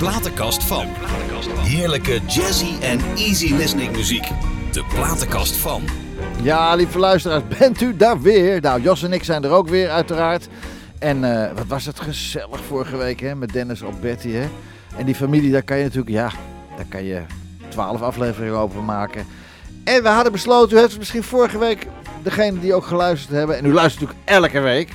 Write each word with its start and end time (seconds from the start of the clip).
platenkast 0.00 0.64
van. 0.64 0.86
Heerlijke 1.58 2.20
jazzy 2.26 2.80
en 2.80 3.00
easy 3.16 3.54
listening 3.54 3.96
muziek. 3.96 4.28
De 4.72 4.84
platenkast 4.94 5.56
van. 5.56 5.82
Ja, 6.42 6.74
lieve 6.74 6.98
luisteraars, 6.98 7.42
bent 7.58 7.80
u 7.80 7.96
daar 7.96 8.20
weer? 8.20 8.60
Nou, 8.60 8.82
Jos 8.82 9.02
en 9.02 9.12
ik 9.12 9.24
zijn 9.24 9.44
er 9.44 9.50
ook 9.50 9.68
weer, 9.68 9.90
uiteraard. 9.90 10.48
En 10.98 11.24
eh, 11.24 11.56
wat 11.56 11.66
was 11.66 11.86
het 11.86 12.00
gezellig 12.00 12.60
vorige 12.66 12.96
week, 12.96 13.20
hè, 13.20 13.34
met 13.34 13.52
Dennis 13.52 13.82
op 13.82 14.00
Betty, 14.00 14.30
hè? 14.30 14.48
En 14.96 15.06
die 15.06 15.14
familie, 15.14 15.52
daar 15.52 15.62
kan 15.62 15.76
je 15.76 15.82
natuurlijk, 15.82 16.10
ja, 16.10 16.30
daar 16.76 16.86
kan 16.88 17.04
je 17.04 17.22
twaalf 17.68 18.02
afleveringen 18.02 18.58
over 18.58 18.82
maken. 18.82 19.26
En 19.84 20.02
we 20.02 20.08
hadden 20.08 20.32
besloten, 20.32 20.76
u 20.76 20.80
heeft 20.80 20.98
misschien 20.98 21.22
vorige 21.22 21.58
week, 21.58 21.86
degene 22.22 22.60
die 22.60 22.74
ook 22.74 22.84
geluisterd 22.84 23.36
hebben, 23.36 23.58
en 23.58 23.64
u 23.64 23.72
luistert 23.72 24.00
natuurlijk 24.00 24.28
elke 24.44 24.60
week, 24.60 24.92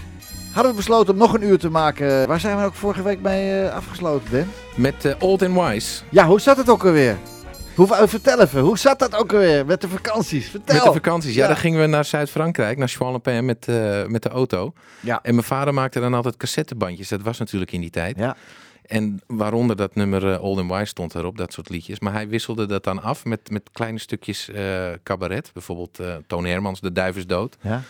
hadden 0.55 0.72
we 0.72 0.77
besloten 0.77 1.14
om 1.14 1.20
nog 1.20 1.34
een 1.34 1.44
uur 1.44 1.58
te 1.59 1.70
maken. 1.70 2.27
Waar 2.27 2.40
zijn 2.40 2.58
we 2.58 2.63
ook 2.63 2.73
vorige 2.73 3.04
week 3.04 3.22
mee 3.22 3.62
eh, 3.62 3.76
afgesloten, 3.76 4.32
Den? 4.32 4.52
Met 4.76 5.05
eh, 5.05 5.13
Old 5.20 5.41
and 5.41 5.54
Wise. 5.59 6.04
Ja, 6.09 6.26
hoe 6.27 6.40
zat 6.41 6.58
het 6.58 6.70
ook 6.70 6.86
alweer? 6.86 7.18
Hoe, 7.76 7.96
eh, 7.96 8.08
vertel 8.08 8.41
even, 8.41 8.62
hoe 8.62 8.77
zat 8.77 8.99
dat 8.99 9.16
ook 9.16 9.34
alweer 9.34 9.66
met 9.66 9.82
de 9.82 9.88
vakanties? 9.88 10.49
Vertel. 10.49 10.76
Met 10.76 10.84
de 10.84 10.91
vakanties. 10.91 11.34
Ja, 11.36 11.41
Ja. 11.41 11.48
dan 11.48 11.58
gingen 11.58 11.80
we 11.82 11.88
naar 11.88 12.05
Zuid-Frankrijk, 12.05 12.77
naar 12.77 12.88
Chouan-le-Pin 12.88 13.46
met, 13.46 13.68
eh, 13.68 14.05
met 14.05 14.23
de 14.23 14.30
auto. 14.30 14.73
Ja. 14.99 15.20
En 15.23 15.34
mijn 15.34 15.46
vader 15.48 15.73
maakte 15.73 15.99
dan 15.99 16.13
altijd 16.13 16.38
cassettebandjes. 16.38 17.10
Dat 17.10 17.22
was 17.22 17.38
natuurlijk 17.40 17.72
in 17.72 17.82
die 17.82 17.90
tijd. 17.90 18.18
Ja. 18.18 18.35
En 18.85 19.22
waaronder 19.27 19.76
dat 19.76 19.96
nummer 19.96 20.40
Old 20.40 20.60
and 20.60 20.72
Wise 20.72 20.85
stond 20.85 21.16
erop, 21.16 21.38
dat 21.38 21.54
soort 21.54 21.70
liedjes. 21.70 21.99
Maar 21.99 22.13
hij 22.13 22.27
wisselde 22.27 22.66
dat 22.66 22.84
dan 22.84 23.02
af 23.02 23.26
met, 23.26 23.49
met 23.49 23.70
kleine 23.72 23.99
stukjes 23.99 24.49
eh, 24.49 24.85
cabaret. 25.04 25.49
Bijvoorbeeld 25.54 25.99
Toon 26.27 26.46
Hermans, 26.46 26.80
De 26.82 26.91
Duif 26.91 27.16
is 27.18 27.27
dood. 27.27 27.58
Ja. 27.62 27.82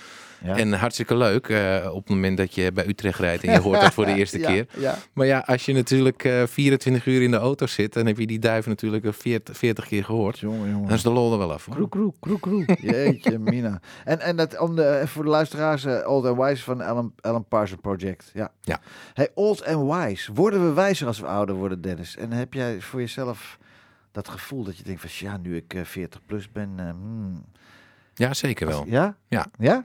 Ja. 0.45 0.58
En 0.58 0.73
hartstikke 0.73 1.17
leuk 1.17 1.48
eh, 1.48 1.90
op 1.91 2.02
het 2.02 2.09
moment 2.09 2.38
dat 2.38 2.56
je 2.56 2.72
bij 2.72 2.88
Utrecht 2.88 3.20
rijdt 3.20 3.44
en 3.44 3.52
je 3.52 3.59
hoort 3.59 3.81
dat 3.81 3.94
voor 3.94 4.06
de 4.06 4.16
eerste 4.20 4.39
Ja, 4.39 4.52
keer. 4.52 4.67
Ja. 4.78 4.97
Maar 5.14 5.25
ja, 5.25 5.44
als 5.45 5.66
je 5.66 5.73
natuurlijk 5.73 6.23
eh 6.23 6.44
24 6.47 7.06
uur 7.06 7.22
in 7.22 7.31
de 7.31 7.38
auto 7.38 7.66
zit, 7.67 7.94
dan 7.94 8.06
heb 8.06 8.17
je 8.17 8.28
die 8.28 8.39
duif 8.39 8.66
natuurlijk 8.66 9.05
40, 9.09 9.58
40 9.58 9.88
keer 9.88 10.03
gehoord. 10.03 10.39
Jongen, 10.39 10.70
jongen. 10.70 10.88
Dan 10.88 10.95
is 10.95 11.03
de 11.03 11.09
lol 11.09 11.31
er 11.31 11.38
wel 11.38 11.53
af. 11.53 11.66
hoor. 11.66 11.75
Kroek, 11.75 11.92
kroek, 11.92 12.16
kroek, 12.20 12.42
kroek. 12.42 12.80
Jeetje, 12.92 13.39
Mina. 13.39 13.80
En, 14.03 14.20
en 14.20 14.36
dat, 14.36 14.59
om 14.59 14.75
de, 14.75 15.03
voor 15.05 15.23
de 15.23 15.30
luisteraars, 15.30 15.86
eh, 15.86 16.09
Old 16.09 16.25
and 16.25 16.38
Wise 16.38 16.64
van 16.64 16.81
Alan, 16.81 17.14
Alan 17.22 17.45
Parsons 17.48 17.81
Project. 17.81 18.31
Ja. 18.33 18.52
Ja. 18.61 18.80
Hey, 19.14 19.30
Old 19.33 19.66
and 19.66 19.94
Wise. 19.94 20.33
Worden 20.33 20.67
we 20.67 20.73
wijzer 20.73 21.08
als 21.08 21.20
we 21.20 21.25
ouder 21.25 21.55
worden, 21.55 21.81
Dennis? 21.81 22.17
En 22.17 22.31
heb 22.31 22.53
jij 22.53 22.81
voor 22.81 23.00
jezelf 23.00 23.58
dat 24.11 24.30
gevoel 24.30 24.64
dat 24.64 24.77
je 24.77 24.83
denkt 24.83 25.02
van, 25.02 25.09
ja, 25.30 25.38
nu 25.38 25.55
ik 25.55 25.73
eh, 25.73 25.83
40 25.83 26.20
plus 26.25 26.52
ben, 26.52 26.70
eh, 26.77 26.89
hmm. 26.89 27.44
Ja, 28.14 28.33
zeker 28.33 28.67
wel. 28.67 28.83
Ja? 28.88 29.16
Ja. 29.27 29.45
Ja? 29.59 29.83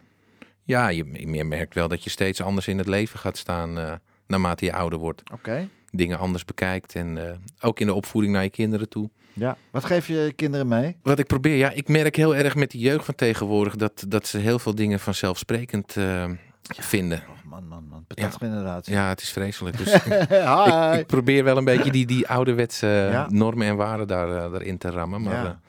Ja, 0.71 0.89
je, 0.89 1.05
je 1.35 1.45
merkt 1.45 1.75
wel 1.75 1.89
dat 1.89 2.05
je 2.05 2.11
steeds 2.11 2.41
anders 2.43 2.69
in 2.69 2.79
het 2.79 2.87
leven 2.87 3.19
gaat 3.19 3.37
staan 3.37 3.79
eh, 3.79 3.93
naarmate 4.27 4.65
je 4.65 4.73
ouder 4.73 4.99
wordt. 4.99 5.23
Oké. 5.33 5.69
Dingen 5.91 6.19
anders 6.19 6.45
bekijkt 6.45 6.95
en 6.95 7.27
eh, 7.29 7.35
ook 7.61 7.81
in 7.81 7.87
de 7.87 7.95
opvoeding 7.95 8.33
naar 8.35 8.43
je 8.43 8.51
kinderen 8.51 8.89
toe. 8.89 9.11
Ja. 9.33 9.57
Wat 9.71 9.85
geef 9.85 10.07
je 10.07 10.33
kinderen 10.37 10.69
mee? 10.69 10.97
Wat 11.03 11.19
ik 11.19 11.27
probeer, 11.27 11.57
ja, 11.57 11.71
ik 11.71 11.89
merk 11.89 12.17
heel 12.17 12.37
erg 12.37 12.55
met 12.55 12.71
die 12.71 12.81
jeugd 12.81 13.05
van 13.05 13.15
tegenwoordig 13.15 13.77
dat, 13.77 14.05
dat 14.09 14.27
ze 14.27 14.39
heel 14.39 14.59
veel 14.59 14.75
dingen 14.75 15.01
vanzelfsprekend 15.01 15.97
eh, 15.97 16.31
vinden. 16.63 17.19
Oh, 17.29 17.51
man, 17.51 17.67
man, 17.69 17.85
man. 17.89 18.05
Patatgeneratie. 18.07 18.93
Ja, 18.93 19.09
het 19.09 19.21
is 19.21 19.31
vreselijk. 19.31 19.77
Dus 19.79 19.93
ik, 21.01 21.07
probeer 21.07 21.45
wel 21.45 21.57
een 21.57 21.65
beetje 21.65 21.91
die, 21.91 22.07
die 22.07 22.29
ouderwetse 22.29 22.87
Ja. 22.87 23.27
normen 23.31 23.67
en 23.67 23.77
waarden 23.77 24.07
daar, 24.07 24.29
eh, 24.45 24.51
daarin 24.51 24.79
te 24.79 24.91
rammen. 24.91 25.23
Maar 25.23 25.45
Ja. 25.45 25.61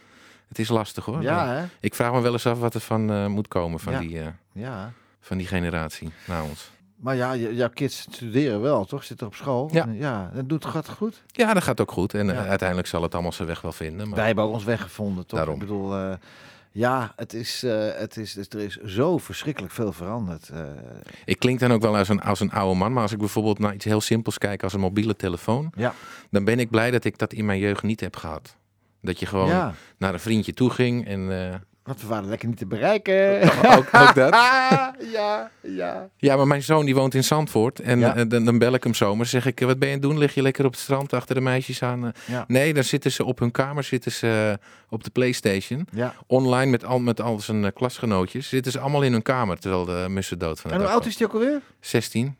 het 0.48 0.60
is 0.60 0.68
lastig 0.70 1.06
hoor. 1.06 1.22
ja, 1.22 1.48
hè? 1.56 1.64
Ik 1.80 1.96
vraag 1.96 2.12
me 2.14 2.22
wel 2.22 2.32
eens 2.34 2.46
af 2.46 2.60
wat 2.60 2.74
er 2.74 2.82
van 2.82 3.32
moet 3.32 3.48
komen 3.48 3.80
van, 3.80 3.94
Ja. 3.94 4.00
die, 4.00 4.20
Ja. 4.54 4.92
van 5.20 5.38
die 5.38 5.48
generatie 5.48 6.10
na 6.28 6.44
ons. 6.44 6.72
Maar 6.96 7.16
ja, 7.16 7.36
jouw 7.36 7.70
kids 7.70 8.02
studeren 8.02 8.62
wel, 8.62 8.86
toch? 8.86 9.04
Zitten 9.04 9.28
op 9.28 9.36
school? 9.36 9.70
Ja. 9.74 9.88
Ja, 9.92 10.32
dat 10.34 10.50
doet 10.50 10.66
gaat 10.66 10.90
goed. 10.90 11.24
Ja, 11.28 11.54
dat 11.54 11.64
gaat 11.64 11.82
ook 11.82 11.92
goed. 11.92 12.14
En 12.14 12.30
eh, 12.30 12.36
Ja. 12.36 12.46
uiteindelijk 12.46 12.88
zal 12.88 13.02
het 13.02 13.14
allemaal 13.14 13.32
zijn 13.32 13.48
weg 13.48 13.62
wel 13.62 13.72
vinden. 13.72 14.08
Maar... 14.08 14.18
Wij 14.18 14.26
hebben 14.26 14.44
ook 14.44 14.54
ons 14.54 14.64
weg 14.64 14.82
gevonden, 14.82 15.26
toch? 15.26 15.38
Daarom. 15.40 15.54
Ik 15.54 15.60
bedoel, 15.68 15.96
eh, 15.96 16.14
ja, 16.72 17.14
het 17.16 17.34
is, 17.34 17.64
eh, 17.64 17.88
het 17.94 18.18
is, 18.18 18.36
er 18.38 18.60
is 18.60 18.76
zo 18.76 19.18
verschrikkelijk 19.18 19.74
veel 19.74 19.94
veranderd. 19.94 20.52
Ik 21.26 21.40
klink 21.40 21.60
dan 21.60 21.72
ook 21.72 21.82
wel 21.82 21.98
als 21.98 22.10
een, 22.10 22.22
als 22.22 22.40
een 22.40 22.52
oude 22.52 22.78
man. 22.80 22.94
Maar 22.94 23.02
als 23.04 23.12
ik 23.12 23.18
bijvoorbeeld 23.18 23.60
naar 23.60 23.74
iets 23.74 23.86
heel 23.86 24.02
simpels 24.02 24.38
kijk 24.38 24.64
als 24.64 24.74
een 24.74 24.80
mobiele 24.80 25.16
telefoon. 25.16 25.72
ja. 25.76 25.94
Dan 26.30 26.44
ben 26.44 26.60
ik 26.60 26.70
blij 26.70 26.92
dat 26.92 27.04
ik 27.04 27.18
dat 27.18 27.34
in 27.34 27.46
mijn 27.46 27.60
jeugd 27.60 27.84
niet 27.84 28.00
heb 28.00 28.16
gehad. 28.16 28.56
Dat 29.02 29.20
je 29.20 29.26
gewoon 29.26 29.48
ja, 29.48 29.74
naar 29.98 30.14
een 30.14 30.20
vriendje 30.20 30.54
toe 30.54 30.70
ging. 30.70 31.08
En 31.08 31.28
want 31.84 32.02
we 32.02 32.08
waren 32.08 32.30
lekker 32.30 32.48
niet 32.48 32.58
te 32.58 32.66
bereiken. 32.66 33.42
ook, 33.78 33.90
ook 33.94 34.16
dat. 34.16 34.34
ja, 35.14 35.52
ja. 35.62 36.10
Ja, 36.18 36.36
maar 36.36 36.48
mijn 36.48 36.64
zoon 36.64 36.86
die 36.86 36.96
woont 36.96 37.14
in 37.14 37.24
Zandvoort. 37.24 37.80
En 37.80 38.00
Ja. 38.00 38.16
eh, 38.16 38.24
dan, 38.28 38.46
dan 38.46 38.58
bel 38.58 38.74
ik 38.74 38.84
hem 38.84 38.94
zomaar. 38.94 39.26
zeg 39.26 39.46
ik, 39.46 39.62
eh, 39.62 39.68
wat 39.68 39.80
ben 39.80 39.88
je 39.90 39.94
aan 39.96 40.00
het 40.02 40.10
doen? 40.10 40.18
Lig 40.20 40.34
je 40.34 40.42
lekker 40.42 40.66
op 40.66 40.72
het 40.72 40.80
strand 40.80 41.14
achter 41.14 41.36
de 41.36 41.42
meisjes 41.42 41.84
aan? 41.84 42.06
eh? 42.06 42.12
Ja. 42.26 42.44
Nee, 42.48 42.74
dan 42.74 42.84
zitten 42.84 43.12
ze 43.12 43.24
op 43.24 43.40
hun 43.40 43.52
kamer. 43.52 43.84
Zitten 43.84 44.12
ze 44.12 44.60
op 44.90 45.04
de 45.04 45.10
Playstation. 45.10 45.88
ja. 45.94 46.14
Online 46.28 46.72
met 46.72 46.86
al, 46.86 47.00
met 47.00 47.22
al 47.22 47.40
zijn 47.40 47.74
klasgenootjes. 47.74 48.50
Zitten 48.50 48.72
ze 48.72 48.80
allemaal 48.80 49.02
in 49.04 49.12
hun 49.12 49.22
kamer. 49.22 49.60
Terwijl 49.60 49.86
de 49.86 50.06
mussen 50.10 50.40
dood 50.40 50.60
van 50.60 50.72
En 50.72 50.80
hoe 50.80 50.88
oud 50.88 51.06
is 51.06 51.18
die 51.18 51.28
ook 51.28 51.34
alweer? 51.34 51.62
16. 51.80 52.36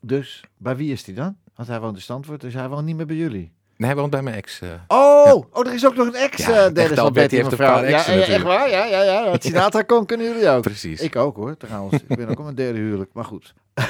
Dus, 0.00 0.40
bij 0.56 0.76
wie 0.76 0.92
is 0.92 1.04
die 1.04 1.14
dan? 1.14 1.36
Want 1.56 1.68
hij 1.68 1.80
woont 1.80 1.96
in 1.96 2.02
Stanford, 2.02 2.40
dus 2.40 2.54
hij 2.54 2.68
woont 2.68 2.84
niet 2.84 2.96
meer 2.96 3.06
bij 3.06 3.16
jullie. 3.16 3.52
Nee, 3.82 3.94
woont 3.94 4.10
bij 4.10 4.22
mijn 4.22 4.36
ex. 4.36 4.60
eh. 4.60 4.68
Oh, 4.86 5.44
oh, 5.52 5.66
er 5.66 5.74
is 5.74 5.86
ook 5.86 5.94
nog 5.94 6.06
een 6.06 6.14
ex, 6.14 6.36
Ja, 6.46 6.48
eh 6.52 6.64
echt 6.64 6.74
Dennis 6.74 6.98
al, 6.98 7.04
van 7.04 7.12
Betty 7.12 7.36
heeft 7.36 7.50
een 7.52 7.56
paar 7.58 7.88
ja, 7.88 7.96
exen 7.96 8.14
ja, 8.14 8.20
echt 8.20 8.28
natuurlijk. 8.28 8.58
waar? 8.58 8.70
Ja, 8.70 8.84
ja, 8.84 9.02
ja. 9.02 9.30
Wat 9.30 9.42
Sinatra 9.44 9.82
kon, 9.82 10.06
kunnen 10.06 10.26
jullie 10.26 10.48
ook. 10.48 10.62
Precies. 10.62 11.00
Ik 11.00 11.16
ook 11.16 11.36
hoor, 11.36 11.56
trouwens. 11.56 12.02
Ik 12.06 12.16
ben 12.16 12.28
ook 12.28 12.38
op 12.38 12.44
mijn 12.44 12.56
derde 12.56 12.78
huwelijk, 12.78 13.12
maar 13.12 13.24
goed. 13.24 13.54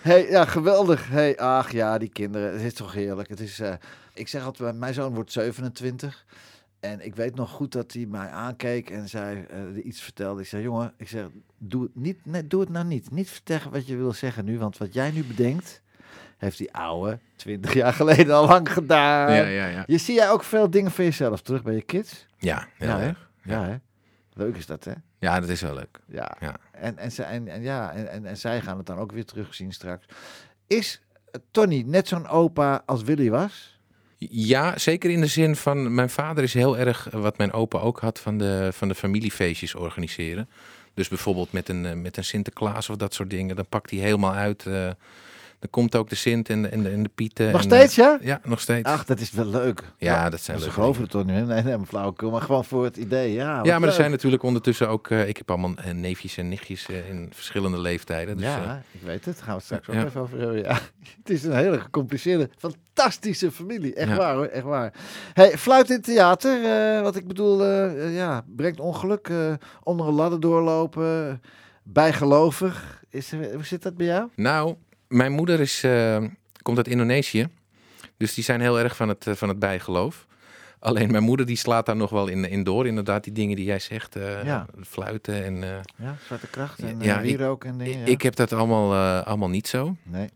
hey, 0.00 0.26
ja, 0.30 0.44
geweldig. 0.44 1.08
Hey, 1.08 1.38
ach 1.38 1.72
ja, 1.72 1.98
die 1.98 2.08
kinderen. 2.08 2.52
Het 2.52 2.62
is 2.62 2.74
toch 2.74 2.92
heerlijk. 2.92 3.28
Het 3.28 3.40
is, 3.40 3.60
eh, 3.60 3.72
ik 4.14 4.28
zeg 4.28 4.44
altijd, 4.44 4.76
mijn 4.78 4.94
zoon 4.94 5.14
wordt 5.14 5.32
27. 5.32 6.24
En 6.80 7.04
ik 7.04 7.14
weet 7.14 7.34
nog 7.34 7.50
goed 7.50 7.72
dat 7.72 7.92
hij 7.92 8.06
mij 8.08 8.28
aankeek 8.28 8.90
en 8.90 9.08
zei, 9.08 9.46
iets 9.84 10.00
vertelde. 10.00 10.40
Ik 10.40 10.46
zei, 10.46 10.62
jongen, 10.62 10.92
ik 10.96 11.08
zeg, 11.08 11.26
doe 11.58 11.82
het, 11.82 11.90
niet, 11.94 12.18
nee, 12.26 12.46
doe 12.46 12.60
het 12.60 12.70
nou 12.70 12.86
niet. 12.86 13.10
Niet 13.10 13.30
vertellen 13.30 13.70
wat 13.72 13.86
je 13.86 13.96
wil 13.96 14.12
zeggen 14.12 14.44
nu, 14.44 14.58
want 14.58 14.78
wat 14.78 14.94
jij 14.94 15.10
nu 15.10 15.24
bedenkt, 15.24 15.82
heeft 16.46 16.58
die 16.58 16.72
oude 16.74 17.18
20 17.36 17.72
jaar 17.74 17.92
geleden 17.92 18.34
al 18.34 18.46
lang 18.46 18.72
gedaan. 18.72 19.32
ja, 19.32 19.42
ja, 19.46 19.66
ja. 19.66 19.84
Je 19.86 19.98
zie 19.98 20.14
jij 20.14 20.30
ook 20.30 20.42
veel 20.42 20.70
dingen 20.70 20.90
van 20.90 21.04
jezelf 21.04 21.40
terug 21.42 21.62
bij 21.62 21.74
je 21.74 21.82
kids? 21.82 22.26
Ja, 22.38 22.68
heel 22.74 22.88
Ja, 22.88 22.98
hè? 22.98 23.06
erg. 23.06 23.30
Ja, 23.42 23.64
hè? 23.64 23.76
Leuk 24.32 24.56
is 24.56 24.66
dat, 24.66 24.84
hè? 24.84 24.92
Ja, 25.18 25.40
dat 25.40 25.48
is 25.48 25.60
wel 25.60 25.74
leuk. 25.74 26.00
Ja. 26.06 26.36
Ja. 26.40 26.56
En, 26.72 26.98
en, 26.98 27.12
zij, 27.12 27.24
en, 27.24 27.48
en, 27.48 27.62
ja, 27.62 27.92
en, 27.92 28.10
en, 28.10 28.26
en 28.26 28.36
zij 28.36 28.60
gaan 28.60 28.76
het 28.76 28.86
dan 28.86 28.98
ook 28.98 29.12
weer 29.12 29.24
terugzien 29.24 29.72
straks. 29.72 30.06
Is 30.66 31.02
Tony 31.50 31.82
net 31.86 32.08
zo'n 32.08 32.28
opa 32.28 32.82
als 32.86 33.02
Willy 33.02 33.30
was? 33.30 33.78
Ja, 34.18 34.78
zeker 34.78 35.10
in 35.10 35.20
de 35.20 35.26
zin 35.26 35.56
van 35.56 35.94
mijn 35.94 36.10
vader 36.10 36.42
is 36.44 36.54
heel 36.54 36.78
erg 36.78 37.08
eh, 37.10 37.20
wat 37.20 37.38
mijn 37.38 37.52
opa 37.52 37.78
ook 37.78 38.00
had 38.00 38.20
van 38.20 38.38
de, 38.38 38.68
van 38.72 38.88
de 38.88 38.94
familiefeestjes 38.94 39.74
organiseren. 39.74 40.48
Dus 40.94 41.08
bijvoorbeeld 41.08 41.52
met 41.52 41.68
een, 41.68 41.86
eh, 41.86 41.92
met 41.94 42.16
een 42.16 42.24
Sinterklaas 42.24 42.90
of 42.90 42.96
dat 42.96 43.14
soort 43.14 43.30
dingen. 43.30 43.56
Dan 43.56 43.66
pakt 43.68 43.90
hij 43.90 43.98
helemaal 44.00 44.32
uit. 44.32 44.66
eh, 44.66 44.90
dan 45.58 45.70
komt 45.70 45.96
ook 45.96 46.08
de 46.08 46.14
Sint 46.14 46.48
en 46.48 46.62
de, 46.62 46.68
en 46.68 46.82
de, 46.82 46.88
en 46.90 47.02
de 47.02 47.10
Pieten. 47.14 47.46
Nog 47.46 47.60
en, 47.60 47.62
steeds, 47.66 47.94
ja? 47.94 48.18
eh, 48.20 48.26
ja, 48.26 48.40
nog 48.44 48.60
steeds. 48.60 48.88
Ach, 48.88 49.04
dat 49.04 49.20
is 49.20 49.30
wel 49.30 49.46
leuk. 49.46 49.82
ja, 49.98 50.30
dat 50.30 50.40
zijn 50.40 50.56
Ze 50.58 50.62
leuke 50.64 50.80
geloven 50.80 51.02
het 51.02 51.10
toch 51.10 51.24
niet? 51.24 51.34
hè? 51.34 51.44
Nee, 51.46 51.62
nee, 51.62 51.76
maar 51.76 51.86
flauwekul. 51.86 52.30
Maar 52.30 52.40
gewoon 52.40 52.64
voor 52.64 52.84
het 52.84 52.96
idee, 52.96 53.32
ja. 53.32 53.60
Ja, 53.62 53.78
maar 53.78 53.88
er 53.88 53.94
zijn 53.94 54.10
natuurlijk 54.10 54.42
ondertussen 54.42 54.88
ook... 54.88 55.10
eh, 55.10 55.28
ik 55.28 55.36
heb 55.36 55.50
allemaal 55.50 55.74
eh, 55.76 55.92
neefjes 55.92 56.36
en 56.36 56.48
nichtjes 56.48 56.86
in 56.86 57.28
verschillende 57.32 57.78
leeftijden. 57.80 58.36
Dus, 58.36 58.46
ja, 58.46 58.82
ik 58.90 59.00
weet 59.02 59.24
het. 59.24 59.34
Daar 59.36 59.44
gaan 59.44 59.46
we 59.46 59.52
het 59.54 59.64
straks 59.64 59.88
ook 59.88 59.94
Ja. 59.94 60.04
even 60.04 60.20
over 60.20 60.38
hebben. 60.38 60.62
Ja. 60.62 60.78
Het 61.22 61.30
is 61.30 61.44
een 61.44 61.54
hele 61.56 61.80
gecompliceerde, 61.80 62.50
fantastische 62.58 63.50
familie. 63.50 63.94
Echt 63.94 64.08
Ja. 64.08 64.16
waar 64.16 64.34
hoor, 64.34 64.44
echt 64.46 64.64
waar. 64.64 64.92
Hey, 65.32 65.58
fluit 65.58 65.88
in 65.88 65.94
het 65.96 66.04
theater, 66.04 66.64
eh, 66.64 67.02
wat 67.02 67.16
ik 67.16 67.26
bedoel, 67.26 67.64
ja, 68.10 68.44
brengt 68.56 68.80
ongeluk. 68.80 69.28
eh, 69.28 69.52
onder 69.82 70.06
een 70.06 70.14
ladder 70.14 70.40
doorlopen, 70.40 71.40
bijgelovig. 71.82 73.04
Is, 73.10 73.32
er- 73.32 73.54
hoe 73.54 73.64
zit 73.64 73.82
dat 73.82 73.96
bij 73.96 74.06
jou? 74.06 74.28
Nou, 74.36 74.74
mijn 75.08 75.32
moeder 75.32 75.60
is, 75.60 75.82
eh, 75.82 76.24
komt 76.62 76.76
uit 76.76 76.88
Indonesië. 76.88 77.48
Dus 78.16 78.34
die 78.34 78.44
zijn 78.44 78.60
heel 78.60 78.78
erg 78.78 78.96
van 78.96 79.08
het, 79.08 79.26
eh, 79.26 79.34
van 79.34 79.48
het 79.48 79.58
bijgeloof. 79.58 80.26
Alleen 80.78 81.10
mijn 81.10 81.22
moeder 81.22 81.46
die 81.46 81.56
slaat 81.56 81.86
daar 81.86 81.96
nog 81.96 82.10
wel 82.10 82.26
in, 82.26 82.44
in 82.50 82.62
door. 82.64 82.86
Inderdaad, 82.86 83.24
die 83.24 83.32
dingen 83.32 83.56
die 83.56 83.64
jij 83.64 83.78
zegt. 83.78 84.16
eh, 84.16 84.44
Ja. 84.44 84.66
Fluiten 84.86 85.44
en... 85.44 85.62
eh, 85.62 85.78
Ja, 85.96 86.16
zwarte 86.26 86.46
kracht 86.46 86.78
en 86.82 87.00
Ja, 87.00 87.16
ik- 87.18 87.22
wierook 87.22 87.64
en 87.64 87.78
dingen. 87.78 87.98
ja. 87.98 88.06
Ik 88.06 88.22
heb 88.22 88.36
dat 88.36 88.52
allemaal, 88.52 89.22
allemaal 89.24 89.48
niet 89.48 89.68
zo. 89.68 89.96
Nee. 90.02 90.28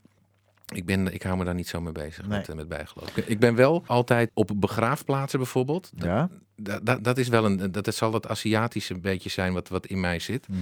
Ik, 0.74 0.84
ben, 0.84 1.14
ik 1.14 1.22
hou 1.22 1.36
me 1.38 1.44
daar 1.44 1.54
niet 1.54 1.68
zo 1.68 1.80
mee 1.80 1.92
bezig 1.92 2.26
Nee. 2.26 2.38
met, 2.38 2.54
met 2.54 2.68
bijgeloof. 2.68 3.16
Ik- 3.16 3.26
Ik 3.26 3.38
ben 3.38 3.54
wel 3.54 3.82
altijd 3.86 4.30
op 4.34 4.50
begraafplaatsen 4.56 5.38
bijvoorbeeld. 5.38 5.90
Ja. 5.96 6.28
Dat, 6.56 6.86
dat, 6.86 7.04
dat 7.04 7.18
is 7.18 7.28
wel 7.28 7.44
een, 7.44 7.56
dat, 7.72 7.84
dat 7.84 7.94
zal 7.94 8.10
dat 8.10 8.28
Aziatische 8.28 8.98
beetje 8.98 9.30
zijn 9.30 9.52
wat, 9.52 9.68
wat 9.68 9.86
in 9.86 10.00
mij 10.00 10.18
zit. 10.18 10.48
Mhm. 10.48 10.58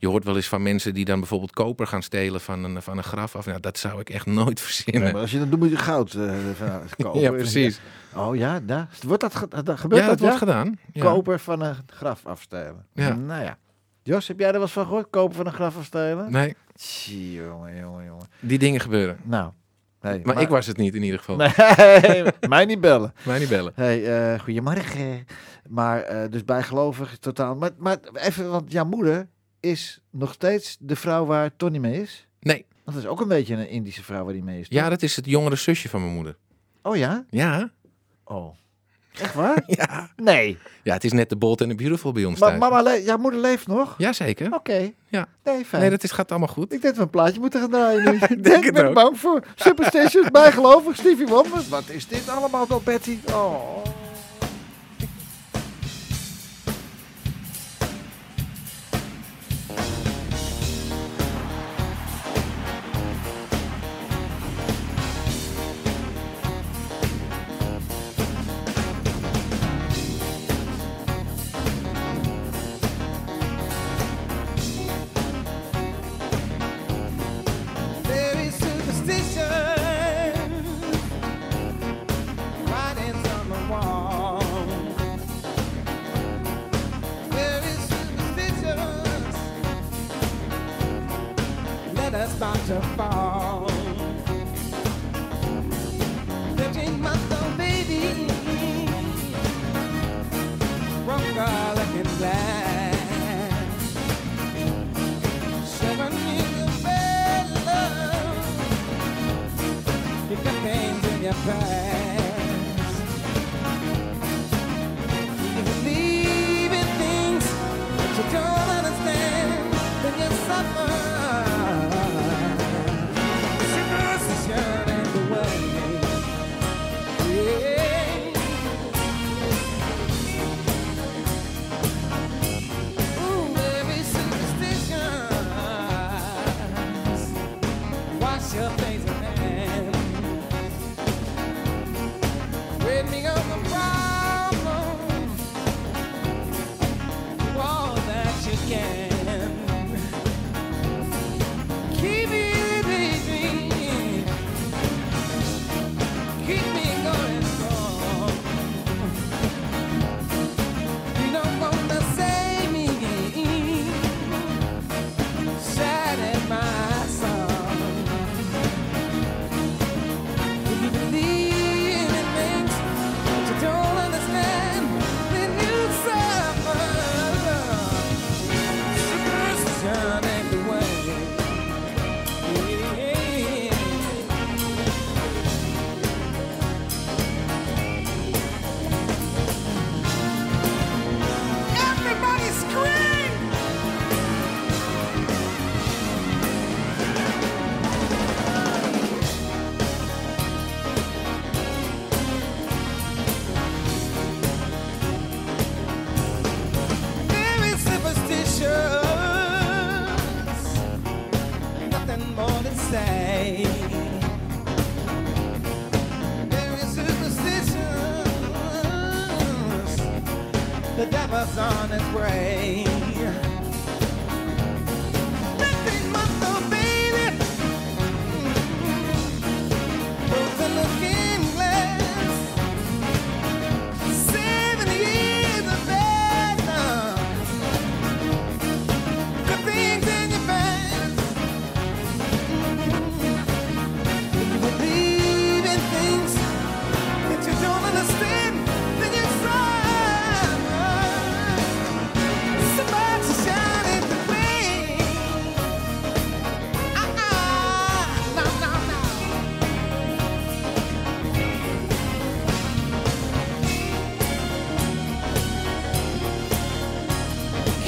Je 0.00 0.06
hoort 0.08 0.24
wel 0.24 0.36
eens 0.36 0.48
van 0.48 0.62
mensen 0.62 0.94
die 0.94 1.04
dan 1.04 1.18
bijvoorbeeld 1.18 1.52
koper 1.52 1.86
gaan 1.86 2.02
stelen 2.02 2.40
van 2.40 2.64
een, 2.64 2.82
van 2.82 2.96
een 2.98 3.04
graf 3.04 3.36
af. 3.36 3.46
Nou, 3.46 3.60
dat 3.60 3.78
zou 3.78 4.00
ik 4.00 4.10
echt 4.10 4.26
nooit 4.26 4.60
verzinnen. 4.66 5.02
Nee, 5.02 5.12
maar 5.12 5.20
als 5.20 5.30
je 5.30 5.38
dat 5.38 5.50
doet, 5.50 5.58
moet 5.58 5.70
je 5.70 5.76
goud 5.76 6.14
eh, 6.14 6.32
van- 6.54 6.82
kopen. 6.96 7.20
ja, 7.26 7.30
precies. 7.30 7.80
Oh 8.14 8.36
ja, 8.36 8.60
daar. 8.60 8.88
Wordt 9.06 9.22
dat, 9.22 9.34
ge- 9.34 9.62
dat 9.64 9.80
gebeurt 9.80 10.00
Ja, 10.02 10.08
dat, 10.08 10.18
dat 10.18 10.28
wordt 10.28 10.32
ja? 10.32 10.38
gedaan. 10.52 10.78
Ja. 10.92 11.02
Koper 11.04 11.38
van 11.40 11.60
een 11.60 11.74
graf 11.86 12.26
afstelen. 12.26 12.86
Ja. 12.92 13.14
Nou 13.14 13.42
ja. 13.42 13.58
Jos, 14.02 14.28
heb 14.28 14.38
jij 14.38 14.52
er 14.52 14.58
wat 14.58 14.70
van 14.70 14.84
gehoord? 14.86 15.06
Koper 15.10 15.36
van 15.36 15.46
een 15.46 15.52
graf 15.52 15.76
afstelen? 15.76 16.32
Nee, 16.32 16.54
Tjie, 16.74 17.32
jongen, 17.32 17.76
jongen, 17.78 18.04
jongen. 18.04 18.26
die 18.40 18.58
dingen 18.58 18.80
gebeuren. 18.80 19.18
Nou, 19.22 19.50
Nee, 20.00 20.20
Maar, 20.24 20.40
ik 20.40 20.48
was 20.48 20.66
het 20.66 20.76
niet 20.76 20.94
in 20.94 21.02
ieder 21.02 21.18
geval. 21.18 21.36
Nee, 21.36 22.22
mij 22.48 22.64
niet 22.64 22.80
bellen. 22.80 23.12
Mij 23.22 23.38
niet 23.38 23.48
bellen. 23.48 23.72
Hey, 23.74 24.32
eh, 24.32 24.40
goedemorgen. 24.40 25.26
Maar 25.68 26.00
eh, 26.02 26.30
dus 26.30 26.44
bijgelovig 26.44 27.18
totaal. 27.18 27.54
Maar, 27.56 27.70
maar 27.78 27.98
even, 28.14 28.50
want 28.50 28.72
jouw 28.72 28.84
moeder 28.84 29.28
is 29.60 30.00
nog 30.10 30.32
steeds 30.32 30.76
de 30.80 30.96
vrouw 30.96 31.24
waar 31.24 31.50
Tony 31.56 31.78
mee 31.78 32.00
is? 32.02 32.26
Nee. 32.40 32.66
Dat 32.84 32.94
is 32.94 33.06
ook 33.06 33.20
een 33.20 33.28
beetje 33.28 33.54
een 33.54 33.68
Indische 33.68 34.02
vrouw 34.02 34.24
waar 34.24 34.32
die 34.32 34.42
mee 34.42 34.60
is. 34.60 34.68
toch? 34.68 34.78
Ja, 34.78 34.88
dat 34.88 35.02
is 35.02 35.16
het 35.16 35.26
jongere 35.26 35.56
zusje 35.56 35.88
van 35.88 36.00
mijn 36.00 36.14
moeder. 36.14 36.36
Oh 36.82 36.96
ja? 36.96 37.24
Ja. 37.30 37.70
Oh. 38.24 38.54
Echt 39.20 39.34
waar? 39.34 39.62
Ja. 39.80 40.10
nee. 40.16 40.58
Ja, 40.82 40.92
het 40.94 41.04
is 41.04 41.12
net 41.12 41.28
de 41.28 41.36
Bold 41.36 41.60
en 41.60 41.68
de 41.68 41.74
Beautiful 41.74 42.12
bij 42.12 42.24
ons 42.24 42.38
Maar 42.38 42.48
thuis. 42.48 42.60
mama, 42.60 42.82
le- 42.82 42.92
jouw 43.04 43.16
moeder 43.16 43.40
leeft 43.40 43.66
nog? 43.66 43.94
Jazeker. 43.98 44.54
Oké. 44.54 44.92
Ja. 45.08 45.28
Nee, 45.44 45.64
fijn. 45.64 45.80
Nee, 45.82 45.90
dat 45.90 46.02
is, 46.02 46.10
gaat 46.10 46.30
allemaal 46.30 46.48
goed. 46.48 46.64
Ik 46.64 46.70
denk 46.70 46.82
dat 46.82 46.96
we 46.96 47.02
een 47.02 47.10
plaatje 47.10 47.40
moeten 47.40 47.60
gaan 47.60 47.70
draaien 47.70 48.04
nu. 48.04 48.18
ik 48.36 48.42
denk 48.44 48.64
het 48.64 48.74
ben 48.74 48.88
ook. 48.88 48.94
bang 48.94 49.18
voor. 49.18 49.44
Superstitions, 49.54 50.30
bijgelovig, 50.30 50.96
Stevie 50.96 51.26
Wonder. 51.26 51.62
Wat 51.68 51.88
is 51.88 52.06
dit 52.06 52.28
allemaal 52.28 52.66
dan, 52.66 52.80
Betty? 52.84 53.18
Oh. 53.32 53.84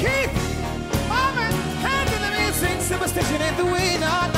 Keith, 0.02 0.34
Marvin, 1.08 1.54
handle 1.78 2.18
the 2.26 2.30
music. 2.36 2.80
Superstition 2.80 3.40
ain't 3.40 3.56
the 3.56 3.64
way. 3.64 3.98
No, 4.00 4.31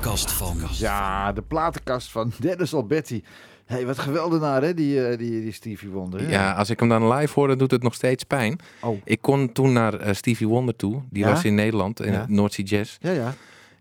platenkast 0.00 0.32
van. 0.32 0.56
Ja, 0.72 1.32
de 1.32 1.42
platenkast 1.42 2.10
van 2.10 2.32
Dennis 2.40 2.74
Alberti. 2.74 3.24
hey, 3.66 3.86
wat 3.86 3.98
geweldenaar 3.98 4.62
hè, 4.62 4.74
die, 4.74 5.06
eh, 5.06 5.18
die, 5.18 5.40
die 5.40 5.52
Stevie 5.52 5.88
Wonder. 5.88 6.20
hè? 6.20 6.30
Ja, 6.30 6.52
als 6.52 6.70
ik 6.70 6.80
hem 6.80 6.88
dan 6.88 7.12
live 7.12 7.34
hoor, 7.34 7.48
dan 7.48 7.58
doet 7.58 7.70
het 7.70 7.82
nog 7.82 7.94
steeds 7.94 8.24
pijn. 8.24 8.58
Oh, 8.80 9.00
Ik 9.04 9.22
kon 9.22 9.52
toen 9.52 9.72
naar 9.72 9.94
eh, 9.94 10.14
Stevie 10.14 10.48
Wonder 10.48 10.76
toe. 10.76 11.02
Die 11.10 11.24
Ja? 11.24 11.30
was 11.30 11.44
in 11.44 11.54
Nederland, 11.54 12.00
in 12.00 12.12
Ja. 12.12 12.20
het 12.20 12.28
North 12.28 12.52
Sea 12.52 12.64
Jazz. 12.64 12.96
ja, 13.00 13.10
ja. 13.10 13.34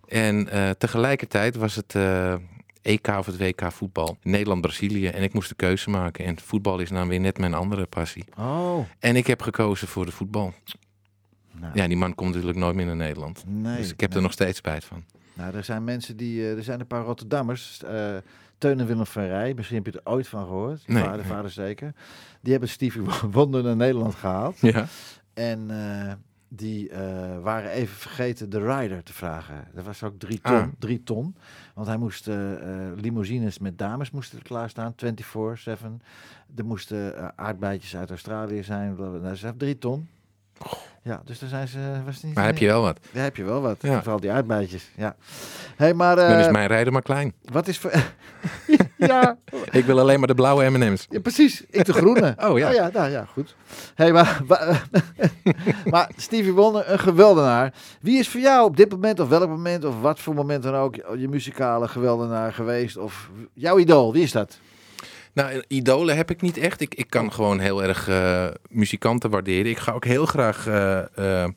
En 0.07 0.49
eh, 0.49 0.69
tegelijkertijd 0.69 1.55
was 1.55 1.75
het 1.75 1.95
eh, 1.95 2.33
EK 2.81 3.07
of 3.07 3.25
het 3.25 3.37
WK 3.37 3.71
voetbal. 3.71 4.17
Nederland-Brazilië. 4.23 5.07
En 5.07 5.23
ik 5.23 5.33
moest 5.33 5.49
de 5.49 5.55
keuze 5.55 5.89
maken. 5.89 6.25
En 6.25 6.39
voetbal 6.39 6.79
is 6.79 6.89
nou 6.89 7.07
weer 7.07 7.19
net 7.19 7.37
mijn 7.37 7.53
andere 7.53 7.85
passie. 7.85 8.23
Oh, 8.37 8.85
En 8.99 9.15
ik 9.15 9.27
heb 9.27 9.41
gekozen 9.41 9.87
voor 9.87 10.05
de 10.05 10.11
voetbal. 10.11 10.53
nou, 11.51 11.71
Ja, 11.73 11.87
die 11.87 11.97
man 11.97 12.15
komt 12.15 12.29
natuurlijk 12.29 12.59
nooit 12.59 12.75
meer 12.75 12.85
naar 12.85 12.95
Nederland. 12.95 13.43
nee. 13.47 13.77
dus 13.77 13.91
ik 13.91 13.99
heb 13.99 14.09
nee. 14.09 14.17
er 14.17 14.23
nog 14.23 14.33
steeds 14.33 14.57
spijt 14.57 14.85
van. 14.85 15.03
Nou, 15.39 15.55
er 15.55 15.63
zijn 15.63 15.83
mensen 15.83 16.17
die, 16.17 16.41
eh, 16.41 16.57
er 16.57 16.63
zijn 16.63 16.79
een 16.79 16.87
paar 16.87 17.03
Rotterdammers, 17.03 17.83
eh 17.83 18.15
Teun 18.57 18.79
en 18.79 18.85
Willem 18.85 19.05
van 19.05 19.23
Rij, 19.23 19.53
misschien 19.53 19.75
heb 19.83 19.85
je 19.85 19.91
er 20.03 20.11
ooit 20.11 20.27
van 20.27 20.43
gehoord, 20.45 20.87
Nee, 20.87 21.03
vader, 21.03 21.17
nee. 21.17 21.25
vader 21.27 21.51
zeker. 21.51 21.93
Die 22.41 22.51
hebben 22.51 22.69
Stevie 22.69 23.01
Wonder 23.31 23.63
naar 23.63 23.75
Nederland 23.75 24.15
gehaald 24.15 24.59
Ja. 24.59 24.85
en 25.33 25.65
eh, 25.71 26.13
die 26.47 26.89
waren 27.41 27.69
even 27.71 27.95
vergeten 27.95 28.49
de 28.49 28.59
rider 28.77 29.03
te 29.03 29.13
vragen. 29.13 29.67
Dat 29.73 29.85
was 29.85 30.03
ook 30.03 30.19
drie 30.19 30.39
ton, 30.41 30.53
Ah. 30.55 30.67
drie 30.79 31.03
ton, 31.03 31.35
want 31.73 31.87
hij 31.87 31.97
moest 31.97 32.27
limousines 32.95 33.59
met 33.59 33.77
dames 33.77 34.11
moesten 34.11 34.37
er 34.37 34.43
klaarstaan, 34.43 34.93
24/7. 34.95 36.01
Er 36.55 36.65
moesten 36.65 37.37
aardbeidjes 37.37 37.95
uit 37.95 38.09
Australië 38.09 38.63
zijn, 38.63 38.95
bla, 38.95 39.07
bla, 39.09 39.19
bla. 39.19 39.29
Dus 39.29 39.39
hij 39.39 39.47
heeft 39.49 39.61
drie 39.61 39.77
ton. 39.77 40.07
Ja, 41.03 41.21
dus 41.25 41.39
daar 41.39 41.49
zijn 41.49 41.67
ze, 41.67 41.79
was 42.05 42.15
het 42.15 42.23
niet 42.23 42.35
Maar 42.35 42.45
heb 42.45 42.57
je 42.57 42.65
wel 42.67 42.81
wat. 42.81 42.99
daar 43.11 43.23
heb 43.23 43.35
je 43.35 43.43
wel 43.43 43.61
wat. 43.61 43.77
Ja. 43.79 44.01
Vooral 44.01 44.19
die 44.19 44.31
aardbeidjes. 44.31 44.89
Ja. 44.95 45.15
Hey, 45.75 45.93
maar 45.93 46.15
Dan 46.15 46.25
eh, 46.25 46.39
is 46.39 46.51
mijn 46.51 46.67
rijder 46.67 46.93
maar 46.93 47.01
klein. 47.01 47.33
wat 47.43 47.67
is 47.67 47.77
voor. 47.77 47.91
ja, 48.97 49.37
Ik 49.71 49.85
wil 49.85 49.99
alleen 49.99 50.19
maar 50.19 50.27
de 50.27 50.33
blauwe 50.35 50.69
M&M's. 50.69 51.05
ja, 51.09 51.19
precies. 51.19 51.63
Ik 51.69 51.85
de 51.85 51.93
groene. 51.93 52.35
Oh, 52.47 52.57
ja. 52.57 52.69
ja, 52.71 52.89
nou, 52.93 53.09
ja, 53.09 53.25
goed. 53.33 53.55
Hey, 53.95 54.11
maar, 54.11 54.41
maar 55.91 56.11
Stevie 56.15 56.53
Wonder, 56.53 56.91
een 56.91 56.99
geweldenaar. 56.99 57.73
Wie 58.01 58.19
is 58.19 58.29
voor 58.29 58.41
jou 58.41 58.65
op 58.65 58.77
dit 58.77 58.91
moment, 58.91 59.19
of 59.19 59.29
welk 59.29 59.47
moment, 59.49 59.85
of 59.85 60.01
wat 60.01 60.19
voor 60.19 60.33
moment 60.33 60.63
dan 60.63 60.75
ook, 60.75 60.95
je 60.95 61.27
muzikale 61.27 61.87
geweldenaar 61.87 62.53
geweest? 62.53 62.97
Of 62.97 63.29
jouw 63.53 63.77
idool, 63.77 64.13
wie 64.13 64.23
is 64.23 64.31
dat? 64.31 64.59
Nou, 65.33 65.63
idolen 65.67 66.15
heb 66.15 66.31
ik 66.31 66.41
niet 66.41 66.57
echt. 66.57 66.81
Ik, 66.81 66.95
ik 66.95 67.09
kan 67.09 67.33
gewoon 67.33 67.59
heel 67.59 67.83
erg 67.83 68.07
eh, 68.07 68.47
muzikanten 68.69 69.29
waarderen. 69.29 69.71
Ik 69.71 69.77
ga 69.77 69.91
ook 69.91 70.05
heel 70.05 70.25
graag 70.25 70.67
eh, 70.67 71.43
eh, 71.43 71.49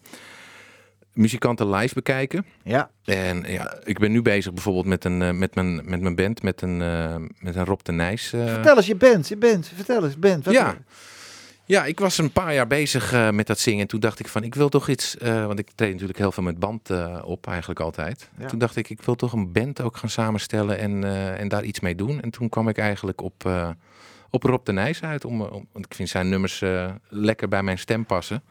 muzikanten 1.12 1.70
live 1.70 1.94
bekijken. 1.94 2.46
Ja, 2.62 2.90
En 3.04 3.44
ja, 3.46 3.78
ik 3.84 3.98
ben 3.98 4.12
nu 4.12 4.22
bezig 4.22 4.52
bijvoorbeeld 4.52 4.86
met, 4.86 5.04
een, 5.04 5.38
met, 5.38 5.54
mijn, 5.54 5.74
met 5.84 6.00
mijn 6.00 6.14
band, 6.14 6.42
met 6.42 6.62
een, 6.62 6.76
met 7.38 7.56
een 7.56 7.64
Rob 7.64 7.80
de 7.82 7.92
Nijs. 7.92 8.28
vertel 8.28 8.76
eens, 8.76 8.86
je 8.86 8.96
bent, 8.96 9.28
je 9.28 9.36
bent, 9.36 9.70
vertel 9.74 10.04
eens, 10.04 10.18
bent. 10.18 10.44
Wat 10.44 10.54
Ja. 10.54 10.76
Ja, 11.64 11.85
ik 11.85 12.00
was 12.00 12.19
een 12.19 12.33
paar 12.33 12.54
jaar 12.54 12.66
bezig 12.66 13.12
eh, 13.12 13.31
met 13.31 13.47
dat 13.47 13.59
zingen. 13.59 13.81
En 13.81 13.87
toen 13.87 14.00
dacht 14.00 14.19
ik 14.19 14.28
van, 14.28 14.42
ik 14.42 14.54
wil 14.54 14.69
toch 14.69 14.88
iets... 14.88 15.16
eh, 15.19 15.47
want 15.47 15.59
ik 15.59 15.71
treed 15.75 15.92
natuurlijk 15.92 16.19
heel 16.19 16.33
veel 16.33 16.42
met 16.42 16.59
band 16.59 16.90
eh, 16.90 17.19
op, 17.25 17.47
eigenlijk 17.47 17.81
altijd. 17.81 18.31
Ja. 18.38 18.47
Toen 18.47 18.59
dacht 18.59 18.76
ik, 18.76 18.90
ik 18.90 19.02
wil 19.02 19.14
toch 19.14 19.33
een 19.33 19.52
band 19.52 19.81
ook 19.81 19.97
gaan 19.97 20.11
samenstellen 20.11 20.78
en, 20.78 21.04
en 21.38 21.49
daar 21.49 21.64
iets 21.64 21.81
mee 21.81 21.95
doen. 21.95 22.23
En 22.23 22.31
toen 22.31 22.49
kwam 22.49 22.69
ik 22.69 22.78
eigenlijk 22.78 23.21
op, 23.21 23.50
op 24.31 24.42
Rob 24.42 24.64
de 24.64 24.73
Nijs 24.73 25.02
uit. 25.02 25.25
Om, 25.25 25.42
om, 25.42 25.66
want 25.73 25.85
ik 25.85 25.95
vind 25.95 26.09
zijn 26.09 26.28
nummers 26.28 26.62
lekker 27.09 27.49
bij 27.49 27.62
mijn 27.62 27.78
stem 27.78 28.07
passen. 28.07 28.42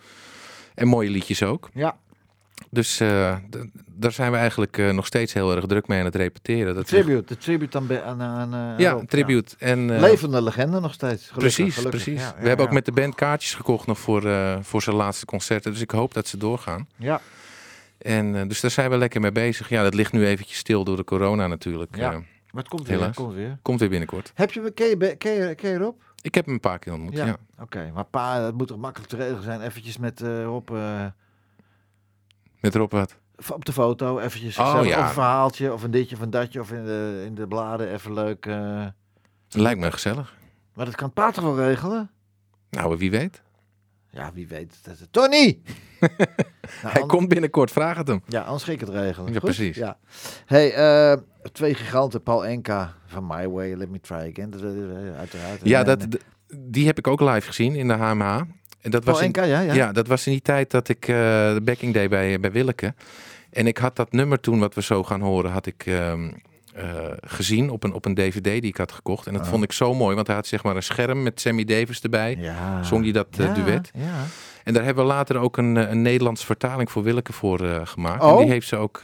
En 0.76 0.88
mooie 0.88 1.10
liedjes 1.10 1.44
ook. 1.44 1.70
Ja, 1.74 1.98
Dus 2.70 3.00
eh, 3.00 3.36
daar 3.86 4.12
zijn 4.12 4.32
we 4.32 4.38
eigenlijk 4.38 4.78
eh, 4.78 4.90
nog 4.90 5.06
steeds 5.06 5.34
heel 5.34 5.56
erg 5.56 5.66
druk 5.66 5.88
mee 5.88 6.00
aan 6.00 6.06
het 6.06 6.16
repeteren. 6.16 6.76
Dat 6.76 6.88
tribute, 6.88 7.28
de 7.28 7.38
tribute 7.38 7.78
aan, 7.78 8.22
aan, 8.22 8.54
aan 8.54 8.74
ja, 8.78 8.92
Rob. 8.92 9.00
een 9.00 9.08
tribute. 9.08 9.56
En, 9.60 9.96
eh, 9.96 10.02
Levende 10.02 10.42
legende 10.42 10.80
nog 10.80 10.94
steeds. 10.94 11.28
Gelukkig, 11.28 11.56
Precies, 11.56 11.76
gelukkig. 11.76 12.04
precies. 12.04 12.22
Ja, 12.22 12.34
we 12.36 12.42
ja, 12.42 12.48
hebben 12.48 12.66
ook 12.66 12.72
ja. 12.72 12.78
met 12.78 12.86
de 12.86 12.92
band 12.92 13.16
kaartjes 13.16 13.54
gekocht 13.54 13.88
nog 13.88 14.00
voor, 14.00 14.30
voor 14.62 14.82
zijn 14.82 14.96
laatste 14.96 15.26
concerten. 15.26 15.72
Dus 15.72 15.82
ik 15.82 15.92
hoop 15.92 16.14
dat 16.14 16.28
ze 16.28 16.38
doorgaan. 16.38 16.88
Ja, 16.98 17.22
En 17.98 18.48
dus 18.48 18.60
daar 18.62 18.72
zijn 18.72 18.90
we 18.90 18.98
lekker 18.98 19.22
mee 19.22 19.32
bezig. 19.32 19.70
Ja, 19.70 19.84
dat 19.84 19.94
ligt 19.94 20.12
nu 20.12 20.26
eventjes 20.26 20.58
stil 20.58 20.84
door 20.84 20.96
de 20.96 21.04
corona 21.04 21.48
natuurlijk. 21.48 21.96
Ja. 21.96 22.12
Maar 22.12 22.64
het 22.64 22.68
komt 22.68 22.88
weer, 22.88 23.02
het 23.02 23.16
komt 23.16 23.34
weer. 23.34 23.58
komt 23.62 23.80
weer 23.80 23.90
binnenkort. 23.90 24.32
Heb 24.36 24.52
je, 24.52 24.72
ken 24.72 24.88
je, 24.88 25.16
ken 25.16 25.34
je, 25.34 25.56
ken 25.56 25.70
je 25.70 25.78
Rob? 25.78 25.96
Ik 26.22 26.36
heb 26.36 26.46
hem 26.46 26.54
een 26.54 26.60
paar 26.60 26.80
keer 26.80 26.94
ontmoet. 26.94 27.14
Ja. 27.14 27.38
Oké, 27.60 27.92
maar 27.94 28.06
pa, 28.06 28.42
het 28.42 28.58
moet 28.58 28.68
toch 28.68 28.78
makkelijk 28.78 29.10
te 29.10 29.18
regelen 29.18 29.44
zijn. 29.44 29.62
Eventjes 29.62 29.98
met 29.98 30.20
Rob 30.44 30.70
Met 32.62 32.76
Rob 32.76 32.92
wat. 32.92 33.16
op 33.52 33.66
de 33.66 33.74
foto, 33.74 34.20
eventjes 34.20 34.58
Oh, 34.58 34.66
gezellig, 34.66 34.88
ja. 34.88 35.00
of 35.00 35.08
een 35.08 35.14
verhaaltje, 35.14 35.74
of 35.74 35.84
een 35.84 35.92
ditje, 35.92 36.16
of 36.16 36.22
een 36.22 36.30
datje, 36.30 36.60
of 36.60 36.72
in 36.72 36.86
de, 36.86 37.24
in 37.26 37.36
de 37.36 37.48
bladen, 37.48 37.92
even 37.94 38.14
leuk. 38.14 38.46
eh. 38.46 38.86
Lijkt 39.50 39.80
me 39.80 39.92
gezellig. 39.92 40.38
Maar 40.74 40.86
dat 40.86 40.96
kan 40.96 41.14
pa 41.14 41.32
toch 41.32 41.44
wel 41.44 41.58
regelen? 41.58 42.12
Nou, 42.70 42.98
wie 42.98 43.12
weet. 43.12 43.42
Ja, 44.10 44.32
wie 44.34 44.48
weet. 44.48 44.80
Dat 44.84 44.94
is 44.94 45.08
Tony! 45.12 45.62
nou, 46.00 46.94
Hij 46.94 47.06
komt 47.06 47.28
binnenkort, 47.30 47.72
vraag 47.72 47.98
het 47.98 48.08
hem. 48.08 48.22
Ja, 48.28 48.42
anders 48.42 48.64
ga 48.64 48.72
ik 48.72 48.80
het 48.80 48.90
regelen. 48.90 49.28
Ja, 49.28 49.40
Goed? 49.40 49.44
precies. 49.44 49.76
Ja. 49.76 49.98
Hey, 50.46 50.74
eh, 50.74 51.18
twee 51.52 51.74
giganten, 51.76 52.24
Paul 52.24 52.46
Enka 52.46 52.94
van 53.06 53.28
My 53.28 53.48
Way, 53.50 53.74
Let 53.74 53.90
Me 53.90 54.00
Try 54.00 54.16
Again. 54.32 54.54
Uiteraard. 55.18 55.60
Ja, 55.64 55.84
dat, 55.84 56.08
die 56.58 56.86
heb 56.86 56.98
ik 56.98 57.08
ook 57.08 57.20
live 57.22 57.48
gezien 57.48 57.76
in 57.76 57.88
de 57.88 57.94
HMH. 57.94 58.42
En 58.82 58.92
dat 58.92 59.04
was 59.04 59.20
in, 59.20 59.26
Enka, 59.26 59.44
ja, 59.44 59.60
ja. 59.60 59.74
ja. 59.74 59.92
dat 59.92 60.08
was 60.08 60.26
in 60.26 60.32
die 60.32 60.42
tijd 60.42 60.72
dat 60.72 60.90
ik 60.90 61.08
eh, 61.08 61.16
de 61.54 61.62
backing 61.64 61.94
deed 61.94 62.10
bij, 62.10 62.40
bij 62.40 62.52
Willeke. 62.52 62.94
En 63.50 63.68
ik 63.68 63.78
had 63.78 63.96
dat 63.96 64.12
nummer 64.12 64.40
toen, 64.40 64.60
wat 64.60 64.74
we 64.76 64.82
zo 64.82 65.04
gaan 65.04 65.22
horen, 65.22 65.52
had 65.52 65.66
ik 65.66 65.84
ehm, 65.86 66.32
eh, 66.74 66.86
gezien 67.22 67.70
op 67.70 67.84
een, 67.84 67.94
op 67.94 68.06
een 68.06 68.16
dvd 68.16 68.44
die 68.44 68.62
ik 68.62 68.78
had 68.78 68.92
gekocht. 68.92 69.28
En 69.28 69.34
dat 69.34 69.42
Ah. 69.42 69.48
vond 69.48 69.64
ik 69.64 69.72
zo 69.72 69.94
mooi, 69.94 70.16
want 70.16 70.28
hij 70.28 70.36
had 70.36 70.48
zeg 70.48 70.64
maar 70.64 70.76
een 70.76 70.84
scherm 70.84 71.24
met 71.24 71.42
Sammy 71.42 71.64
Davis 71.64 72.02
erbij. 72.02 72.36
Ja. 72.40 72.84
Zong 72.84 73.04
hij 73.04 73.12
dat 73.12 73.28
eh, 73.38 73.46
Ja, 73.46 73.54
duet. 73.54 73.92
Ja. 73.96 74.24
En 74.64 74.74
daar 74.74 74.84
hebben 74.84 75.04
we 75.04 75.10
later 75.10 75.38
ook 75.38 75.58
een, 75.58 75.76
een 75.76 76.02
Nederlandse 76.02 76.46
vertaling 76.46 76.92
voor 76.92 77.04
Willeke 77.04 77.34
voor 77.34 77.60
gemaakt. 77.84 78.24
Oh. 78.24 78.32
En 78.32 78.38
die 78.38 78.52
heeft 78.52 78.68
ze 78.68 78.76
ook 78.76 79.02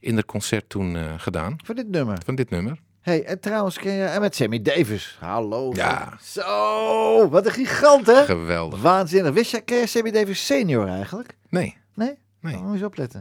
in 0.00 0.16
het 0.16 0.26
concert 0.26 0.68
toen 0.68 0.96
gedaan, 1.16 1.56
Voor 1.64 1.74
dit 1.74 1.88
nummer. 1.90 2.18
van 2.24 2.34
dit 2.34 2.50
nummer. 2.50 2.78
Hey, 3.00 3.24
en 3.24 3.40
trouwens, 3.40 3.78
ken 3.78 3.92
je... 3.92 4.04
En 4.04 4.20
met 4.20 4.34
Sammy 4.34 4.62
Davis. 4.62 5.16
Hallo. 5.20 5.70
Ja. 5.74 6.18
Zo, 6.22 7.28
wat 7.28 7.46
een 7.46 7.52
gigant, 7.52 8.06
hè? 8.06 8.24
Geweldig. 8.24 8.80
Waanzinnig. 8.80 9.32
Wist 9.32 9.50
jij, 9.50 9.62
ken 9.62 9.76
je 9.78 9.86
Sammy 9.86 10.10
Davis 10.10 10.46
senior 10.46 10.88
eigenlijk? 10.88 11.36
Nee, 11.48 11.76
Nee? 11.94 12.18
Nee. 12.40 12.56
Moet 12.56 12.66
je 12.66 12.72
eens 12.74 12.82
opletten. 12.82 13.20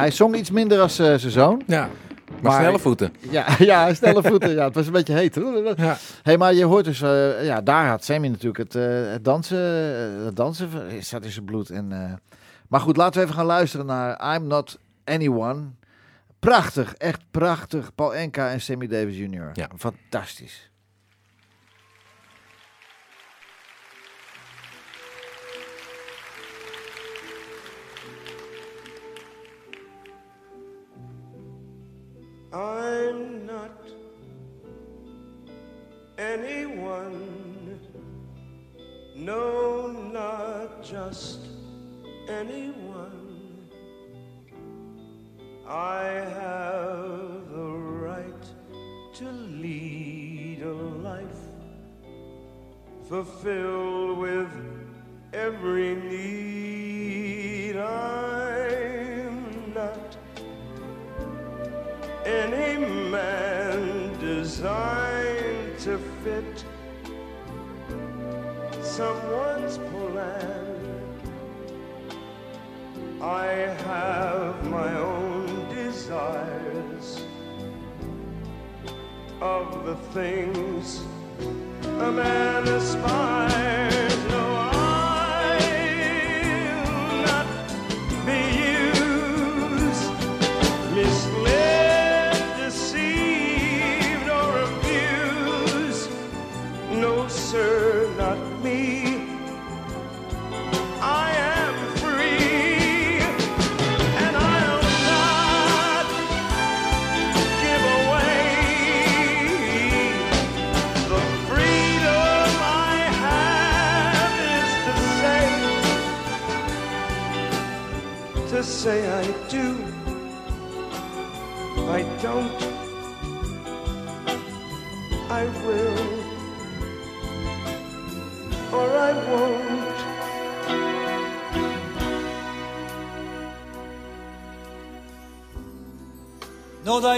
Hij 0.00 0.10
zong 0.10 0.36
iets 0.36 0.50
minder 0.50 0.80
als 0.80 0.98
eh, 0.98 1.14
zijn 1.14 1.32
zoon. 1.32 1.62
ja. 1.66 1.88
Maar, 2.42 2.60
snelle 2.60 2.78
voeten. 2.78 3.14
Ja, 3.30 3.46
ja, 3.58 3.94
snelle 3.94 4.22
voeten. 4.22 4.50
Ja, 4.50 4.64
het 4.64 4.74
was 4.74 4.86
een 4.86 4.92
beetje 4.92 5.14
heet. 5.14 5.34
Ja. 5.76 5.96
hey, 6.22 6.38
maar 6.38 6.54
je 6.54 6.64
hoort 6.64 6.84
dus, 6.84 7.02
eh, 7.02 7.44
ja, 7.44 7.60
daar 7.60 7.88
had 7.88 8.04
Sammy 8.04 8.28
natuurlijk 8.28 8.58
het, 8.58 8.72
het 9.12 9.24
dansen, 9.24 9.58
eh, 9.58 10.24
het 10.24 10.36
dansen 10.36 10.68
staat 11.00 11.24
in 11.24 11.30
zijn 11.30 11.44
bloed. 11.44 11.70
En, 11.70 12.20
maar 12.68 12.80
goed, 12.80 12.96
laten 12.96 13.20
we 13.20 13.24
even 13.24 13.36
gaan 13.36 13.46
luisteren 13.46 13.86
naar 13.86 14.34
I'm 14.34 14.46
Not 14.46 14.78
Anyone. 15.04 15.60
Prachtig, 16.38 16.94
echt 16.94 17.20
prachtig. 17.30 17.94
Paul 17.94 18.14
Enka 18.14 18.50
en 18.50 18.60
Sammy 18.60 18.86
Davis 18.86 19.16
Jr. 19.16 19.50
Ja. 19.52 19.68
Fantastisch. 19.76 20.69
I'm 32.52 33.46
not 33.46 33.88
anyone. 36.18 37.78
No, 39.14 39.86
not 39.92 40.82
just 40.82 41.46
anyone. 42.28 43.68
I 45.64 46.02
have 46.04 47.50
the 47.52 47.68
right 48.08 48.44
to 49.14 49.30
lead 49.30 50.62
a 50.62 50.72
life 50.72 51.26
fulfilled 53.08 54.18
with 54.18 54.50
every 55.32 55.94
need. 55.94 57.76
I'm 57.76 59.72
not 59.72 60.09
any 62.26 62.84
man 63.10 64.18
designed 64.18 65.78
to 65.78 65.98
fit 66.22 66.64
someone's 68.82 69.78
plan. 69.78 70.66
I 73.22 73.46
have 73.86 74.70
my 74.70 74.94
own 74.96 75.68
desires 75.74 77.24
of 79.40 79.84
the 79.84 79.96
things 80.12 81.02
a 82.00 82.12
man 82.12 82.68
aspires. 82.68 83.89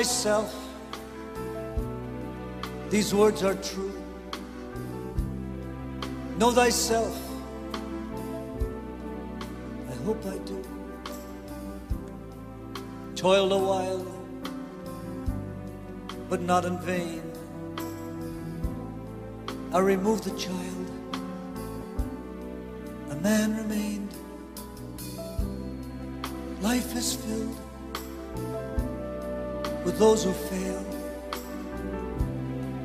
Thyself. 0.03 0.53
These 2.91 3.15
words 3.15 3.45
are 3.45 3.55
true. 3.55 3.93
Know 6.39 6.51
thyself. 6.51 7.17
I 9.89 9.95
hope 10.05 10.27
I 10.27 10.39
do. 10.39 10.61
Toiled 13.15 13.53
a 13.53 13.59
while, 13.59 14.05
but 16.29 16.41
not 16.41 16.65
in 16.65 16.81
vain. 16.81 17.23
I 19.73 19.79
removed 19.79 20.25
the 20.25 20.37
child. 20.37 20.91
A 23.11 23.15
man 23.23 23.62
those 30.03 30.25
who 30.25 30.33
fail, 30.33 30.85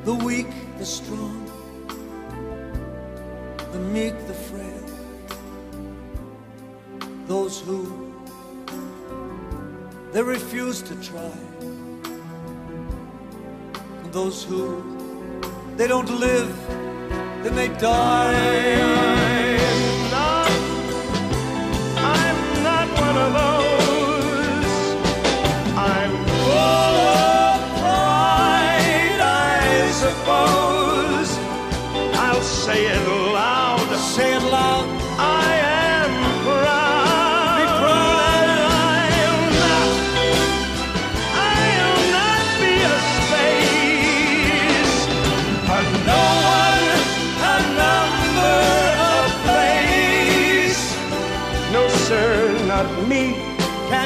the 0.04 0.14
weak, 0.14 0.52
the 0.78 0.86
strong, 0.86 1.50
the 3.72 3.78
meek, 3.94 4.14
the 4.28 4.38
frail, 4.48 4.84
those 7.26 7.60
who 7.60 7.80
they 10.12 10.22
refuse 10.22 10.80
to 10.80 10.94
try, 11.10 11.36
those 14.12 14.44
who 14.44 14.62
they 15.76 15.88
don't 15.88 16.20
live, 16.20 16.54
then 17.42 17.56
they 17.56 17.68
die. 17.80 18.77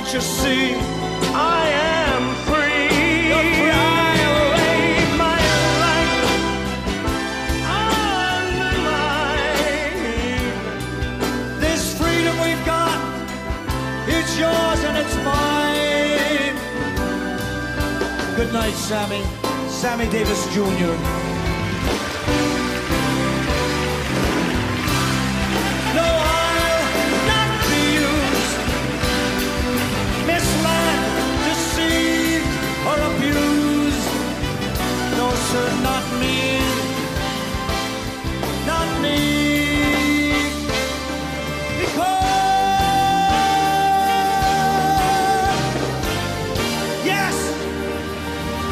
Can't 0.02 0.14
you 0.14 0.20
see? 0.20 0.74
I 1.32 1.68
am 1.70 2.34
free. 2.46 3.30
I 3.30 4.14
lay 4.56 5.06
my 5.16 5.38
life 5.84 6.24
on 7.70 8.42
the 8.58 8.72
line. 8.90 9.94
This 11.60 11.82
freedom 11.96 12.34
we've 12.40 12.64
got, 12.66 12.98
it's 14.08 14.36
yours 14.36 14.82
and 14.82 14.96
it's 14.98 15.16
mine. 15.22 16.56
Good 18.34 18.52
night, 18.52 18.74
Sammy. 18.74 19.22
Sammy 19.68 20.08
Davis 20.10 20.46
Jr. 20.52 21.21
No, 35.52 35.58
sir, 35.58 35.82
not 35.82 36.04
me. 36.20 36.60
Not 38.66 38.88
me. 39.02 40.32
Because, 41.78 42.22
yes, 47.04 47.36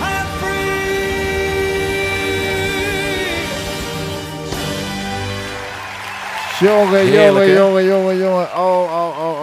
I 0.01 0.11
am 0.21 0.29
free. 0.41 0.69
Jongen, 6.61 7.07
Heerlijk, 7.07 7.47
jongen, 7.47 7.49
hè? 7.49 7.55
jongen, 7.59 7.85
jongen, 7.85 8.17
jongen. 8.19 8.49
Oh, 8.57 8.83
oh, 8.83 9.19
oh, 9.19 9.35
oh. 9.35 9.40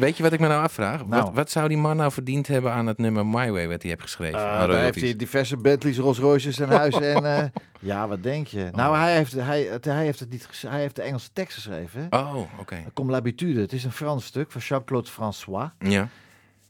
Weet 0.00 0.16
je 0.16 0.22
wat 0.22 0.32
ik 0.32 0.40
me 0.40 0.48
nou 0.48 0.62
afvraag? 0.62 1.06
Nou. 1.06 1.22
Wat, 1.22 1.34
wat 1.34 1.50
zou 1.50 1.68
die 1.68 1.76
man 1.76 1.96
nou 1.96 2.12
verdiend 2.12 2.46
hebben 2.46 2.72
aan 2.72 2.86
het 2.86 2.98
nummer 2.98 3.26
My 3.26 3.50
Way 3.50 3.68
wat 3.68 3.82
hij 3.82 3.90
heeft 3.90 4.02
geschreven? 4.02 4.38
Uh, 4.38 4.60
aan 4.60 4.68
daar 4.68 4.82
heeft 4.82 5.00
hij 5.00 5.16
diverse 5.16 5.56
Bentleys, 5.56 5.98
Rolls 5.98 6.18
Royces 6.18 6.58
en 6.58 6.68
huis. 6.68 7.00
en, 7.14 7.24
eh, 7.24 7.44
ja, 7.80 8.08
wat 8.08 8.22
denk 8.22 8.46
je? 8.46 8.68
Nou, 8.72 8.96
hij 8.96 9.16
heeft, 9.16 9.32
hij, 9.32 9.62
het, 9.62 9.84
hij 9.84 10.04
heeft 10.04 10.20
het 10.20 10.30
niet 10.30 10.48
Hij 10.66 10.80
heeft 10.80 10.96
de 10.96 11.02
Engelse 11.02 11.28
tekst 11.32 11.54
geschreven. 11.54 12.06
hè? 12.10 12.18
Oh, 12.18 12.36
oké. 12.58 12.76
Comme 12.92 13.10
l'habitude. 13.10 13.60
Het 13.60 13.72
is 13.72 13.84
een 13.84 13.92
Frans 13.92 14.24
stuk 14.24 14.52
van 14.52 14.60
Jean-Claude 14.60 15.08
François. 15.08 15.70
Ja. 15.78 16.08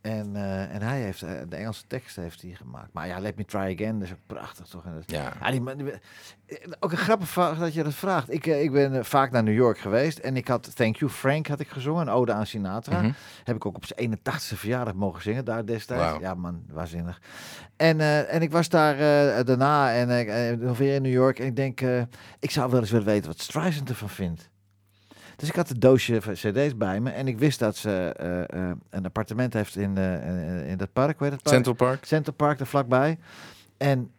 En, 0.01 0.37
eh, 0.37 0.75
en 0.75 0.83
hij 0.83 1.01
heeft 1.01 1.23
eh, 1.23 1.31
de 1.49 1.57
Engelse 1.57 1.83
tekst 1.87 2.17
heeft 2.17 2.43
hij 2.43 2.51
gemaakt. 2.51 2.93
Maar 2.93 3.07
ja, 3.07 3.19
Let 3.19 3.37
Me 3.37 3.45
Try 3.45 3.59
Again, 3.61 3.99
dat 3.99 4.09
is 4.09 4.13
ook 4.13 4.19
prachtig 4.27 4.67
toch? 4.67 4.85
En 4.85 4.95
dat- 4.95 5.03
Ja. 5.11 5.33
Ja, 5.41 5.51
die, 5.51 5.61
man- 5.61 5.77
die- 5.77 5.91
eh, 5.91 6.57
ook 6.81 6.91
een 6.93 6.97
grappig 6.99 7.29
vraag 7.29 7.59
dat 7.59 7.75
je 7.75 7.83
dat 7.83 7.95
vraagt. 7.95 8.33
Ik, 8.33 8.47
ik 8.47 8.73
ben 8.73 9.05
vaak 9.05 9.31
naar 9.31 9.43
New 9.43 9.55
York 9.55 9.79
geweest 9.79 10.19
en 10.19 10.37
ik 10.37 10.49
had 10.49 10.77
Thank 10.77 10.97
You 10.97 11.11
Frank 11.11 11.47
had 11.47 11.61
ik 11.61 11.69
gezongen, 11.69 12.07
een 12.07 12.13
ode 12.13 12.33
aan 12.33 12.47
Sinatra. 12.47 13.01
Mhm. 13.03 13.13
Heb 13.45 13.57
ik 13.57 13.67
ook 13.67 13.77
op 13.77 13.85
zijn 13.85 13.99
81ste 13.99 14.57
verjaardag 14.57 14.95
mogen 14.95 15.23
zingen 15.23 15.45
daar 15.45 15.67
destijds. 15.67 16.03
Ja 16.21 16.35
man, 16.35 16.65
waanzinnig. 16.71 17.21
En, 17.77 18.01
en 18.29 18.43
ik 18.43 18.51
was 18.51 18.69
daar 18.69 18.97
daarna 19.45 19.93
en 19.95 20.59
nog 20.61 20.79
weer 20.79 20.95
in 20.95 21.03
New 21.03 21.13
York 21.13 21.39
en 21.39 21.47
ik 21.47 21.57
denk, 21.57 21.81
ik 22.39 22.51
zou 22.51 22.71
wel 22.71 22.81
eens 22.81 22.91
willen 22.91 23.07
weten 23.07 23.27
wat 23.31 23.41
Streisand 23.41 23.89
ervan 23.89 24.09
vindt. 24.09 24.49
Dus 25.41 25.49
ik 25.49 25.55
had 25.55 25.71
een 25.71 25.81
doosje 25.81 26.23
van 26.23 26.33
cd's 26.33 26.77
bij 26.77 27.01
me 27.01 27.11
en 27.11 27.29
ik 27.29 27.39
wist 27.39 27.59
dat 27.59 27.77
ze 27.77 28.13
eh, 28.17 28.41
eh, 28.41 28.77
een 28.91 29.05
appartement 29.05 29.53
heeft 29.53 29.77
in, 29.77 29.97
eh, 29.97 30.71
in, 30.71 30.77
dat 30.77 30.93
park, 30.93 31.21
heet 31.21 31.31
het 31.31 31.43
park? 31.43 31.55
Central 31.55 31.75
Park. 31.75 32.05
Central 32.05 32.35
Park 32.35 32.61
er 32.61 32.67
vlakbij. 32.67 33.19
En 33.77 34.11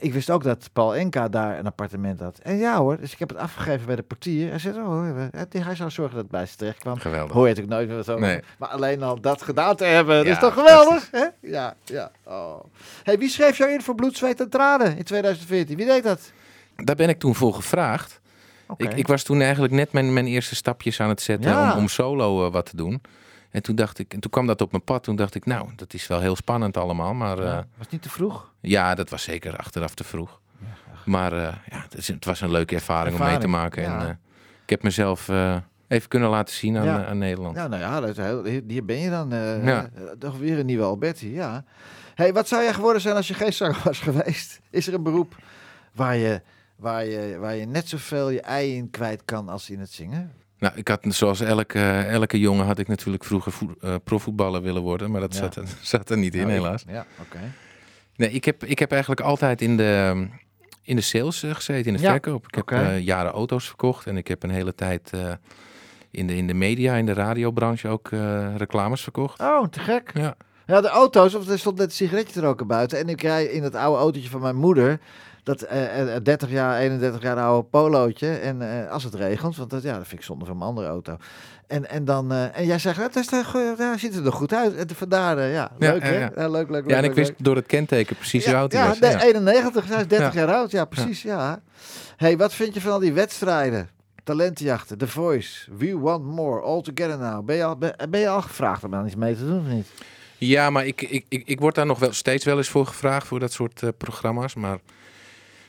ik 0.00 0.12
wist 0.12 0.30
ook 0.30 0.42
dat 0.42 0.70
Paul 0.72 0.94
Enka 0.94 1.28
daar 1.28 1.58
een 1.58 1.66
appartement 1.66 2.20
had. 2.20 2.38
En 2.38 2.56
ja 2.56 2.78
hoor, 2.78 3.00
dus 3.00 3.12
ik 3.12 3.18
heb 3.18 3.28
het 3.28 3.38
afgegeven 3.38 3.86
bij 3.86 3.96
de 3.96 4.02
portier. 4.02 4.50
Hij 4.50 4.58
zei, 4.58 4.78
oh, 4.78 5.28
hij 5.50 5.74
zou 5.74 5.90
zorgen 5.90 6.14
dat 6.14 6.22
het 6.22 6.30
bij 6.30 6.46
ze 6.46 6.56
terecht 6.56 6.78
kwam. 6.78 6.98
Geweldig. 6.98 7.32
Hoor 7.32 7.48
je 7.48 7.54
natuurlijk 7.54 7.76
nooit 7.76 7.88
meer 7.88 7.98
over. 7.98 8.20
Nee. 8.20 8.40
Maar 8.58 8.68
alleen 8.68 9.02
al 9.02 9.20
dat 9.20 9.42
gedaan 9.42 9.76
te 9.76 9.84
hebben, 9.84 10.16
dat 10.16 10.26
is 10.26 10.38
toch 10.38 10.54
geweldig? 10.54 11.08
Hè? 11.10 11.26
Ja, 11.40 11.74
ja. 11.84 12.10
Oh. 12.24 12.64
Hey, 13.02 13.18
wie 13.18 13.28
schreef 13.28 13.56
jou 13.56 13.70
in 13.70 13.82
voor 13.82 13.94
Bloed, 13.94 14.16
Zweet 14.16 14.40
en 14.40 14.48
Tranen 14.48 14.96
in 14.96 15.04
2014? 15.04 15.76
Wie 15.76 15.86
deed 15.86 16.02
dat? 16.02 16.32
Daar 16.76 16.96
ben 16.96 17.08
ik 17.08 17.18
toen 17.18 17.34
voor 17.34 17.54
gevraagd. 17.54 18.20
Ik, 18.76 18.92
ik 18.94 19.06
was 19.06 19.22
toen 19.22 19.40
eigenlijk 19.40 19.72
net 19.72 19.92
mijn, 19.92 20.12
mijn 20.12 20.26
eerste 20.26 20.54
stapjes 20.54 21.00
aan 21.00 21.08
het 21.08 21.20
zetten 21.20 21.50
Ja. 21.50 21.72
om, 21.72 21.78
om 21.78 21.88
solo 21.88 22.46
eh, 22.46 22.52
wat 22.52 22.66
te 22.66 22.76
doen. 22.76 23.02
En 23.50 23.62
toen 23.62 23.74
dacht 23.74 23.98
ik, 23.98 24.12
en 24.14 24.20
toen 24.20 24.30
kwam 24.30 24.46
dat 24.46 24.60
op 24.60 24.70
mijn 24.70 24.84
pad. 24.84 25.02
Toen 25.02 25.16
dacht 25.16 25.34
ik, 25.34 25.44
nou, 25.46 25.68
dat 25.76 25.94
is 25.94 26.06
wel 26.06 26.20
heel 26.20 26.36
spannend 26.36 26.76
allemaal. 26.76 27.14
Maar 27.14 27.36
Ja, 27.42 27.44
eh, 27.50 27.54
was 27.56 27.64
het 27.78 27.90
niet 27.90 28.02
te 28.02 28.10
vroeg? 28.10 28.52
ja, 28.60 28.94
dat 28.94 29.10
was 29.10 29.22
zeker 29.22 29.56
achteraf 29.56 29.94
te 29.94 30.04
vroeg. 30.04 30.40
Maar 31.04 31.32
eh, 31.32 31.38
ja, 31.70 31.80
het, 31.82 31.94
is- 31.96 32.08
het 32.08 32.24
was 32.24 32.40
een 32.40 32.50
leuke 32.50 32.74
ervaring, 32.74 33.18
om 33.20 33.26
mee 33.26 33.38
te 33.38 33.46
maken. 33.48 33.84
En 33.84 34.20
ik 34.62 34.70
heb 34.70 34.82
mezelf 34.82 35.28
even 35.88 36.08
kunnen 36.08 36.28
laten 36.28 36.54
zien 36.54 36.76
aan, 36.76 37.04
aan 37.04 37.18
Nederland. 37.18 37.56
Ja, 37.56 37.66
nou 37.68 37.82
ja, 37.82 38.00
dat 38.00 38.46
hier 38.68 38.84
ben 38.84 38.98
je 38.98 39.10
dan. 39.10 39.32
toch 40.18 40.38
weer 40.38 40.58
een 40.58 40.66
nieuwe 40.66 40.84
Alberti, 40.84 41.32
ja. 41.34 41.64
Hey, 42.14 42.32
wat 42.32 42.48
zou 42.48 42.62
jij 42.62 42.74
geworden 42.74 43.02
zijn 43.02 43.16
als 43.16 43.28
je 43.28 43.34
geen 43.34 43.52
zanger 43.52 43.80
was 43.84 43.98
geweest? 44.00 44.60
Is 44.70 44.86
er 44.86 44.94
een 44.94 45.02
beroep 45.02 45.36
waar 45.92 46.16
je, 46.16 46.40
waar 46.76 47.04
je, 47.04 47.36
waar 47.38 47.54
je 47.56 47.66
net 47.66 47.88
zoveel 47.88 48.30
je 48.30 48.40
ei 48.40 48.76
in 48.76 48.90
kwijt 48.90 49.22
kan 49.24 49.48
als 49.48 49.70
in 49.70 49.80
het 49.80 49.90
zingen? 49.92 50.32
Nou, 50.58 50.74
ik 50.76 50.88
had, 50.88 51.00
zoals 51.08 51.40
elke, 51.40 51.80
elke 52.00 52.38
jongen, 52.38 52.66
had 52.66 52.78
ik 52.78 52.88
natuurlijk 52.88 53.24
vroeger 53.24 53.52
eh, 53.80 53.94
profvoetballer 54.04 54.62
willen 54.62 54.82
worden. 54.82 55.10
Maar 55.10 55.20
dat 55.20 55.34
Ja. 55.34 55.38
zat, 55.40 55.56
er, 55.56 55.64
zat 55.82 56.10
er 56.10 56.18
niet 56.18 56.34
in, 56.34 56.40
Nou, 56.40 56.52
helaas. 56.52 56.84
Ja, 56.88 57.06
oké. 57.20 57.38
Nee, 58.16 58.30
ik 58.30 58.44
heb, 58.44 58.64
ik 58.64 58.78
heb 58.78 58.90
eigenlijk 58.90 59.20
altijd 59.20 59.60
in 59.62 59.76
de, 59.76 60.26
in 60.82 60.96
de 60.96 61.02
sales 61.02 61.42
eh, 61.42 61.54
gezeten, 61.54 61.86
in 61.92 61.96
de 61.96 62.02
Ja, 62.02 62.10
verkoop. 62.10 62.46
Ik 62.46 62.54
heb 62.54 62.70
eh, 62.70 63.00
jaren 63.00 63.32
auto's 63.32 63.66
verkocht 63.66 64.06
en 64.06 64.16
ik 64.16 64.28
heb 64.28 64.42
een 64.42 64.50
hele 64.50 64.74
tijd 64.74 65.10
in, 66.10 66.26
de, 66.26 66.36
in 66.36 66.46
de 66.46 66.54
media, 66.54 66.94
in 66.94 67.06
de 67.06 67.12
radiobranche 67.12 67.88
ook 67.88 68.08
reclames 68.56 69.02
verkocht. 69.02 69.40
Oh, 69.40 69.66
te 69.68 69.80
gek. 69.80 70.10
Ja. 70.14 70.36
Ja, 70.66 70.80
de 70.80 70.88
auto's, 70.88 71.34
of 71.34 71.48
er 71.48 71.58
stond 71.58 71.78
net 71.78 71.86
een 71.86 71.92
sigaretje 71.92 72.32
te 72.32 72.40
roken 72.40 72.66
buiten. 72.66 72.98
En 72.98 73.08
ik 73.08 73.22
rij 73.22 73.44
in 73.44 73.62
het 73.62 73.74
oude 73.74 73.98
autootje 73.98 74.30
van 74.30 74.40
mijn 74.40 74.56
moeder. 74.56 75.00
Dat 75.46 75.62
eh, 75.62 76.16
eh, 76.16 76.22
30 76.22 76.50
jaar, 76.50 76.78
31 76.78 77.22
jaar 77.22 77.36
oude 77.36 77.68
polootje. 77.68 78.28
En 78.28 78.82
eh, 78.84 78.90
als 78.90 79.04
het 79.04 79.14
regent, 79.14 79.56
want 79.56 79.70
dat, 79.70 79.82
ja, 79.82 79.96
dat 79.96 80.06
vind 80.06 80.20
ik 80.20 80.26
zonde 80.26 80.44
van 80.44 80.56
mijn 80.56 80.68
andere 80.68 80.86
auto. 80.86 81.16
En, 81.66 81.90
en, 81.90 82.04
dan, 82.04 82.32
eh, 82.32 82.58
en 82.58 82.66
jij 82.66 82.78
zegt, 82.78 82.96
het 82.96 83.16
is 83.16 83.28
eh, 83.28 83.72
ja, 83.78 83.98
ziet 83.98 84.16
er 84.26 84.32
goed 84.32 84.52
uit. 84.52 84.74
En 84.74 84.96
vandaar, 84.96 85.38
eh, 85.38 85.52
ja, 85.52 85.70
leuk 85.78 86.02
ja, 86.02 86.08
hè? 86.08 86.18
ja. 86.18 86.30
Ja, 86.36 86.48
leuk, 86.48 86.70
leuk, 86.70 86.84
leuk. 86.84 86.90
Ja, 86.90 86.96
en 86.96 87.04
ik 87.04 87.14
wist 87.14 87.28
leuk. 87.28 87.44
door 87.44 87.56
het 87.56 87.66
kenteken 87.66 88.16
precies 88.16 88.44
hoe 88.46 88.54
oud 88.56 88.72
hij 88.72 88.82
ja, 88.82 88.88
was. 88.88 88.98
Ja. 88.98 89.22
91, 89.22 89.88
hij 89.88 90.00
is 90.00 90.08
30 90.08 90.34
Ja. 90.34 90.40
jaar 90.40 90.54
oud. 90.54 90.70
Ja, 90.70 90.84
precies, 90.84 91.22
ja. 91.22 91.62
hey, 92.16 92.36
wat 92.36 92.54
vind 92.54 92.74
je 92.74 92.80
van 92.80 92.92
al 92.92 92.98
die 92.98 93.12
wedstrijden? 93.12 93.88
Talentenjachten, 94.24 94.98
The 94.98 95.08
Voice, 95.08 95.70
We 95.76 95.98
Want 95.98 96.24
More, 96.24 96.60
All 96.60 96.82
Together 96.82 97.18
Now. 97.18 97.44
Ben 97.44 97.56
je 97.56 97.64
al, 97.64 97.76
ben, 97.76 97.94
ben 98.10 98.20
je 98.20 98.28
al 98.28 98.42
gevraagd 98.42 98.84
om 98.84 98.94
aan 98.94 99.06
iets 99.06 99.16
mee 99.16 99.36
te 99.36 99.46
doen 99.46 99.60
of 99.60 99.66
niet? 99.66 99.86
Ja, 100.38 100.70
maar 100.70 100.86
ik, 100.86 101.02
ik, 101.02 101.24
ik, 101.28 101.42
ik 101.46 101.60
word 101.60 101.74
daar 101.74 101.86
nog 101.86 101.98
wel 101.98 102.12
steeds 102.12 102.44
wel 102.44 102.56
eens 102.56 102.68
voor 102.68 102.86
gevraagd 102.86 103.26
voor 103.26 103.40
dat 103.40 103.52
soort 103.52 103.82
eh, 103.82 103.88
programma's. 103.98 104.54
Maar 104.54 104.78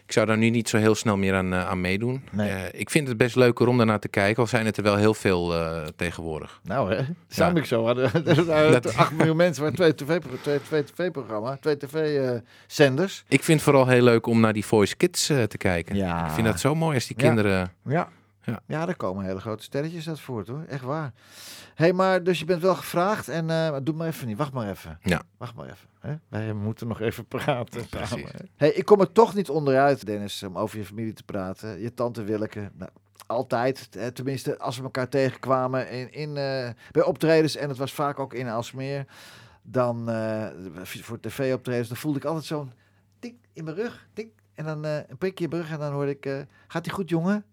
ik 0.08 0.13
zou 0.13 0.26
daar 0.26 0.38
nu 0.38 0.50
niet 0.50 0.70
zo 0.70 0.78
heel 0.78 0.96
snel 0.96 1.17
meer 1.17 1.34
aan, 1.36 1.54
eh, 1.54 1.70
aan 1.70 1.82
meedoen. 1.82 2.22
Nee. 2.32 2.50
Eh, 2.50 2.80
ik 2.80 2.89
vind 2.89 3.08
het 3.08 3.17
best 3.17 3.36
leuker 3.36 3.67
om 3.67 3.78
daarnaar 3.78 4.00
te 4.00 4.08
kijken, 4.08 4.41
al 4.41 4.48
zijn 4.48 4.65
het 4.65 4.78
er 4.78 4.84
wel 4.84 4.96
heel 4.96 5.13
veel 5.13 5.54
eh, 5.56 5.82
tegenwoordig. 5.96 6.60
Nou, 6.63 6.93
hè? 6.93 7.02
Zou 7.28 7.54
Ja. 7.54 7.60
ik 7.60 7.65
zo. 7.65 7.88
Er 7.88 8.24
Dat- 8.72 8.96
8 8.96 9.12
miljoen 9.17 9.36
mensen 9.38 9.63
waar 9.63 9.72
twee 9.72 9.96
tv-programma's, 9.96 10.41
twee, 10.41 10.60
twee 10.60 10.84
tv-programma, 10.84 11.58
twee 11.62 11.78
tv-zenders. 11.78 13.24
Ik 13.28 13.43
vind 13.43 13.60
het 13.60 13.70
vooral 13.70 13.88
heel 13.88 14.04
leuk 14.04 14.26
om 14.28 14.39
naar 14.39 14.54
die 14.54 14.65
Voice 14.65 14.96
Kids 14.96 15.26
te 15.26 15.58
kijken. 15.58 15.96
Ja. 15.96 16.26
Ik 16.26 16.32
vind 16.32 16.48
dat 16.48 16.60
zo 16.60 16.76
mooi 16.76 16.96
als 16.96 17.08
die 17.08 17.15
Ja. 17.20 17.28
kinderen... 17.28 17.72
Ja. 17.86 18.10
Ja. 18.47 18.60
Ja, 18.65 18.86
daar 18.86 18.95
komen 18.95 19.25
hele 19.25 19.39
grote 19.39 19.63
sterretjes 19.63 20.07
uit 20.10 20.19
voort, 20.19 20.47
hoor. 20.47 20.63
Echt 20.67 20.83
waar. 20.83 21.13
Hé, 21.75 21.83
hey, 21.83 21.93
maar 21.93 22.23
dus 22.23 22.39
je 22.39 22.45
bent 22.45 22.62
wel 22.62 22.75
gevraagd 22.75 23.27
en 23.27 23.49
eh, 23.49 23.77
doe 23.83 23.95
maar 23.95 24.07
even 24.07 24.27
niet. 24.27 24.38
Wacht 24.38 24.53
maar 24.53 24.69
even. 24.69 24.99
Ja. 25.01 25.21
Wacht 25.38 25.55
maar 25.55 25.65
even. 25.65 25.88
Hè? 25.99 26.15
Wij 26.29 26.53
moeten 26.53 26.88
nog 26.88 27.01
even 27.01 27.25
praten 27.27 27.88
Precies. 27.88 28.10
samen. 28.10 28.29
hè. 28.31 28.45
Hey, 28.55 28.69
ik 28.69 28.86
kom 28.86 28.99
er 28.99 29.12
toch 29.12 29.33
niet 29.33 29.49
onderuit, 29.49 30.05
Dennis, 30.05 30.43
om 30.43 30.57
over 30.57 30.77
je 30.77 30.86
familie 30.86 31.13
te 31.13 31.23
praten. 31.23 31.79
Je 31.79 31.93
tante 31.93 32.23
Willeke. 32.23 32.71
Nou, 32.73 32.91
altijd, 33.25 33.89
tenminste, 34.15 34.60
als 34.60 34.77
we 34.77 34.83
elkaar 34.83 35.10
tegenkwamen 35.10 35.89
in, 35.89 36.12
in, 36.12 36.38
eh, 36.38 36.69
bij 36.91 37.03
optredens, 37.03 37.55
en 37.55 37.69
het 37.69 37.77
was 37.77 37.93
vaak 37.93 38.19
ook 38.19 38.33
in 38.33 38.47
Aalsmeer, 38.47 39.05
dan 39.62 40.10
eh, 40.10 40.47
voor 40.83 41.19
tv-optredens, 41.19 41.88
dan 41.88 41.97
voelde 41.97 42.17
ik 42.17 42.25
altijd 42.25 42.45
zo'n 42.45 42.71
tik 43.19 43.36
in 43.53 43.63
mijn 43.63 43.75
rug, 43.75 44.07
tik, 44.13 44.29
en 44.53 44.65
dan 44.65 44.83
een 44.83 45.17
prikje 45.17 45.43
in 45.43 45.49
mijn 45.49 45.62
rug 45.62 45.71
en 45.71 45.79
dan 45.79 45.91
hoorde 45.93 46.17
ik, 46.19 46.45
gaat 46.67 46.83
die 46.83 46.93
goed, 46.93 47.10
jongen? 47.10 47.45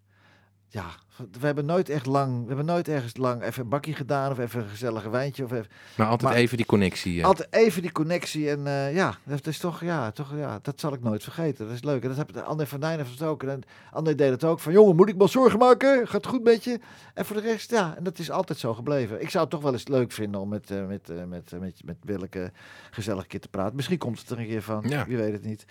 Ja, 0.69 0.85
we 1.17 1.47
hebben 1.47 1.65
nooit 1.65 1.89
echt 1.89 2.07
lang, 2.07 2.41
we 2.41 2.47
hebben 2.47 2.65
nooit 2.67 2.89
ergens 2.89 3.17
lang 3.17 3.43
even 3.43 3.63
een 3.63 3.69
bakje 3.69 3.93
gedaan 3.95 4.31
of 4.31 4.39
even 4.39 4.61
een 4.63 4.69
gezellig 4.69 5.05
wijntje 5.05 5.45
of 5.45 5.53
even, 5.53 5.67
Maar 5.97 6.07
altijd 6.07 6.31
Maar- 6.31 6.41
even 6.41 6.57
die 6.57 6.67
connectie. 6.67 7.21
eh. 7.21 7.27
altijd 7.27 7.49
even 7.55 7.83
die 7.83 7.93
connectie 7.93 8.51
en 8.51 8.67
eh, 8.67 8.95
ja, 8.95 9.15
dat 9.25 9.47
is 9.47 9.59
toch, 9.59 9.81
ja, 9.81 10.11
toch, 10.11 10.37
ja, 10.37 10.59
dat 10.63 10.81
zal 10.81 10.93
ik 10.93 11.03
nooit 11.03 11.23
vergeten. 11.23 11.67
Dat 11.67 11.75
is 11.75 11.83
leuk. 11.83 12.03
En 12.03 12.09
dat 12.09 12.17
heb 12.17 12.37
André 12.37 12.67
van 12.67 12.81
Duin 12.81 12.99
heeft 12.99 13.11
het 13.11 13.23
ook. 13.23 13.43
En 13.43 13.63
André 13.93 14.15
deed 14.15 14.31
het 14.31 14.45
ook 14.45 14.61
van, 14.61 14.73
jongen, 14.73 14.97
moet 14.97 15.09
ik 15.09 15.17
wel 15.17 15.29
zorgen 15.29 15.59
maken? 15.59 15.99
Gaat 16.09 16.25
het 16.25 16.27
goed 16.27 16.45
met 16.45 16.65
je? 16.65 16.81
En 17.15 17.25
voor 17.25 17.37
de 17.37 17.43
rest, 17.43 17.71
ja, 17.71 17.97
en 17.97 18.05
dat 18.05 18.19
is 18.19 18.31
altijd 18.31 18.59
zo 18.59 18.75
gebleven. 18.75 19.23
Ik 19.23 19.31
zou 19.31 19.43
het 19.43 19.53
toch 19.53 19.63
wel 19.63 19.73
eens 19.73 19.89
leuk 19.89 20.13
vinden 20.13 20.41
om 20.41 20.49
met, 20.49 20.71
eh, 20.71 20.87
met, 20.87 21.13
met, 21.29 21.53
met, 21.61 21.81
met 21.85 21.97
Willeke 22.01 22.53
gezellig 22.91 23.27
keer 23.27 23.41
te 23.41 23.49
praten. 23.49 23.77
Misschien 23.77 23.99
komt 23.99 24.19
het 24.21 24.31
er 24.31 24.39
een 24.39 24.47
keer 24.47 24.63
van, 24.63 24.85
Ja. 24.89 25.07
wie 25.07 25.17
weet 25.17 25.33
het 25.33 25.45
niet. 25.45 25.65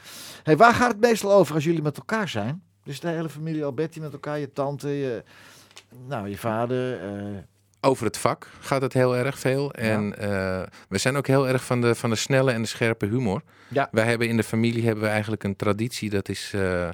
Hey, 0.43 0.57
waar 0.57 0.73
gaat 0.73 0.91
het 0.91 0.99
meestal 0.99 1.31
over 1.33 1.55
als 1.55 1.63
jullie 1.63 1.81
met 1.81 1.97
elkaar 1.97 2.29
zijn? 2.29 2.63
Dus 2.83 2.99
de 2.99 3.07
hele 3.07 3.29
familie 3.29 3.65
Alberti 3.65 3.99
met 3.99 4.13
elkaar, 4.13 4.39
je 4.39 4.51
tante, 4.53 4.87
je, 4.89 5.23
nou, 6.07 6.29
je 6.29 6.37
vader. 6.37 7.01
eh, 7.01 7.37
Over 7.81 8.05
het 8.05 8.17
vak 8.17 8.47
gaat 8.59 8.81
het 8.81 8.93
heel 8.93 9.15
erg 9.15 9.39
veel. 9.39 9.73
En 9.73 10.17
eh, 10.17 10.63
we 10.89 10.97
zijn 10.97 11.15
ook 11.15 11.27
heel 11.27 11.47
erg 11.47 11.63
van 11.63 11.81
de, 11.81 11.95
van 11.95 12.09
de 12.09 12.15
snelle 12.15 12.51
en 12.51 12.61
de 12.61 12.67
scherpe 12.67 13.05
humor. 13.05 13.41
Ja. 13.67 13.87
Wij 13.91 14.05
hebben 14.05 14.27
in 14.27 14.37
de 14.37 14.43
familie 14.43 14.85
hebben 14.85 15.03
we 15.03 15.09
eigenlijk 15.09 15.43
een 15.43 15.55
traditie. 15.55 16.09
Dat 16.09 16.29
is 16.29 16.51
eh, 16.53 16.89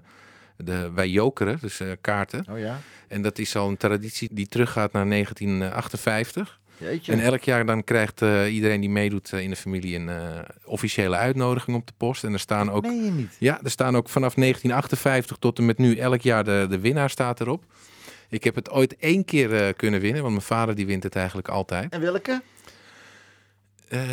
de, 0.57 0.91
wij 0.91 1.09
jokeren, 1.09 1.57
dus 1.61 1.81
kaarten. 2.01 2.45
oh 2.51 2.59
ja, 2.59 2.79
En 3.07 3.21
dat 3.21 3.37
is 3.37 3.55
al 3.55 3.67
een 3.69 3.77
traditie 3.77 4.29
die 4.31 4.47
teruggaat 4.47 4.91
naar 4.91 5.09
1958. 5.09 6.59
Jeetje. 6.79 7.11
En 7.11 7.19
elk 7.19 7.43
jaar 7.43 7.65
dan 7.65 7.83
krijgt 7.83 8.21
eh, 8.21 8.53
iedereen 8.53 8.81
die 8.81 8.89
meedoet 8.89 9.33
eh, 9.33 9.41
in 9.41 9.49
de 9.49 9.55
familie 9.55 9.95
een 9.95 10.09
eh, 10.09 10.39
officiële 10.65 11.15
uitnodiging 11.15 11.77
op 11.77 11.87
de 11.87 11.93
post. 11.97 12.23
En 12.23 12.33
er 12.33 12.39
staan 12.39 12.71
ook, 12.71 12.85
je 12.85 12.91
niet. 12.91 13.35
ja, 13.39 13.59
er 13.63 13.71
staan 13.71 13.95
ook 13.95 14.09
vanaf 14.09 14.33
1958 14.33 15.37
tot 15.37 15.57
en 15.57 15.65
met 15.65 15.77
nu 15.77 15.95
elk 15.95 16.21
jaar 16.21 16.43
de, 16.43 16.65
de 16.69 16.79
winnaar 16.79 17.09
staat 17.09 17.39
erop. 17.41 17.63
Ik 18.29 18.43
heb 18.43 18.55
het 18.55 18.69
ooit 18.69 18.97
één 18.97 19.25
keer 19.25 19.73
kunnen 19.73 19.99
winnen, 19.99 20.21
want 20.21 20.33
mijn 20.33 20.45
vader 20.45 20.75
die 20.75 20.85
wint 20.85 21.03
het 21.03 21.15
eigenlijk 21.15 21.47
altijd. 21.47 21.93
En 21.93 22.01
welke? 22.01 22.41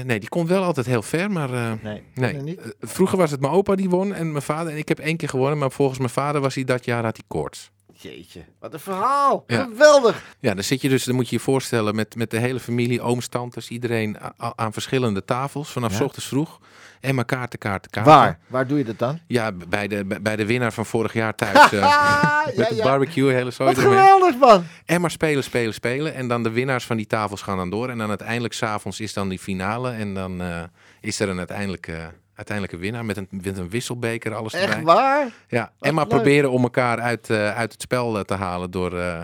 Nee, 0.05 0.21
die 0.21 0.29
komt 0.29 0.49
wel 0.49 0.63
altijd 0.63 0.87
heel 0.87 1.03
ver, 1.03 1.31
maar 1.31 1.53
eh, 1.53 1.73
Nee, 1.83 2.03
nee. 2.15 2.33
niet. 2.35 2.61
Vroeger 2.81 3.19
was 3.19 3.31
het 3.31 3.41
mijn 3.41 3.53
opa 3.53 3.75
die 3.75 3.89
won 3.89 4.15
en 4.15 4.31
mijn 4.31 4.43
vader. 4.43 4.73
En 4.73 4.79
ik 4.79 4.89
heb 4.89 4.99
één 4.99 5.17
keer 5.17 5.29
gewonnen, 5.29 5.59
maar 5.59 5.71
volgens 5.71 5.99
mijn 5.99 6.11
vader 6.11 6.41
was 6.41 6.55
hij 6.55 6.65
dat 6.65 6.85
jaar 6.85 7.05
had 7.05 7.17
hij 7.17 7.25
koorts. 7.29 7.71
Jeetje, 7.99 8.45
wat 8.61 8.73
een 8.73 8.81
verhaal. 8.81 9.45
Ja. 9.47 9.63
Geweldig. 9.63 10.23
Ja, 10.41 10.55
dan 10.55 10.65
zit 10.65 10.81
je 10.81 10.89
dus, 10.89 11.05
dan 11.05 11.15
moet 11.15 11.29
je 11.29 11.37
je 11.37 11.43
voorstellen 11.43 11.95
met, 11.95 12.15
met 12.17 12.31
de 12.31 12.39
hele 12.39 12.61
familie, 12.61 13.01
ooms, 13.01 13.29
tantes, 13.29 13.69
iedereen 13.69 14.17
aan 14.37 14.73
verschillende 14.73 15.25
tafels 15.25 15.71
vanaf 15.71 15.99
Ja. 15.99 16.05
ochtends 16.05 16.27
vroeg. 16.29 16.61
En 17.01 17.15
maar 17.15 17.25
kaarten, 17.25 17.59
kaarten, 17.59 17.91
kaarten. 17.91 18.13
Waar? 18.13 18.39
Waar 18.47 18.67
doe 18.67 18.79
je 18.79 18.85
dat 18.85 18.99
dan? 18.99 19.19
Ja, 19.27 19.53
bij 19.69 19.89
de, 19.89 20.05
bij- 20.21 20.37
de 20.37 20.47
winnaar 20.47 20.73
van 20.73 20.87
vorig 20.87 21.13
jaar 21.13 21.35
thuis. 21.35 21.73
eh, 21.73 21.83
Ah, 21.83 22.47
met 22.47 22.69
ja, 22.69 22.75
de 22.77 22.83
barbecue, 22.83 23.33
hele 23.33 23.51
zooi 23.51 23.75
Wat 23.75 23.83
geweldig, 23.85 24.37
man. 24.39 24.65
En 24.85 25.01
maar 25.01 25.11
spelen, 25.11 25.45
spelen, 25.45 25.75
spelen. 25.75 26.15
En 26.15 26.29
dan 26.29 26.43
de 26.43 26.51
winnaars 26.51 26.85
van 26.85 26.97
die 26.97 27.07
tafels 27.07 27.43
gaan 27.43 27.57
dan 27.57 27.71
door. 27.71 27.89
En 27.89 27.99
dan 27.99 28.09
uiteindelijk 28.09 28.55
s'avonds 28.55 29.01
is 29.01 29.13
dan 29.13 29.29
die 29.29 29.39
finale. 29.39 29.91
En 29.91 30.15
dan 30.15 30.41
eh, 30.41 30.63
is 31.01 31.21
er 31.21 31.29
een 31.29 31.39
uiteindelijke, 31.39 32.13
uiteindelijke 32.37 32.77
winnaar 32.77 33.05
met 33.05 33.17
een, 33.17 33.29
met 33.31 33.59
een 33.59 33.71
wisselbeker, 33.71 34.35
alles 34.35 34.53
Echt 34.53 34.75
erbij. 34.75 34.95
waar? 34.95 35.29
Ja, 35.49 35.73
en 35.81 35.95
maar 35.95 36.07
leuk. 36.07 36.15
proberen 36.15 36.51
om 36.51 36.63
elkaar 36.63 37.01
uit, 37.01 37.31
eh, 37.31 37.57
uit 37.57 37.73
het 37.73 37.83
spel 37.83 38.19
eh, 38.19 38.25
te 38.25 38.35
halen 38.35 38.71
door, 38.71 38.99
eh, 38.99 39.23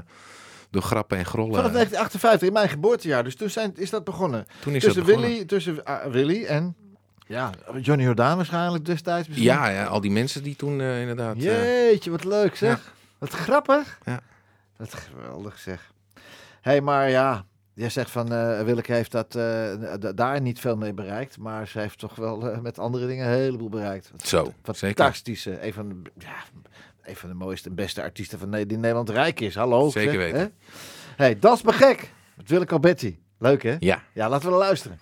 door 0.71 0.83
grappen 0.83 1.19
en 1.19 1.25
grollen. 1.25 1.55
Vanaf 1.55 1.73
1958, 1.73 2.49
in 2.49 2.55
mijn 2.55 2.69
geboortejaar. 2.69 3.25
Dus 3.25 3.37
toen 3.37 3.51
zijn, 3.51 3.73
is 3.77 3.91
dat 3.91 4.05
begonnen. 4.05 4.47
Toen 4.61 4.75
is 4.75 4.83
tussen 4.83 5.05
dat 5.05 5.11
begonnen. 5.11 5.31
Willy, 5.31 5.45
tussen 5.47 5.85
ah, 5.85 6.05
Willy 6.05 6.45
en 6.45 6.77
ja, 7.27 7.51
Johnny 7.81 8.05
Jordaan 8.05 8.37
waarschijnlijk 8.37 8.85
destijds. 8.85 9.29
misschien. 9.29 9.49
Ja, 9.49 9.69
ja, 9.69 9.85
al 9.85 10.01
die 10.01 10.11
mensen 10.11 10.43
die 10.43 10.57
toen 10.57 10.81
inderdaad... 10.81 11.43
Jeetje, 11.43 12.11
wat 12.11 12.25
leuk 12.25 12.57
zeg. 12.57 12.95
Wat 13.19 13.31
grappig. 13.31 13.99
Ja. 14.05 14.21
Wat 14.77 14.95
geweldig 14.95 15.59
zeg. 15.59 15.93
Hé, 16.15 16.21
hey, 16.71 16.81
maar 16.81 17.11
ja, 17.11 17.45
jij 17.83 17.91
zegt 17.91 18.11
van 18.11 18.33
uh, 18.33 18.61
Willeke 18.61 18.93
heeft 18.93 19.13
dat 19.13 19.35
eh, 19.35 20.15
daar 20.15 20.41
niet 20.41 20.61
veel 20.61 20.77
mee 20.77 20.93
bereikt. 20.93 21.39
Maar 21.39 21.69
ze 21.69 21.79
heeft 21.79 21.99
toch 21.99 22.15
wel 22.15 22.51
eh, 22.51 22.59
met 22.59 22.79
andere 22.79 23.07
dingen 23.07 23.27
een 23.27 23.33
heleboel 23.33 23.69
bereikt. 23.69 24.11
Zo, 24.25 24.53
Fantastische. 24.63 25.67
Een 25.67 25.73
van, 25.73 25.89
de, 25.89 26.11
ja, 26.19 26.35
een 27.03 27.17
van 27.17 27.29
de 27.29 27.35
mooiste 27.35 27.69
en 27.69 27.75
beste 27.75 28.03
artiesten 28.03 28.39
van 28.39 28.51
die 28.51 28.67
Nederland 28.79 29.11
rijk 29.11 29.41
is. 29.41 29.55
Hallo. 29.55 29.91
Zeker 29.91 30.13
zeg, 30.13 30.21
weten. 30.21 30.39
hè? 30.41 30.47
hey, 31.17 31.39
dat 31.39 31.57
is 31.57 31.63
me 31.63 31.73
gek. 31.73 32.13
Met 32.37 32.49
Willeke 32.49 32.73
Alberti. 32.73 33.19
Leuk 33.39 33.63
hè? 33.63 33.77
Ja. 33.79 34.03
Ja, 34.13 34.29
laten 34.29 34.47
we 34.47 34.53
er 34.53 34.59
luisteren. 34.59 34.99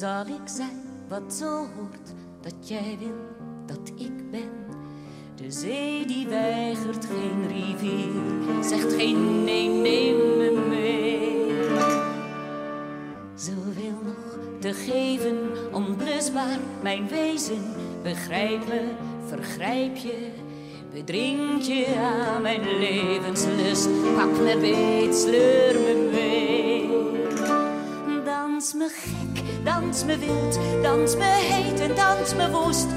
Zal 0.00 0.26
ik 0.26 0.48
zijn 0.56 0.82
wat 1.08 1.34
zo 1.34 1.46
hoort 1.46 2.12
dat 2.40 2.68
jij 2.68 2.96
wil 2.98 3.48
dat 3.66 3.92
ik 3.96 4.30
ben? 4.30 4.50
De 5.34 5.50
zee 5.50 6.06
die 6.06 6.26
weigert 6.26 7.04
geen 7.04 7.48
rivier, 7.48 8.64
zegt 8.64 8.92
geen 8.92 9.44
nee, 9.44 9.68
neem 9.68 10.16
me 10.16 10.64
mee. 10.68 11.52
Zoveel 13.34 13.98
nog 14.04 14.38
te 14.60 14.72
geven, 14.72 15.38
onblusbaar 15.72 16.58
mijn 16.82 17.08
wezen. 17.08 17.62
Begrijp 18.02 18.68
me, 18.68 18.82
vergrijp 19.26 19.96
je, 19.96 20.28
bedringt 20.92 21.66
je 21.66 21.96
aan 21.96 22.42
mijn 22.42 22.78
levenslust. 22.78 23.88
Pak 24.16 24.38
me 24.38 24.58
beet, 24.60 25.14
sleur 25.16 25.74
me 25.74 26.08
mee. 26.12 26.40
Dans 28.60 28.74
me 28.74 28.88
gek, 28.90 29.64
dans 29.64 30.04
me 30.04 30.16
wild, 30.18 30.58
dans 30.82 31.16
me 31.16 31.24
heet 31.24 31.80
en 31.80 31.94
dans 31.94 32.34
me 32.34 32.50
woest. 32.50 32.88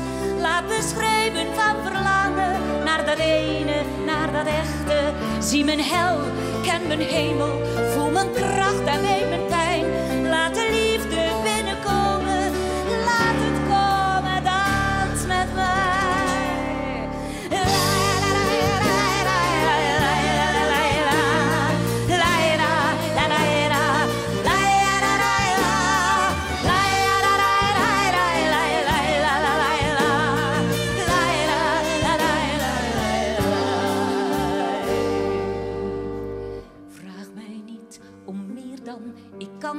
Laat 0.41 0.67
me 0.67 0.81
schrijven 0.81 1.47
van 1.55 1.75
verlangen 1.83 2.83
naar 2.83 3.05
dat 3.05 3.17
ene, 3.17 3.81
naar 4.05 4.31
dat 4.31 4.45
echte. 4.45 5.13
Zie 5.39 5.63
mijn 5.63 5.79
hel, 5.81 6.17
ken 6.63 6.87
mijn 6.87 6.99
hemel, 6.99 7.61
voel 7.93 8.09
mijn 8.09 8.31
kracht 8.33 8.85
en 8.85 9.01
mijn 9.01 9.47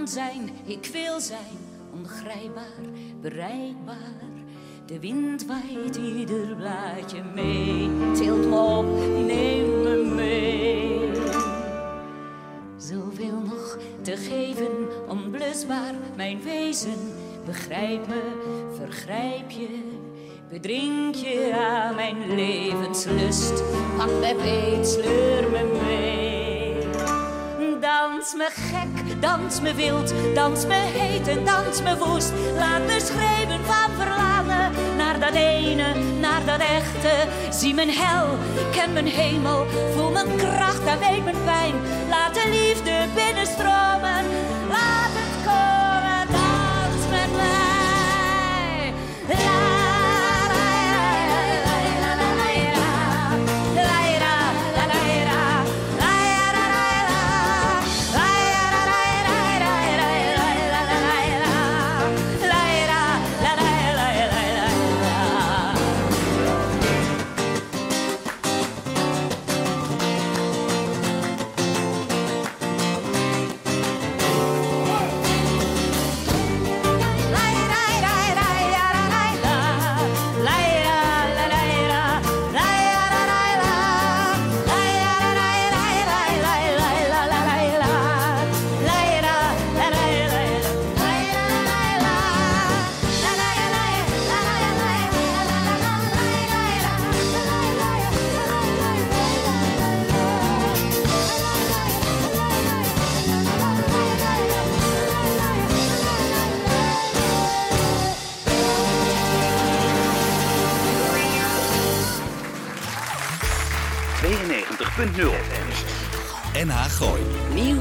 zijn, 0.08 0.50
ik 0.64 0.88
wil 0.92 1.20
zijn, 1.20 1.58
ongrijpbaar, 1.94 2.80
bereikbaar. 3.20 4.22
De 4.86 5.00
wind 5.00 5.46
waait 5.46 5.96
ieder 5.96 6.56
blaadje 6.56 7.22
mee, 7.34 7.90
tilt 8.12 8.48
me 8.48 8.56
op, 8.56 8.86
neem 9.26 9.82
me 9.82 10.12
mee. 10.14 11.10
Zoveel 12.76 13.40
nog 13.44 13.78
te 14.02 14.16
geven, 14.16 15.08
onblusbaar 15.08 15.94
mijn 16.16 16.42
wezen. 16.42 16.98
Begrijp 17.44 18.08
me, 18.08 18.22
vergrijp 18.76 19.50
je, 19.50 19.68
bedrink 20.48 21.14
je 21.14 21.54
aan 21.58 21.94
mijn 21.94 22.34
levenslust. 22.34 23.62
Pak 23.96 24.10
me 24.10 24.34
beet, 24.42 24.86
sleur 24.86 25.50
me 25.50 25.80
mee. 25.86 26.23
Dans 28.24 28.36
me 28.36 28.48
gek, 28.70 29.20
dans 29.20 29.60
me 29.60 29.72
wild, 29.74 30.14
dans 30.34 30.66
me 30.66 30.74
heet 30.74 31.28
en 31.28 31.44
dans 31.44 31.82
me 31.82 31.94
woest. 31.98 32.32
Laat 32.56 32.86
me 32.86 33.00
schreeuwen 33.00 33.64
van 33.64 33.90
verlangen 33.98 34.72
naar 34.96 35.20
dat 35.20 35.34
ene, 35.34 35.94
naar 36.20 36.44
dat 36.44 36.60
echte. 36.60 37.28
Zie 37.50 37.74
mijn 37.74 37.90
hel, 37.90 38.26
ken 38.72 38.92
mijn 38.92 39.06
hemel, 39.06 39.66
voel 39.94 40.10
mijn 40.10 40.36
kracht 40.36 40.84
en 40.84 40.98
weet 40.98 41.24
mijn 41.24 41.44
pijn. 41.44 41.74
Laat 42.08 42.34
de 42.34 42.48
liefde 42.48 43.06
binnenstromen, 43.14 44.24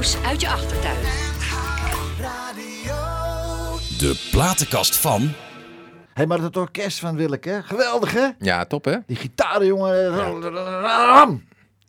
Nieuws 0.04 0.22
uit 0.22 0.40
je 0.40 0.48
achtertuin. 0.48 0.96
De 3.98 4.28
platenkast 4.30 4.96
van... 4.96 5.20
Hé, 5.20 5.30
hey, 6.14 6.26
maar 6.26 6.40
dat 6.40 6.56
orkest 6.56 6.98
van 6.98 7.16
Willeke, 7.16 7.60
geweldig 7.64 8.12
hè? 8.12 8.28
Ja, 8.38 8.64
top 8.64 8.84
hè? 8.84 8.96
Die 9.06 9.16
gitaren, 9.16 9.66
jongen. 9.66 10.12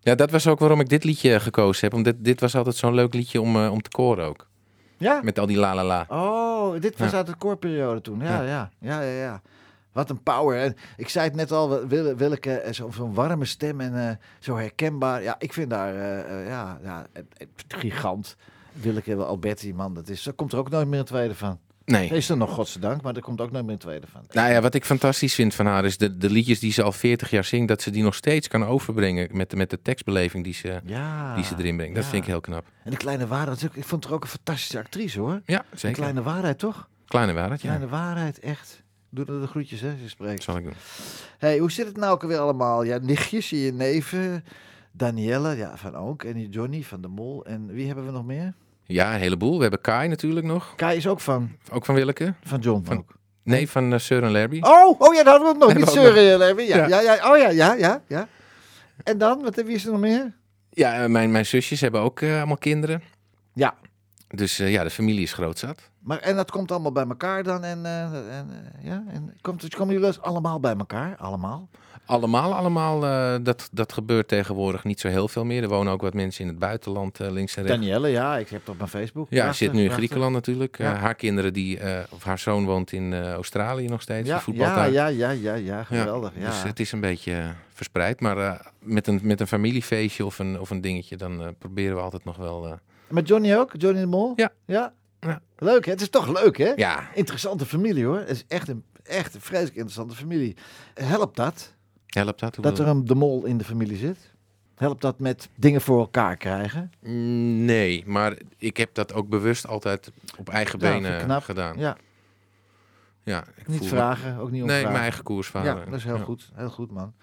Ja, 0.01 0.15
dat 0.15 0.31
was 0.31 0.47
ook 0.47 0.59
waarom 0.59 0.79
ik 0.79 0.89
dit 0.89 1.03
liedje 1.03 1.39
gekozen 1.39 1.83
heb. 1.83 1.93
Omdat 1.93 2.15
dit 2.17 2.39
was 2.39 2.55
altijd 2.55 2.75
zo'n 2.75 2.93
leuk 2.93 3.13
liedje 3.13 3.41
om, 3.41 3.55
eh, 3.63 3.71
om 3.71 3.81
te 3.81 3.89
koren 3.89 4.25
ook. 4.25 4.47
Ja? 4.97 5.19
Met 5.23 5.39
al 5.39 5.45
die 5.45 5.57
la 5.57 5.75
la 5.75 5.83
la. 5.83 6.05
Oh, 6.07 6.81
dit 6.81 6.97
was 6.97 7.11
Ja. 7.11 7.17
uit 7.17 7.27
de 7.27 7.35
koorperiode 7.35 8.01
toen. 8.01 8.19
Ja, 8.19 8.41
Ja. 8.41 8.47
ja, 8.47 8.71
ja, 8.79 9.01
ja, 9.01 9.21
ja. 9.21 9.41
Wat 9.95 10.09
een 10.09 10.23
power. 10.23 10.61
En 10.61 10.75
ik 10.97 11.09
zei 11.09 11.25
het 11.25 11.35
net 11.35 11.51
al, 11.51 11.87
Wil- 11.87 12.15
Willeke, 12.15 12.53
eh, 12.53 12.73
zo- 12.73 12.91
zo'n 12.91 13.13
warme 13.13 13.45
stem 13.45 13.81
en 13.81 14.09
eh, 14.09 14.15
zo 14.39 14.55
herkenbaar. 14.57 15.23
Ja, 15.23 15.35
ik 15.39 15.53
vind 15.53 15.69
daar, 15.69 15.95
eh, 15.95 16.47
ja, 16.47 16.79
ja, 16.83 17.05
gigant. 17.67 18.35
Willeke 18.73 19.15
Alberti, 19.15 19.73
man, 19.73 19.93
dat 19.93 20.09
is, 20.09 20.25
er 20.27 20.33
komt 20.33 20.51
er 20.53 20.57
ook 20.59 20.69
nooit 20.69 20.87
meer 20.87 20.99
een 20.99 21.05
tweede 21.05 21.35
van. 21.35 21.59
Nee. 21.85 22.09
Is 22.09 22.29
er 22.29 22.37
nog, 22.37 22.51
godzijdank, 22.53 23.01
maar 23.01 23.15
er 23.15 23.21
komt 23.21 23.41
ook 23.41 23.51
nog 23.51 23.61
meer 23.63 23.71
een 23.71 23.77
tweede 23.77 24.07
van. 24.07 24.21
Nou 24.31 24.51
ja, 24.51 24.61
wat 24.61 24.73
ik 24.73 24.85
fantastisch 24.85 25.35
vind 25.35 25.53
van 25.55 25.65
haar 25.65 25.85
is 25.85 25.97
de, 25.97 26.17
de 26.17 26.29
liedjes 26.29 26.59
die 26.59 26.71
ze 26.71 26.83
al 26.83 26.91
40 26.91 27.29
jaar 27.29 27.43
zingt, 27.43 27.67
dat 27.67 27.81
ze 27.81 27.91
die 27.91 28.03
nog 28.03 28.15
steeds 28.15 28.47
kan 28.47 28.65
overbrengen 28.65 29.29
met, 29.31 29.49
de- 29.49 29.55
met 29.55 29.69
de 29.69 29.81
tekstbeleving 29.81 30.43
die 30.43 30.53
ze, 30.53 30.81
Ja. 30.85 31.35
die 31.35 31.43
ze 31.43 31.55
erin 31.57 31.75
brengt. 31.77 31.95
Dat 31.95 32.03
ja. 32.03 32.09
vind 32.09 32.23
ik 32.23 32.29
heel 32.29 32.41
knap. 32.41 32.65
En 32.83 32.91
de 32.91 32.97
Kleine 32.97 33.27
Waarheid, 33.27 33.63
ik 33.73 33.83
vond 33.85 34.03
haar 34.03 34.13
ook 34.13 34.23
een 34.23 34.29
fantastische 34.29 34.77
actrice 34.79 35.19
hoor. 35.19 35.41
Ja, 35.45 35.65
De 35.71 35.77
zeker. 35.77 35.97
Kleine 35.97 36.21
Waarheid, 36.21 36.59
toch? 36.59 36.87
Kleine 37.07 37.33
waarheid, 37.33 37.61
ja. 37.61 37.67
Kleine 37.67 37.87
Waarheid, 37.91 38.39
echt. 38.39 38.83
Doe 39.15 39.25
er 39.25 39.41
de 39.41 39.47
groetjes, 39.47 39.81
hè, 39.81 39.97
ze 40.03 40.09
spreekt. 40.09 40.35
Dat 40.35 40.43
zal 40.43 40.57
ik 40.57 40.63
doen. 40.63 40.73
Hey, 41.37 41.57
hoe 41.57 41.71
zit 41.71 41.85
het 41.87 41.97
nou 41.97 42.13
ook 42.13 42.21
alweer 42.21 42.37
allemaal? 42.37 42.83
Ja, 42.83 42.97
nichtjes, 43.01 43.49
je 43.49 43.73
neven, 43.73 44.43
Danielle, 44.91 45.55
ja, 45.55 45.77
van 45.77 45.95
ook. 45.95 46.23
En 46.23 46.49
Johnny 46.49 46.83
van 46.83 47.01
de 47.01 47.07
Mol. 47.07 47.45
En 47.45 47.67
wie 47.73 47.85
hebben 47.87 48.05
we 48.05 48.11
nog 48.11 48.25
meer? 48.25 48.53
Ja, 48.83 49.13
een 49.13 49.19
heleboel. 49.19 49.55
We 49.55 49.61
hebben 49.61 49.81
Kai 49.81 50.07
natuurlijk 50.07 50.45
nog. 50.45 50.73
Kai 50.75 50.97
is 50.97 51.07
ook 51.07 51.19
van, 51.19 51.51
Ook 51.71 51.85
van 51.85 51.95
Willeke. 51.95 52.33
van 52.43 52.59
John. 52.59 52.83
Van- 52.85 52.97
ook. 52.97 53.13
Nee, 53.43 53.69
van 53.69 53.93
uh, 53.93 53.99
Søren 53.99 54.31
Lerby. 54.31 54.59
Oh, 54.61 55.01
oh 55.01 55.13
ja, 55.15 55.23
daar 55.23 55.37
hadden 55.39 55.53
we 55.59 55.65
nog. 55.65 55.73
Niet 55.73 55.87
zeuren, 55.89 56.37
Levi. 56.37 56.61
Ja, 56.67 56.77
ja. 56.77 56.87
Ja. 56.87 57.13
Ja, 57.13 57.31
Oh 57.31 57.37
ja, 57.37 57.49
ja, 57.49 57.73
ja, 57.73 58.01
ja. 58.07 58.27
En 59.03 59.17
dan, 59.17 59.41
wat, 59.41 59.55
wie 59.55 59.65
is 59.75 59.85
er 59.85 59.91
nog 59.91 59.99
meer? 59.99 60.33
Ja, 60.69 61.03
eh, 61.03 61.09
mijn, 61.09 61.31
mijn 61.31 61.45
zusjes 61.45 61.81
hebben 61.81 62.01
ook 62.01 62.21
eh, 62.21 62.37
allemaal 62.37 62.57
kinderen. 62.57 63.01
Ja. 63.53 63.75
Dus 64.35 64.59
eh, 64.59 64.71
ja, 64.71 64.83
de 64.83 64.89
familie 64.89 65.21
is 65.21 65.33
groot 65.33 65.57
zat. 65.57 65.89
Maar, 65.99 66.19
en 66.19 66.35
dat 66.35 66.51
komt 66.51 66.71
allemaal 66.71 66.91
bij 66.91 67.05
elkaar 67.07 67.43
dan. 67.43 67.63
En, 67.63 67.85
eh, 67.85 68.01
en, 68.37 68.49
eh, 68.49 68.85
ja, 68.85 69.03
en 69.07 69.37
komt, 69.41 69.75
komen 69.75 69.93
jullie 69.93 70.09
dus 70.09 70.21
allemaal 70.21 70.59
bij 70.59 70.75
elkaar? 70.75 71.15
Allemaal? 71.17 71.69
Allemaal, 72.05 72.53
allemaal. 72.53 72.99
dat, 73.43 73.69
dat 73.71 73.93
gebeurt 73.93 74.27
tegenwoordig 74.27 74.83
niet 74.83 74.99
zo 74.99 75.07
heel 75.07 75.27
veel 75.27 75.45
meer. 75.45 75.63
Er 75.63 75.69
wonen 75.69 75.93
ook 75.93 76.01
wat 76.01 76.13
mensen 76.13 76.41
in 76.41 76.49
het 76.49 76.59
buitenland 76.59 77.19
links 77.19 77.55
en 77.55 77.63
rechts. 77.63 77.79
Danielle, 77.79 78.07
ja, 78.07 78.37
ik 78.37 78.49
heb 78.49 78.59
het 78.59 78.69
op 78.69 78.77
mijn 78.77 78.89
Facebook. 78.89 79.27
Ja, 79.29 79.35
ze 79.35 79.41
Prachtig, 79.41 79.57
zit 79.57 79.71
nu 79.71 79.79
in 79.79 79.85
prachtig. 79.85 80.05
Griekenland 80.05 80.33
natuurlijk. 80.33 80.77
Ja. 80.77 80.93
haar 80.93 81.15
kinderen, 81.15 81.53
die, 81.53 81.79
of 82.09 82.23
haar 82.23 82.39
zoon 82.39 82.65
woont 82.65 82.91
in 82.91 83.23
Australië 83.23 83.87
nog 83.87 84.01
steeds. 84.01 84.27
Ja, 84.27 84.41
ja, 84.53 84.75
daar. 84.75 84.91
ja, 84.91 85.07
ja, 85.07 85.29
ja, 85.29 85.53
ja, 85.53 85.83
geweldig. 85.83 86.31
Ja, 86.37 86.49
Dus 86.49 86.63
het 86.63 86.79
is 86.79 86.91
een 86.91 87.01
beetje 87.01 87.53
verspreid. 87.73 88.19
Maar 88.19 88.71
met, 88.79 89.07
een, 89.07 89.19
met 89.23 89.39
een 89.39 89.47
familiefeestje 89.47 90.25
of 90.25 90.39
een, 90.39 90.59
of 90.59 90.69
een 90.69 90.81
dingetje, 90.81 91.17
dan 91.17 91.55
proberen 91.59 91.95
we 91.95 92.01
altijd 92.01 92.25
nog 92.25 92.37
wel... 92.37 92.79
Met 93.07 93.27
Johnny 93.27 93.55
ook? 93.55 93.71
Johnny 93.77 93.99
de 94.01 94.07
Mol? 94.07 94.33
Ja. 94.35 94.51
ja. 94.65 94.93
Ja. 95.19 95.41
Leuk, 95.57 95.85
hè? 95.85 95.91
Het 95.91 96.01
is 96.01 96.09
toch 96.09 96.41
leuk, 96.43 96.57
hè? 96.57 96.71
ja, 96.75 97.07
Interessante 97.13 97.65
familie, 97.65 98.05
hoor. 98.05 98.17
Het 98.17 98.29
is 98.29 98.45
echt 98.47 98.67
een, 98.67 98.83
echt 99.03 99.35
een 99.35 99.41
vreselijk 99.41 99.75
interessante 99.75 100.15
familie. 100.15 100.55
Helpt 100.93 101.35
dat, 101.35 101.73
helpt 102.05 102.39
dat? 102.39 102.57
Dat 102.61 102.79
er 102.79 102.87
een 102.87 103.05
de 103.05 103.15
Mol 103.15 103.45
in 103.45 103.57
de 103.57 103.63
familie 103.63 103.97
zit? 103.97 104.33
Helpt 104.75 105.01
dat 105.01 105.19
met 105.19 105.49
dingen 105.55 105.81
voor 105.81 105.99
elkaar 105.99 106.37
krijgen? 106.37 106.91
Nee, 107.65 108.03
maar 108.05 108.37
ik 108.57 108.77
heb 108.77 108.93
dat 108.93 109.13
ook 109.13 109.29
bewust 109.29 109.67
altijd 109.67 110.11
op 110.37 110.49
eigen 110.49 110.79
Ja, 110.79 110.93
ik 110.93 111.01
benen 111.01 111.41
gedaan. 111.41 111.77
Ja, 111.77 111.97
Ja, 113.23 113.43
ik 113.55 113.67
niet 113.67 113.77
voel- 113.77 113.87
vragen, 113.87 114.37
ook 114.37 114.51
niet 114.51 114.61
om 114.61 114.67
Nee, 114.67 114.83
mijn 114.83 114.95
eigen 114.95 115.23
koers 115.23 115.47
varen. 115.47 115.75
Ja, 115.77 115.85
dat 115.85 115.93
is 115.93 116.03
heel 116.03 116.17
Ja. 116.17 116.23
goed. 116.23 116.51
Heel 116.55 116.69
goed, 116.69 116.91
man. 116.91 117.13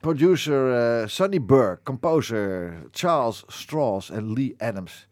Producer 0.00 0.74
eh, 1.00 1.06
Sonny 1.08 1.44
Burke, 1.44 1.82
composer 1.82 2.74
Charles 2.90 3.44
Strauss 3.46 4.10
en 4.10 4.32
Lee 4.32 4.54
Adams. 4.58 5.08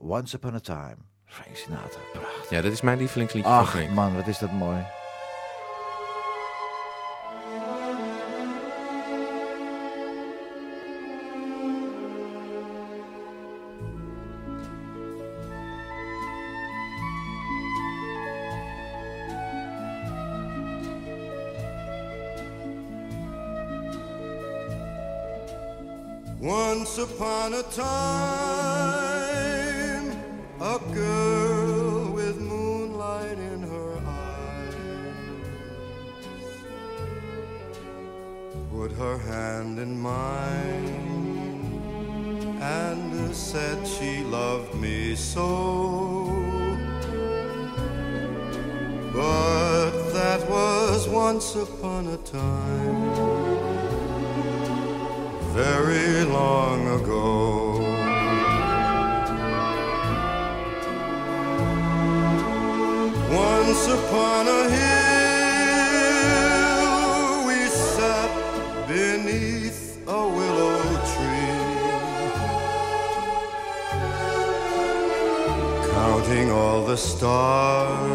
Once 0.00 0.34
Upon 0.34 0.54
a 0.54 0.60
Time. 0.60 0.96
Frank 1.26 1.56
Sinatra, 1.56 2.00
prachtig. 2.12 2.50
Ja, 2.50 2.60
dat 2.60 2.72
is 2.72 2.80
mijn 2.80 2.98
lievelingsliedje 2.98 3.50
van 3.50 3.58
Ach, 3.58 3.70
Frank. 3.70 3.90
man, 3.90 4.16
wat 4.16 4.26
is 4.26 4.38
dat 4.38 4.52
mooi. 4.52 4.86
Once 26.40 26.96
upon 26.98 27.52
a 27.54 27.62
time, 27.70 28.59
her 39.00 39.16
hand 39.16 39.78
in 39.78 39.98
mine 39.98 40.84
and 42.60 43.34
said 43.34 43.78
she 43.86 44.22
loved 44.24 44.74
me 44.74 45.14
so. 45.14 46.26
But 49.14 49.90
that 50.12 50.46
was 50.50 51.08
once 51.08 51.54
upon 51.54 52.08
a 52.08 52.18
time 52.18 53.00
very 55.54 56.22
long 56.24 56.80
ago. 57.00 57.80
Once 63.32 63.84
upon 63.98 64.46
a 64.46 64.68
hill, 64.68 64.89
counting 76.30 76.50
all 76.52 76.84
the 76.84 76.96
stars 76.96 78.08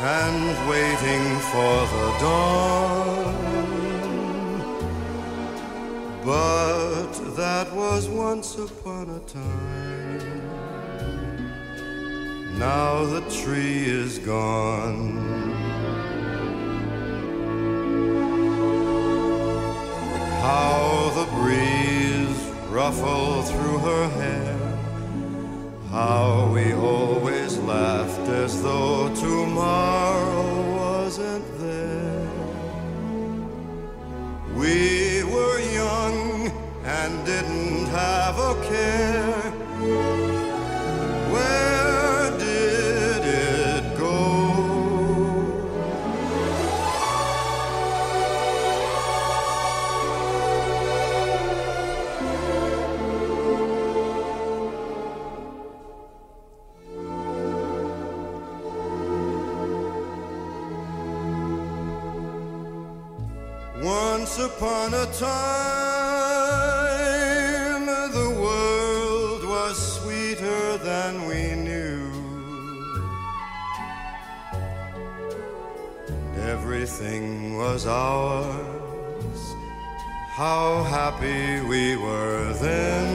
and 0.00 0.70
waiting 0.70 1.38
for 1.50 1.86
the 1.94 2.18
dawn. 2.20 3.34
But 6.24 7.12
that 7.34 7.74
was 7.74 8.08
once 8.08 8.56
upon 8.56 9.10
a 9.10 9.20
time. 9.20 10.42
Now 12.56 13.04
the 13.04 13.22
tree 13.42 13.86
is 13.86 14.18
gone. 14.18 15.16
How 20.42 21.10
the 21.18 21.26
breeze 21.36 22.40
ruffled 22.70 23.48
through 23.48 23.78
her 23.78 24.08
hair. 24.10 24.57
How 25.98 26.48
we 26.54 26.74
always 26.74 27.58
laughed 27.58 28.28
as 28.28 28.62
though 28.62 29.12
tomorrow 29.16 30.46
wasn't 30.76 31.44
there. 31.58 32.30
We 34.54 35.24
were 35.24 35.58
young 35.58 36.52
and 36.84 37.26
didn't 37.26 37.86
have 37.86 38.38
a 38.38 38.54
care. 38.68 39.27
Time, 65.18 65.26
the 67.86 68.30
world 68.40 69.42
was 69.44 69.76
sweeter 69.96 70.76
than 70.78 71.26
we 71.26 71.56
knew. 71.56 72.08
Everything 76.36 77.56
was 77.58 77.84
ours. 77.86 79.40
How 80.36 80.84
happy 80.84 81.62
we 81.66 81.96
were 81.96 82.52
then. 82.52 83.08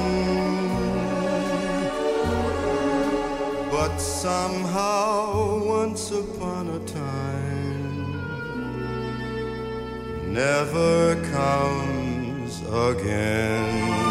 But 3.72 3.98
somehow, 3.98 5.64
once 5.64 6.12
upon 6.12 6.68
a 6.68 6.80
time, 6.80 7.64
never 10.34 11.16
comes 11.32 11.93
again. 12.74 14.03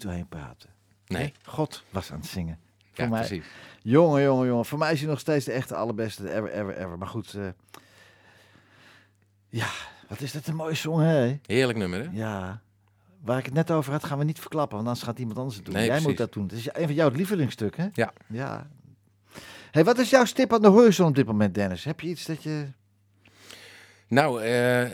Niet 0.00 0.08
doorheen 0.08 0.28
praten. 0.28 0.70
Nee. 1.06 1.32
God 1.44 1.82
was 1.90 2.12
aan 2.12 2.18
het 2.20 2.28
zingen. 2.28 2.58
Voor 2.92 3.04
Ja, 3.04 3.10
mij, 3.10 3.18
precies. 3.26 3.44
Jongen, 3.82 4.22
jongen, 4.22 4.46
jongen. 4.46 4.64
Voor 4.64 4.78
mij 4.78 4.92
is 4.92 5.00
hij 5.00 5.08
nog 5.08 5.18
steeds 5.20 5.44
de 5.44 5.52
echte 5.52 5.74
allerbeste 5.74 6.34
ever, 6.34 6.50
ever, 6.52 6.76
ever. 6.76 6.98
Maar 6.98 7.08
goed. 7.08 7.34
eh, 7.34 7.48
ja, 9.48 9.66
wat 10.08 10.20
is 10.20 10.32
dat 10.32 10.46
een 10.46 10.54
mooie 10.56 10.74
song, 10.74 11.00
hè? 11.00 11.38
Heerlijk 11.46 11.78
nummer, 11.78 11.98
hè? 12.00 12.08
Ja. 12.12 12.60
Waar 13.20 13.38
ik 13.38 13.44
het 13.44 13.54
net 13.54 13.70
over 13.70 13.92
had, 13.92 14.04
gaan 14.04 14.18
we 14.18 14.24
niet 14.24 14.38
verklappen. 14.40 14.76
Want 14.76 14.88
anders 14.88 15.06
gaat 15.06 15.18
iemand 15.18 15.38
anders 15.38 15.56
het 15.56 15.64
doen. 15.64 15.74
Nee, 15.74 15.86
Jij 15.86 16.00
moet 16.00 16.16
dat 16.16 16.32
doen. 16.32 16.42
Het 16.42 16.52
is 16.52 16.68
een 16.72 16.86
van 16.86 16.94
jouw 16.94 17.10
lievelingsstuk, 17.10 17.76
hè? 17.76 17.88
Ja. 17.92 18.12
Ja. 18.26 18.70
Hey, 19.70 19.84
wat 19.84 19.98
is 19.98 20.10
jouw 20.10 20.24
stip 20.24 20.52
aan 20.52 20.62
de 20.62 20.68
horizon 20.68 21.06
op 21.08 21.14
dit 21.14 21.26
moment, 21.26 21.54
Dennis? 21.54 21.84
Heb 21.84 22.00
je 22.00 22.08
iets 22.08 22.26
dat 22.26 22.42
je... 22.42 22.66
Nou, 24.08 24.42
eh, 24.42 24.90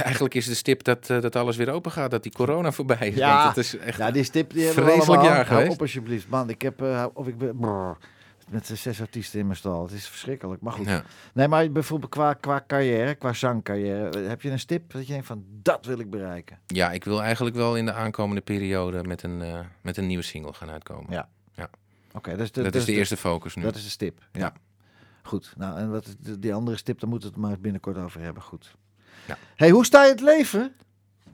eigenlijk 0.08 0.34
is 0.34 0.46
de 0.46 0.54
stip 0.54 0.82
dat, 0.82 1.10
eh, 1.10 1.20
dat 1.20 1.36
alles 1.36 1.56
weer 1.56 1.70
open 1.70 1.90
gaat. 1.92 2.10
Dat 2.10 2.22
die 2.22 2.32
corona 2.32 2.72
voorbij 2.72 3.08
is. 3.08 3.14
Ja. 3.14 3.48
Het 3.48 3.56
is 3.56 3.76
echt... 3.76 3.98
Ja, 3.98 4.10
die 4.10 4.22
stip 4.24 4.52
die 4.52 4.66
Vreselijk 4.66 5.22
jaar 5.22 5.46
geweest. 5.46 5.70
op 5.72 5.80
alsjeblieft. 5.80 6.28
Man, 6.28 6.48
ik 6.50 6.62
heb... 6.62 6.82
eh, 6.82 7.06
of 7.14 7.26
ik 7.26 7.38
ben... 7.38 7.56
brrr, 7.56 7.96
met 8.48 8.66
zes 8.66 9.00
artiesten 9.00 9.38
in 9.40 9.46
mijn 9.46 9.58
stal. 9.58 9.82
Het 9.82 9.92
is 9.92 10.08
verschrikkelijk. 10.08 10.60
Maar 10.62 10.72
goed. 10.72 10.86
Ja. 10.86 11.02
Nee, 11.34 11.48
maar 11.48 11.70
bijvoorbeeld 11.72 12.10
qua, 12.10 12.32
qua 12.32 12.64
carrière, 12.66 13.14
qua 13.14 13.32
zangcarrière. 13.32 14.08
eh, 14.20 14.28
Heb 14.28 14.42
je 14.42 14.50
een 14.50 14.58
stip 14.58 14.92
dat 14.92 15.06
je 15.06 15.12
denkt 15.12 15.26
van, 15.26 15.44
dat 15.48 15.84
wil 15.86 15.98
ik 15.98 16.10
bereiken? 16.10 16.58
ja, 16.66 16.90
ik 16.92 17.04
wil 17.04 17.22
eigenlijk 17.22 17.56
wel 17.56 17.76
in 17.76 17.84
de 17.86 17.92
aankomende 17.92 18.40
periode 18.42 19.02
met 19.04 19.22
een, 19.22 19.42
met 19.82 19.96
een 19.96 20.06
nieuwe 20.06 20.22
single 20.24 20.52
gaan 20.52 20.70
uitkomen. 20.70 21.12
Ja. 21.12 21.28
Oké, 22.14 22.30
dat 22.30 22.40
is 22.40 22.52
de, 22.52 22.62
dat, 22.62 22.74
is 22.74 22.84
de 22.84 22.92
eerste 22.92 23.16
focus 23.16 23.54
nu. 23.54 23.62
Dat 23.62 23.74
is 23.74 23.82
de 23.84 23.90
stip. 23.90 24.18
Ja. 24.32 24.40
Ja. 24.40 24.52
Goed. 25.22 25.52
Nou, 25.56 25.78
en 25.78 25.90
wat 25.90 26.16
die 26.38 26.54
andere 26.54 26.76
stip, 26.76 27.00
daar 27.00 27.08
moeten 27.10 27.28
we 27.28 27.34
het 27.34 27.44
maar 27.44 27.60
binnenkort 27.60 27.96
over 27.98 28.20
hebben. 28.20 28.42
Goed. 28.42 28.74
Ja. 29.26 29.38
Hey, 29.56 29.70
hoe 29.70 29.84
sta 29.84 30.04
je 30.04 30.10
het 30.10 30.20
leven 30.20 30.74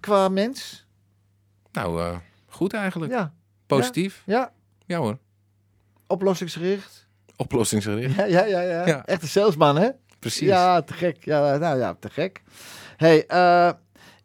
qua 0.01 0.29
mens? 0.29 0.87
Nou, 1.73 2.03
eh, 2.03 2.17
goed 2.47 2.73
eigenlijk. 2.73 3.13
Ja. 3.13 3.33
Positief. 3.67 4.23
Ja. 4.27 4.53
Ja 4.87 4.99
hoor. 4.99 5.19
Oplossingsgericht? 6.07 7.07
Oplossingsgericht. 7.37 8.15
Ja, 8.15 8.25
ja, 8.25 8.45
ja. 8.45 8.61
ja. 8.61 8.87
Ja. 8.87 9.05
Echt 9.05 9.23
een 9.23 9.29
salesman, 9.29 9.77
hè? 9.77 9.89
Precies. 10.19 10.49
Ja, 10.49 10.83
te 10.83 10.93
gek. 10.93 11.25
Ja, 11.25 11.57
nou 11.57 11.79
ja, 11.79 11.97
te 12.01 12.11
gek. 12.11 12.43
Hey, 12.97 13.27
eh, 13.27 13.71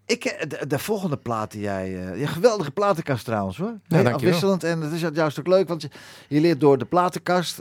ik, 0.05 0.25
eh, 0.25 0.49
de, 0.49 0.67
de 0.67 0.79
volgende 0.79 1.17
plaat 1.17 1.51
die 1.51 1.61
jij... 1.61 1.89
ja, 2.15 2.27
geweldige 2.27 2.71
platenkast 2.71 3.25
trouwens, 3.25 3.57
hoor. 3.57 3.79
Dankjewel. 3.87 4.13
afwisselend. 4.13 4.63
En 4.63 4.81
het 4.81 4.91
is 4.91 5.01
juist 5.13 5.39
ook 5.39 5.47
leuk, 5.47 5.67
want 5.67 5.81
je, 5.81 5.89
je 6.27 6.41
leert 6.41 6.59
door 6.59 6.77
de 6.77 6.85
platenkast. 6.85 7.57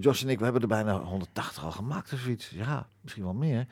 Jos 0.00 0.22
en 0.22 0.28
ik, 0.28 0.38
we 0.38 0.44
hebben 0.44 0.62
er 0.62 0.68
bijna 0.68 0.98
180 0.98 1.64
al 1.64 1.72
gemaakt 1.72 2.12
of 2.12 2.18
zoiets. 2.18 2.50
Ja, 2.54 2.86
misschien 3.00 3.24
wel 3.24 3.34
meer. 3.34 3.66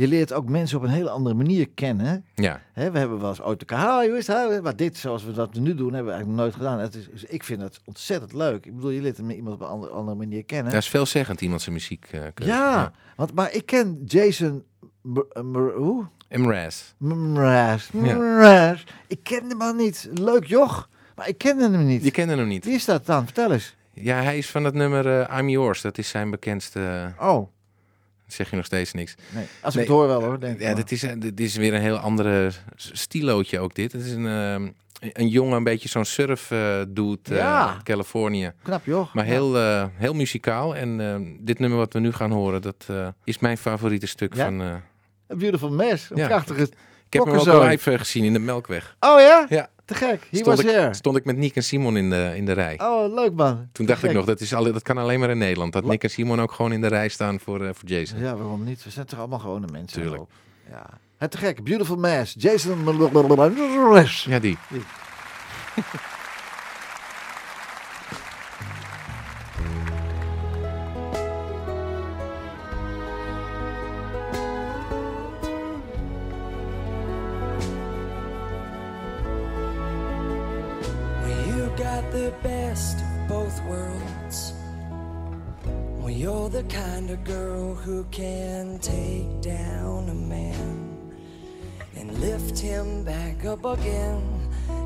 Je 0.00 0.08
leert 0.08 0.32
ook 0.32 0.48
mensen 0.48 0.76
op 0.76 0.82
een 0.82 0.90
hele 0.90 1.10
andere 1.10 1.34
manier 1.34 1.68
kennen. 1.68 2.24
Ja. 2.34 2.60
Hè, 2.72 2.90
we 2.90 2.98
hebben 2.98 3.20
wel 3.20 3.28
eens 3.28 3.42
ooit 3.42 3.60
elkaar, 3.60 4.00
"Hi, 4.00 4.08
hoe 4.08 4.18
is 4.18 4.26
het? 4.26 4.36
Hi?" 4.36 4.60
Maar 4.60 4.76
dit, 4.76 4.96
zoals 4.96 5.24
we 5.24 5.32
dat 5.32 5.54
nu 5.54 5.74
doen, 5.74 5.92
hebben 5.92 6.04
we 6.04 6.10
eigenlijk 6.10 6.40
nooit 6.40 6.54
gedaan. 6.54 6.78
Het 6.78 6.94
is, 6.94 7.08
dus 7.10 7.24
ik 7.24 7.44
vind 7.44 7.60
het 7.62 7.80
ontzettend 7.84 8.32
leuk. 8.32 8.66
Ik 8.66 8.74
bedoel, 8.74 8.90
je 8.90 9.00
leert 9.00 9.18
iemand 9.18 9.54
op 9.54 9.60
een 9.60 9.66
andere, 9.66 9.92
andere 9.92 10.16
manier 10.16 10.44
kennen. 10.44 10.72
Dat 10.72 10.82
is 10.82 10.88
veelzeggend, 10.88 11.40
iemand 11.40 11.62
zijn 11.62 11.74
muziek 11.74 12.00
keuze. 12.34 12.52
Ja, 12.52 12.92
Want, 13.16 13.34
maar 13.34 13.52
ik 13.52 13.66
ken 13.66 14.02
Jason... 14.04 14.64
Hoe? 15.74 16.06
Mraz. 16.28 16.92
Ja. 16.98 18.16
Mraz. 18.16 18.84
Ik 19.06 19.22
ken 19.22 19.48
de 19.48 19.54
man 19.54 19.76
niet. 19.76 20.08
Leuk 20.14 20.44
joch. 20.44 20.88
Maar 21.16 21.28
ik 21.28 21.38
kende 21.38 21.70
hem 21.70 21.86
niet. 21.86 22.04
Je 22.04 22.10
kende 22.10 22.36
hem 22.36 22.48
niet. 22.48 22.64
Wie 22.64 22.74
is 22.74 22.84
dat 22.84 23.06
dan? 23.06 23.24
Vertel 23.24 23.52
eens. 23.52 23.76
Ja, 23.92 24.22
hij 24.22 24.38
is 24.38 24.50
van 24.50 24.64
het 24.64 24.74
nummer 24.74 25.20
eh, 25.20 25.38
I'm 25.38 25.48
Yours. 25.48 25.80
Dat 25.80 25.98
is 25.98 26.08
zijn 26.08 26.30
bekendste... 26.30 27.12
Oh, 27.18 27.48
Zeg 28.32 28.50
je 28.50 28.56
nog 28.56 28.64
steeds 28.64 28.92
niks. 28.92 29.14
nee. 29.34 29.44
Als 29.62 29.74
Nee. 29.74 29.82
ik 29.84 29.88
het 29.90 29.98
hoor 29.98 30.06
wel 30.08 30.22
hoor. 30.22 30.40
Denk 30.40 30.54
ik 30.54 30.60
Ja, 30.62 30.74
dit 30.74 30.92
is, 30.92 31.04
dit 31.18 31.40
is 31.40 31.56
weer 31.56 31.74
een 31.74 31.80
heel 31.80 31.96
andere 31.96 32.50
stilootje 32.76 33.58
ook 33.60 33.74
dit. 33.74 33.92
Het 33.92 34.04
is 34.04 34.12
een, 34.12 34.26
ehm, 34.26 34.68
een 35.12 35.28
jongen, 35.28 35.56
een 35.56 35.64
beetje 35.64 35.88
zo'n 35.88 36.04
surf 36.04 36.50
eh 36.50 36.80
dude 36.88 37.18
eh, 37.30 37.36
Ja. 37.36 37.80
Californië. 37.82 38.52
Knap 38.62 38.84
joh. 38.84 39.14
Maar 39.14 39.24
heel, 39.24 39.56
eh, 39.58 39.84
heel 39.94 40.14
muzikaal. 40.14 40.76
En 40.76 41.00
ehm, 41.00 41.22
dit 41.40 41.58
nummer 41.58 41.78
wat 41.78 41.92
we 41.92 41.98
nu 41.98 42.12
gaan 42.12 42.30
horen, 42.30 42.62
dat 42.62 42.86
is 43.24 43.38
mijn 43.38 43.58
favoriete 43.58 44.06
stuk 44.06 44.34
Ja? 44.34 44.44
van... 44.44 44.60
Een 44.60 45.38
beautiful 45.38 45.70
mess. 45.70 46.10
Een 46.10 46.16
Ja. 46.16 46.26
prachtige... 46.26 46.62
ik 46.62 47.12
heb 47.12 47.24
hem 47.24 47.34
ook 47.34 47.62
live 47.68 47.98
gezien 47.98 48.24
in 48.24 48.32
de 48.32 48.38
Melkweg. 48.38 48.96
Oh 49.00 49.20
ja? 49.20 49.46
Ja. 49.48 49.68
Te 49.90 49.96
gek. 49.96 50.20
He 50.30 50.36
Stond 50.36 50.56
was 50.56 50.58
ik, 50.64 50.70
here. 50.70 50.94
stond 50.94 51.16
ik 51.16 51.24
met 51.24 51.36
Nick 51.36 51.56
en 51.56 51.62
Simon 51.62 51.96
in 51.96 52.10
de, 52.10 52.32
in 52.36 52.44
de 52.44 52.52
rij. 52.52 52.80
Oh, 52.82 53.14
leuk 53.14 53.32
man. 53.32 53.68
Toen 53.72 53.86
dacht 53.86 54.04
ik 54.04 54.12
nog, 54.12 54.24
dat, 54.24 54.40
is 54.40 54.54
alle, 54.54 54.72
dat 54.72 54.82
kan 54.82 54.98
alleen 54.98 55.20
maar 55.20 55.30
in 55.30 55.38
Nederland. 55.38 55.72
Dat 55.72 55.84
La- 55.84 55.90
Nick 55.90 56.02
en 56.02 56.10
Simon 56.10 56.40
ook 56.40 56.52
gewoon 56.52 56.72
in 56.72 56.80
de 56.80 56.86
rij 56.86 57.08
staan 57.08 57.40
voor, 57.40 57.64
eh, 57.64 57.70
voor 57.74 57.88
Jason. 57.88 58.18
Ja, 58.18 58.36
waarom 58.36 58.64
niet? 58.64 58.84
We 58.84 58.90
zijn 58.90 59.06
toch 59.06 59.18
allemaal 59.18 59.38
gewone 59.38 59.66
mensen. 59.72 60.02
Tuurlijk. 60.02 60.22
Ja. 60.70 60.86
Het 61.18 61.30
te 61.30 61.36
gek. 61.36 61.64
Beautiful 61.64 61.96
Mass. 61.96 62.34
Jason. 62.38 62.84
Ja, 64.24 64.38
die. 64.38 64.58
The 86.62 86.74
kind 86.74 87.08
of 87.10 87.24
girl 87.24 87.74
who 87.74 88.04
can 88.10 88.78
take 88.80 89.40
down 89.40 90.06
a 90.10 90.14
man 90.14 91.10
and 91.96 92.20
lift 92.20 92.58
him 92.58 93.02
back 93.02 93.46
up 93.46 93.64
again. 93.64 94.20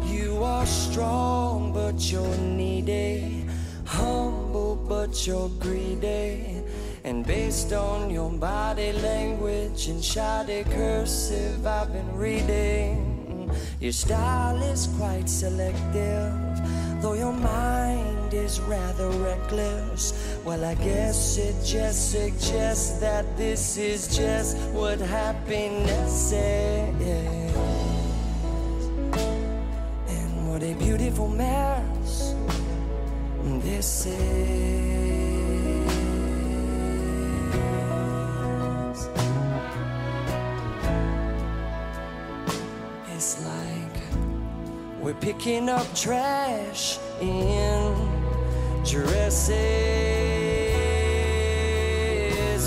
You 0.05 0.41
are 0.45 0.67
strong, 0.67 1.73
but 1.73 1.97
you're 2.13 2.37
needy. 2.37 3.45
Humble, 3.87 4.77
but 4.77 5.27
you're 5.27 5.49
greedy. 5.59 6.63
And 7.03 7.27
based 7.27 7.73
on 7.73 8.09
your 8.09 8.31
body 8.31 8.93
language 8.93 9.89
and 9.89 10.03
shoddy 10.05 10.63
cursive 10.65 11.67
I've 11.67 11.93
been 11.93 12.15
reading, 12.17 13.51
your 13.81 13.93
style 13.93 14.63
is 14.63 14.87
quite 14.97 15.29
selective, 15.29 16.35
though 17.05 17.13
your 17.13 17.35
mind 17.35 18.33
is 18.33 18.63
rather 18.63 19.11
reckless. 19.29 20.39
Well, 20.43 20.65
I 20.65 20.75
guess 20.75 21.37
it 21.37 21.55
just 21.63 22.13
suggests 22.13 22.99
that 23.01 23.37
this 23.37 23.77
is 23.77 24.17
just 24.17 24.57
what 24.73 25.01
happiness 25.01 26.33
is. 26.33 27.55
And 30.09 30.49
what 30.49 30.63
a 30.63 30.73
beautiful 30.77 31.29
mess 31.29 32.35
this 33.61 34.07
is. 34.07 35.24
We're 45.05 45.13
picking 45.13 45.69
up 45.69 45.87
trash 45.95 46.99
in 47.21 47.95
dresses. 48.85 49.61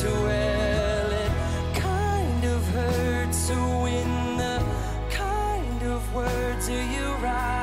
Well, 0.03 1.11
it 1.11 1.31
kind 1.75 2.43
of 2.45 2.67
hurts 2.67 3.49
when 3.49 4.37
the 4.37 4.63
kind 5.09 5.81
of 5.81 6.13
words 6.13 6.69
you 6.69 7.15
write 7.23 7.56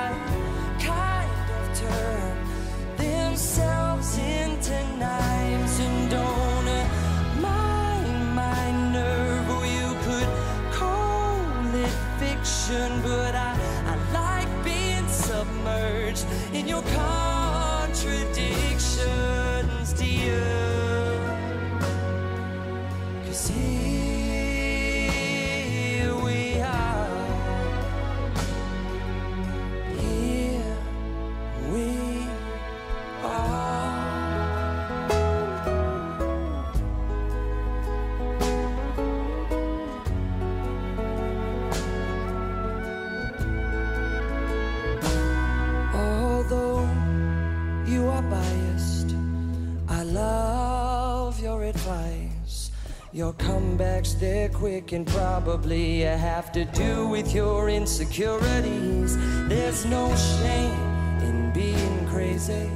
your 53.15 53.33
comebacks, 53.35 54.19
they're 54.19 54.49
quick 54.49 54.91
and 54.91 55.07
probably 55.07 56.01
have 56.01 56.51
to 56.51 56.65
do 56.65 57.07
with 57.07 57.33
your 57.33 57.71
insecurities. 57.71 59.17
There's 59.49 59.85
no 59.85 60.13
shame 60.17 60.75
in 61.23 61.53
being 61.53 62.07
crazy, 62.09 62.69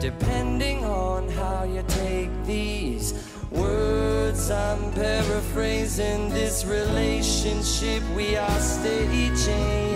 depending 0.00 0.84
on 0.84 1.28
how 1.28 1.62
you 1.62 1.84
take 1.86 2.30
these 2.44 3.14
words. 3.52 4.50
I'm 4.50 4.92
paraphrasing 4.94 6.28
this 6.30 6.64
relationship 6.64 8.02
we 8.16 8.36
are 8.36 8.60
staging. 8.60 9.94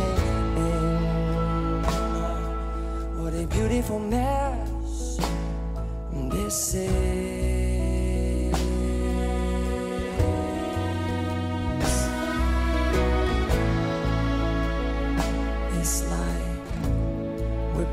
What 3.21 3.35
a 3.35 3.49
beautiful 3.51 3.99
mess 3.99 5.19
this 6.31 6.75
is. 6.75 7.18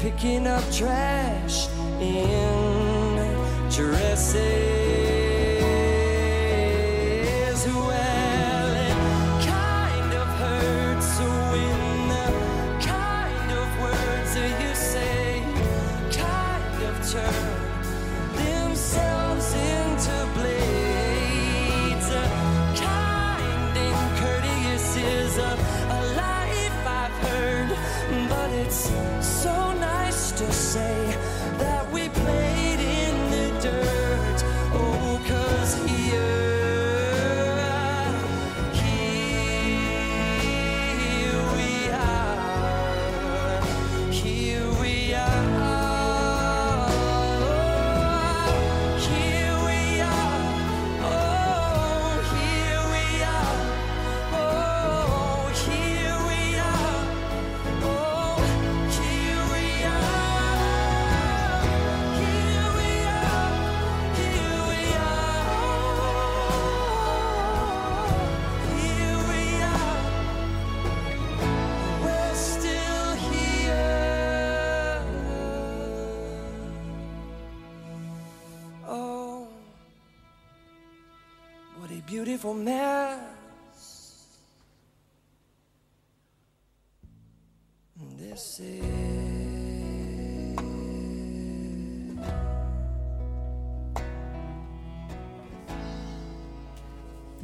Picking 0.06 0.46
up 0.46 0.64
trash 0.72 1.68
in 2.00 3.18
dresses. 3.72 5.15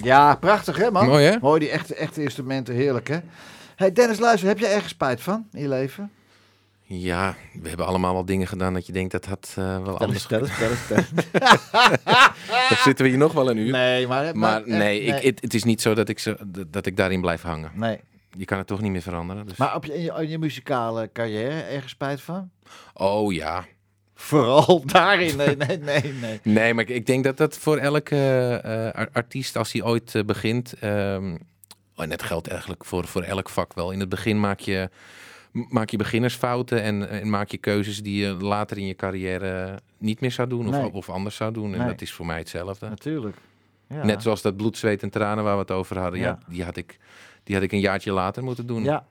Ja, 0.04 0.36
prachtig 0.36 0.78
hè 0.78 0.92
man? 0.92 1.06
Mooi, 1.08 1.26
hè? 1.26 1.38
Mooi, 1.42 1.60
die 1.60 1.70
echte, 1.70 1.96
echte 1.96 2.24
instrumenten, 2.24 2.74
heerlijk 2.76 3.08
hè? 3.08 3.20
Hey 3.76 3.92
Dennis, 3.92 4.20
luister, 4.20 4.48
heb 4.48 4.60
je 4.60 4.68
ergens 4.68 4.92
spijt 4.92 5.22
van 5.22 5.48
in 5.54 5.62
je 5.62 5.68
leven? 5.68 6.12
Ja, 6.84 7.36
we 7.62 7.68
hebben 7.70 7.86
allemaal 7.86 8.14
wel 8.14 8.26
dingen 8.26 8.48
gedaan 8.48 8.74
dat 8.74 8.86
je 8.86 8.92
denkt 8.92 9.12
dat 9.12 9.26
had 9.26 9.54
eh, 9.58 9.84
wel 9.84 9.98
anders 10.00 10.24
stel 10.24 10.40
eens. 10.40 10.58
Dan 10.90 12.78
zitten 12.84 13.06
we 13.06 13.10
hier 13.12 13.18
nog 13.20 13.34
wel 13.34 13.50
een 13.50 13.58
uur. 13.58 13.72
Nee, 13.72 14.08
maar... 14.08 14.38
Maar 14.38 14.58
echt, 14.58 14.66
nee, 14.66 15.02
ik, 15.02 15.24
het, 15.24 15.42
het 15.42 15.54
is 15.54 15.64
niet 15.64 15.82
zo 15.82 15.94
dat 15.94 16.10
ik, 16.10 16.20
zo, 16.20 16.36
dat- 16.46 16.74
dat 16.74 16.86
ik 16.86 16.98
daarin 16.98 17.22
blijf 17.22 17.42
hangen. 17.42 17.72
Nee. 17.76 18.00
Je 18.38 18.46
kan 18.46 18.58
het 18.58 18.68
toch 18.68 18.82
niet 18.82 18.92
meer 18.92 19.02
veranderen. 19.02 19.46
Dus. 19.48 19.58
Maar 19.58 19.76
op 19.76 19.86
je, 19.86 19.94
in, 19.96 20.02
je, 20.02 20.12
in 20.22 20.30
je 20.30 20.38
muzikale 20.38 21.10
carrière 21.14 21.62
ergens 21.62 21.92
spijt 21.92 22.22
van? 22.22 22.50
Oh 22.94 23.34
ja. 23.34 23.66
Vooral 24.22 24.84
daarin, 24.86 25.38
nee, 25.38 25.56
nee, 25.56 25.78
nee, 25.78 26.14
nee. 26.14 26.40
Nee, 26.44 26.74
maar 26.74 26.84
ik, 26.84 26.90
ik 26.90 27.06
denk 27.06 27.24
dat 27.24 27.38
dat 27.38 27.58
voor 27.58 27.78
elke 27.78 28.16
eh, 28.64 29.00
ar- 29.02 29.10
artiest, 29.14 29.56
als 29.58 29.72
hij 29.72 29.84
ooit 29.84 30.16
eh, 30.16 30.24
begint... 30.24 30.74
oh, 30.82 32.04
en 32.04 32.10
dat 32.10 32.24
geldt 32.24 32.48
eigenlijk 32.48 32.86
voor, 32.86 33.08
voor 33.08 33.22
elk 33.24 33.50
vak 33.50 33.74
wel. 33.74 33.92
In 33.92 34.00
het 34.00 34.10
begin 34.10 34.40
maak 34.40 34.60
je, 34.60 34.90
maak 35.52 35.90
je 35.90 35.98
beginnersfouten 35.98 36.82
en, 36.82 37.10
en 37.10 37.30
maak 37.30 37.50
je 37.50 37.58
keuzes 37.58 38.04
die 38.04 38.22
je 38.26 38.34
later 38.34 38.78
in 38.78 38.86
je 38.88 38.96
carrière 38.96 39.80
niet 39.98 40.20
meer 40.20 40.32
zou 40.32 40.50
doen 40.50 40.68
of, 40.68 40.74
Nee. 40.76 40.92
of 40.94 41.10
anders 41.10 41.36
zou 41.36 41.54
doen. 41.54 41.74
En 41.74 41.80
Nee. 41.80 41.88
dat 41.88 42.02
is 42.02 42.12
voor 42.14 42.26
mij 42.26 42.38
hetzelfde. 42.38 42.90
Natuurlijk. 42.90 43.36
Ja. 43.88 44.04
Net 44.06 44.22
zoals 44.22 44.42
dat 44.42 44.58
bloed, 44.58 44.78
zweet 44.78 45.04
en 45.04 45.10
tranen 45.10 45.44
waar 45.44 45.54
we 45.54 45.60
het 45.62 45.72
over 45.72 45.98
hadden. 45.98 46.20
Ja. 46.20 46.26
Ja. 46.26 46.40
die, 46.48 46.64
had 46.64 46.78
ik, 46.78 46.98
die 47.44 47.56
had 47.56 47.64
ik 47.64 47.72
een 47.72 47.80
jaartje 47.80 48.12
later 48.12 48.44
moeten 48.44 48.66
doen. 48.68 48.84
Ja. 48.84 49.06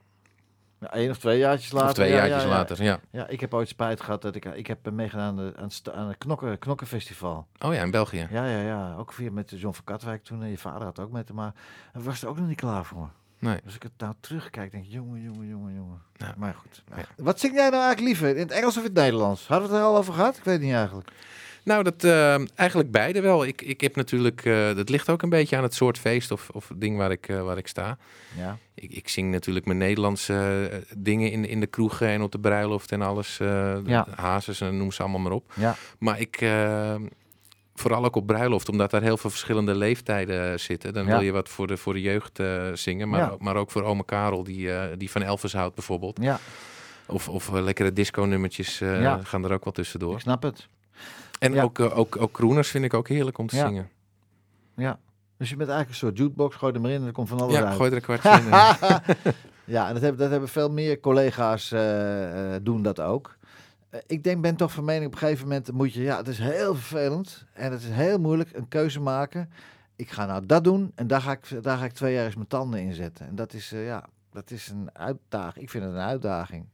Ja, 0.81 0.87
Eén 0.91 1.09
of 1.09 1.17
twee 1.17 1.37
jaartjes 1.37 1.71
later. 1.71 1.89
Of 1.89 1.93
twee 1.95 2.09
ja, 2.09 2.15
jaartjes 2.15 2.43
ja, 2.43 2.49
later, 2.49 2.83
ja. 2.83 2.99
Ja, 3.11 3.27
ik 3.27 3.39
heb 3.39 3.53
ooit 3.53 3.67
spijt 3.67 4.01
gehad 4.01 4.21
dat 4.21 4.35
ik... 4.35 4.45
Ik 4.45 4.67
heb 4.67 4.91
meegedaan 4.91 5.27
aan, 5.27 5.35
de, 5.35 5.53
aan, 5.57 5.63
het 5.63 5.91
aan 5.93 6.07
het 6.07 6.17
knokken, 6.17 6.59
knokkenfestival. 6.59 7.47
Oh 7.59 7.73
ja, 7.73 7.81
in 7.81 7.91
België. 7.91 8.27
Ja, 8.31 8.45
ja, 8.45 8.61
ja. 8.61 8.95
Ook 8.95 9.13
via 9.13 9.31
met 9.31 9.49
John 9.55 9.75
van 9.75 9.83
Katwijk 9.83 10.23
toen. 10.23 10.43
En 10.43 10.49
je 10.49 10.57
vader 10.57 10.83
had 10.83 10.99
ook 10.99 11.11
met 11.11 11.27
hem. 11.27 11.35
Maar 11.37 11.53
hij 11.91 12.01
was 12.01 12.21
er 12.21 12.27
ook 12.27 12.37
nog 12.37 12.47
niet 12.47 12.59
klaar 12.59 12.85
voor. 12.85 13.09
Nee. 13.39 13.59
Als 13.65 13.75
ik 13.75 13.83
het 13.83 13.91
nou 13.97 14.13
terugkijk, 14.19 14.71
denk 14.71 14.85
ik, 14.85 14.91
jongen, 14.91 15.21
jongen, 15.21 15.47
jongen, 15.47 15.73
jongen. 15.75 16.01
Ja. 16.17 16.33
Maar 16.37 16.53
goed. 16.53 16.83
Ja. 16.95 17.03
Wat 17.15 17.39
zing 17.39 17.53
jij 17.53 17.69
nou 17.69 17.83
eigenlijk 17.83 18.07
liever? 18.07 18.35
In 18.35 18.41
het 18.41 18.51
Engels 18.51 18.77
of 18.77 18.83
in 18.83 18.89
het 18.89 18.97
Nederlands? 18.97 19.47
Hadden 19.47 19.67
we 19.69 19.73
het 19.73 19.83
er 19.83 19.89
al 19.89 19.97
over 19.97 20.13
gehad? 20.13 20.37
Ik 20.37 20.43
weet 20.43 20.53
het 20.53 20.63
niet 20.63 20.73
eigenlijk. 20.73 21.11
Nou, 21.63 21.83
dat 21.83 22.03
eh, 22.03 22.33
eigenlijk 22.55 22.91
beide 22.91 23.21
wel. 23.21 23.45
Ik, 23.45 23.61
ik 23.61 23.81
heb 23.81 23.95
natuurlijk, 23.95 24.45
eh, 24.45 24.75
dat 24.75 24.89
ligt 24.89 25.09
ook 25.09 25.21
een 25.21 25.29
beetje 25.29 25.57
aan 25.57 25.63
het 25.63 25.73
soort 25.73 25.97
feest 25.97 26.31
of, 26.31 26.49
of 26.49 26.71
ding 26.75 26.97
waar 26.97 27.11
ik, 27.11 27.27
eh, 27.27 27.41
waar 27.43 27.57
ik 27.57 27.67
sta. 27.67 27.97
Ja. 28.37 28.57
Ik, 28.75 28.91
ik 28.93 29.09
zing 29.09 29.31
natuurlijk 29.31 29.65
mijn 29.65 29.77
Nederlandse 29.77 30.69
dingen 30.97 31.31
in, 31.31 31.45
in 31.45 31.59
de 31.59 31.67
kroegen 31.67 32.07
en 32.07 32.21
op 32.21 32.31
de 32.31 32.39
bruiloft 32.39 32.91
en 32.91 33.01
alles. 33.01 33.37
Ja. 33.85 34.07
Hazes 34.15 34.61
en 34.61 34.77
noem 34.77 34.91
ze 34.91 35.01
allemaal 35.01 35.19
maar 35.19 35.31
op. 35.31 35.51
Ja. 35.55 35.75
Maar 35.99 36.19
ik, 36.19 36.37
vooral 37.75 38.05
ook 38.05 38.15
op 38.15 38.27
bruiloft, 38.27 38.69
omdat 38.69 38.91
daar 38.91 39.01
heel 39.01 39.17
veel 39.17 39.29
verschillende 39.29 39.75
leeftijden 39.75 40.59
zitten. 40.59 40.93
Dan 40.93 41.05
Ja. 41.05 41.09
wil 41.11 41.21
je 41.21 41.31
wat 41.31 41.49
voor 41.49 41.67
de, 41.67 41.77
voor 41.77 41.93
de 41.93 42.01
jeugd 42.01 42.39
zingen, 42.73 43.09
maar, 43.09 43.19
Ja. 43.19 43.35
maar 43.39 43.55
ook 43.55 43.71
voor 43.71 43.83
oma 43.83 44.03
Karel, 44.05 44.43
die, 44.43 44.69
die 44.97 45.11
van 45.11 45.21
Elvis 45.21 45.53
houdt 45.53 45.75
bijvoorbeeld. 45.75 46.17
Ja, 46.21 46.39
Of, 47.07 47.29
of 47.29 47.49
lekkere 47.51 47.93
disco-nummertjes 47.93 48.79
Ja. 48.79 49.19
gaan 49.23 49.43
er 49.45 49.53
ook 49.53 49.63
wel 49.63 49.73
tussendoor. 49.73 50.13
ik 50.13 50.19
snap 50.19 50.43
het. 50.43 50.67
En 51.41 51.53
Ja. 51.53 51.63
ook, 51.63 51.79
eh, 51.79 51.97
ook, 51.97 52.21
ook 52.21 52.31
crooners 52.31 52.69
vind 52.69 52.83
ik 52.85 52.93
ook 52.93 53.07
heerlijk 53.07 53.37
om 53.37 53.47
te 53.47 53.55
Ja. 53.55 53.67
zingen. 53.67 53.89
Ja. 54.75 54.99
Dus 55.37 55.49
je 55.49 55.55
bent 55.55 55.69
eigenlijk 55.69 55.89
een 55.89 56.07
soort 56.07 56.17
jukebox, 56.17 56.55
gooi 56.55 56.73
er 56.73 56.81
maar 56.81 56.91
in 56.91 57.01
en 57.01 57.05
er 57.07 57.11
komt 57.11 57.29
van 57.29 57.39
alles 57.41 57.53
Ja, 57.57 57.65
uit. 57.65 57.75
gooi 57.75 57.89
er 57.89 57.95
een 57.95 58.01
kwartje 58.01 58.29
in. 58.29 58.49
ja, 59.65 59.87
en 59.87 59.93
dat 59.93 60.01
hebben, 60.01 60.17
dat 60.21 60.29
hebben 60.31 60.49
veel 60.49 60.69
meer 60.71 60.99
collega's 60.99 61.71
eh, 61.71 62.55
eh, 62.55 62.61
doen 62.63 62.81
dat 62.81 62.99
ook. 62.99 63.37
Ik 64.07 64.23
denk, 64.23 64.41
ben 64.41 64.55
toch 64.55 64.71
van 64.71 64.83
mening, 64.85 65.05
op 65.05 65.11
een 65.11 65.17
gegeven 65.17 65.47
moment 65.47 65.71
moet 65.71 65.93
je, 65.93 66.01
ja, 66.01 66.17
het 66.17 66.27
is 66.27 66.37
heel 66.39 66.75
vervelend 66.75 67.45
en 67.53 67.71
het 67.71 67.81
is 67.81 67.89
heel 67.89 68.19
moeilijk 68.19 68.49
een 68.53 68.67
keuze 68.67 68.99
maken. 68.99 69.49
Ik 69.95 70.09
ga 70.09 70.25
nou 70.25 70.45
dat 70.45 70.63
doen 70.63 70.91
en 70.95 71.07
daar 71.07 71.21
ga 71.21 71.31
ik, 71.31 71.63
daar 71.63 71.77
ga 71.77 71.85
ik 71.85 71.91
twee 71.91 72.13
jaar 72.13 72.25
eens 72.25 72.35
mijn 72.35 72.47
tanden 72.47 72.79
in 72.79 72.93
zetten. 72.93 73.27
En 73.27 73.35
dat 73.35 73.53
is, 73.53 73.69
ja, 73.69 74.05
dat 74.31 74.51
is 74.51 74.67
een 74.69 74.89
uitdaging. 74.93 75.63
Ik 75.63 75.69
vind 75.69 75.83
het 75.83 75.93
een 75.93 75.99
uitdaging. 75.99 76.65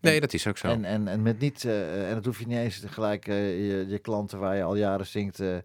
Nee, 0.00 0.20
dat 0.20 0.32
is 0.32 0.46
ook 0.46 0.58
zo. 0.58 0.68
En, 0.68 0.84
en, 0.84 1.08
en 1.08 1.22
met 1.22 1.38
niet, 1.38 1.64
eh, 1.64 2.08
en 2.08 2.14
dat 2.14 2.24
hoef 2.24 2.38
je 2.38 2.46
niet 2.46 2.58
eens 2.58 2.82
gelijk 2.86 3.28
eh, 3.28 3.68
je, 3.68 3.88
je 3.88 3.98
klanten 3.98 4.38
waar 4.38 4.56
je 4.56 4.62
al 4.62 4.76
jaren 4.76 5.06
zingt 5.06 5.40
eh, 5.40 5.56
eh, 5.56 5.62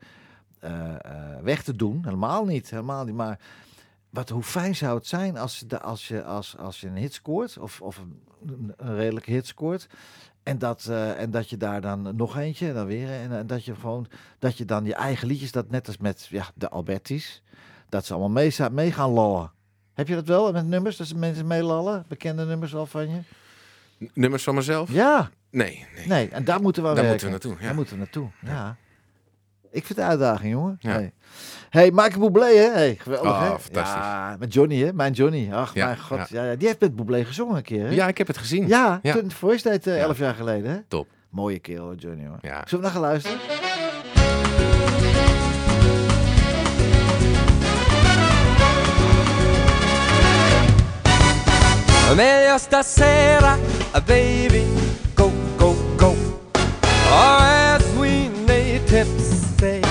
eh, 0.59 1.41
weg 1.43 1.63
te 1.63 1.75
doen. 1.75 2.01
Helemaal 2.03 2.45
niet, 2.45 2.69
helemaal 2.69 3.05
niet. 3.05 3.15
Maar 3.15 3.39
wat, 4.09 4.29
hoe 4.29 4.43
fijn 4.43 4.75
zou 4.75 4.95
het 4.97 5.07
zijn 5.07 5.37
als, 5.37 5.63
de, 5.67 5.81
als, 5.81 6.07
je, 6.07 6.23
als, 6.23 6.57
als 6.57 6.81
je 6.81 6.87
een 6.87 6.95
hit 6.97 7.13
scoort, 7.13 7.57
of, 7.57 7.81
of 7.81 7.97
een, 7.97 8.73
een 8.77 8.95
redelijke 8.95 9.31
hit 9.31 9.47
scoort. 9.47 9.87
En 10.43 10.57
dat, 10.57 10.85
eh, 10.89 11.21
en 11.21 11.31
dat 11.31 11.49
je 11.49 11.57
daar 11.57 11.81
dan 11.81 12.15
nog 12.15 12.37
eentje, 12.37 12.67
en 12.67 12.73
dan 12.73 12.85
weer. 12.85 13.09
En, 13.09 13.31
en 13.31 13.47
dat 13.47 13.65
je 13.65 13.75
gewoon, 13.75 14.07
dat 14.39 14.57
je 14.57 14.65
dan 14.65 14.85
je 14.85 14.93
eigen 14.95 15.27
liedjes, 15.27 15.51
dat 15.51 15.69
net 15.69 15.87
als 15.87 15.97
met 15.97 16.27
ja, 16.29 16.45
de 16.55 16.69
Albertis, 16.69 17.41
dat 17.89 18.05
ze 18.05 18.13
allemaal 18.13 18.43
mee, 18.43 18.53
mee 18.71 18.91
gaan 18.91 19.09
lallen. 19.09 19.51
Heb 19.93 20.07
je 20.07 20.15
dat 20.15 20.27
wel 20.27 20.51
met 20.51 20.65
nummers, 20.65 20.97
dat 20.97 21.07
ze 21.07 21.17
mensen 21.17 21.47
meelallen? 21.47 22.05
Bekende 22.07 22.45
nummers 22.45 22.75
al 22.75 22.85
van 22.85 23.09
je? 23.09 23.19
Nummers 24.13 24.43
van 24.43 24.55
mezelf? 24.55 24.91
Ja. 24.91 25.29
Nee, 25.51 25.85
nee. 25.95 26.07
Nee, 26.07 26.29
en 26.29 26.43
daar 26.43 26.61
moeten 26.61 26.83
we 26.83 26.89
aan 26.89 26.95
Daar 26.95 27.03
werken. 27.03 27.29
moeten 27.29 27.49
we 27.49 27.55
naartoe, 27.55 27.61
ja. 27.61 27.67
Daar 27.67 27.75
moeten 27.75 27.93
we 27.93 27.99
naartoe, 27.99 28.27
ja. 28.45 28.75
Ik 29.71 29.85
vind 29.85 29.87
het 29.87 29.97
een 29.97 30.11
uitdaging, 30.11 30.51
jongen. 30.53 30.75
Ja. 30.79 30.91
Hey. 30.91 31.11
hey, 31.69 31.91
Michael 31.91 32.19
Bublé, 32.19 32.45
hè? 32.55 32.69
Hey, 32.71 32.95
geweldig, 32.99 33.31
Oh, 33.31 33.41
hè? 33.41 33.47
fantastisch. 33.59 33.93
Ja, 34.03 34.35
met 34.39 34.53
Johnny, 34.53 34.83
hè? 34.83 34.93
Mijn 34.93 35.13
Johnny. 35.13 35.53
Ach, 35.53 35.73
Ja, 35.73 35.85
mijn 35.85 35.99
god. 35.99 36.29
ja. 36.29 36.55
Die 36.55 36.67
heeft 36.67 36.79
met 36.79 36.95
Bublé 36.95 37.25
gezongen 37.25 37.55
een 37.55 37.63
keer, 37.63 37.83
hè? 37.85 37.89
Ja, 37.93 38.07
ik 38.07 38.17
heb 38.17 38.27
het 38.27 38.37
gezien. 38.37 38.67
Ja, 38.67 38.99
Ja. 39.01 39.13
toen 39.13 39.31
Voice 39.31 39.69
deed 39.69 39.87
eh, 39.87 39.95
Ja. 39.97 40.01
elf 40.03 40.17
jaar 40.17 40.35
geleden, 40.35 40.71
hè? 40.71 40.77
Top. 40.87 41.07
Mooie 41.29 41.59
kerel, 41.59 41.95
Johnny, 41.95 42.25
hoor. 42.27 42.37
Ja. 42.41 42.61
Zullen 42.65 42.69
we 42.69 42.81
naar 42.81 42.91
gaan 42.91 43.01
luisteren? 43.01 43.39
Meglio 52.15 52.57
stasera, 52.57 53.57
baby, 54.01 54.67
go, 55.15 55.29
go, 55.57 55.73
go. 55.95 56.11
Or 56.53 57.37
as 57.71 57.97
we 57.97 58.27
natives 58.45 59.23
say, 59.57 59.81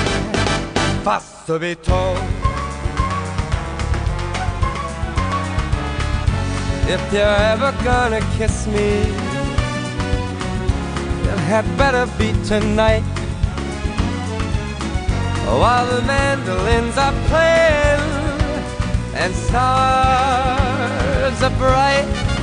fa 1.02 1.22
subito. 1.46 2.14
If 6.86 7.00
you're 7.14 7.40
ever 7.52 7.72
gonna 7.82 8.20
kiss 8.36 8.66
me, 8.66 9.08
it 11.30 11.38
had 11.48 11.64
better 11.78 12.04
be 12.18 12.34
tonight. 12.44 13.02
While 15.46 15.86
the 15.86 16.02
mandolins 16.02 16.98
are 16.98 17.14
playing 17.28 18.02
and 19.14 19.34
stars 19.34 21.42
are 21.42 21.56
bright. 21.58 22.33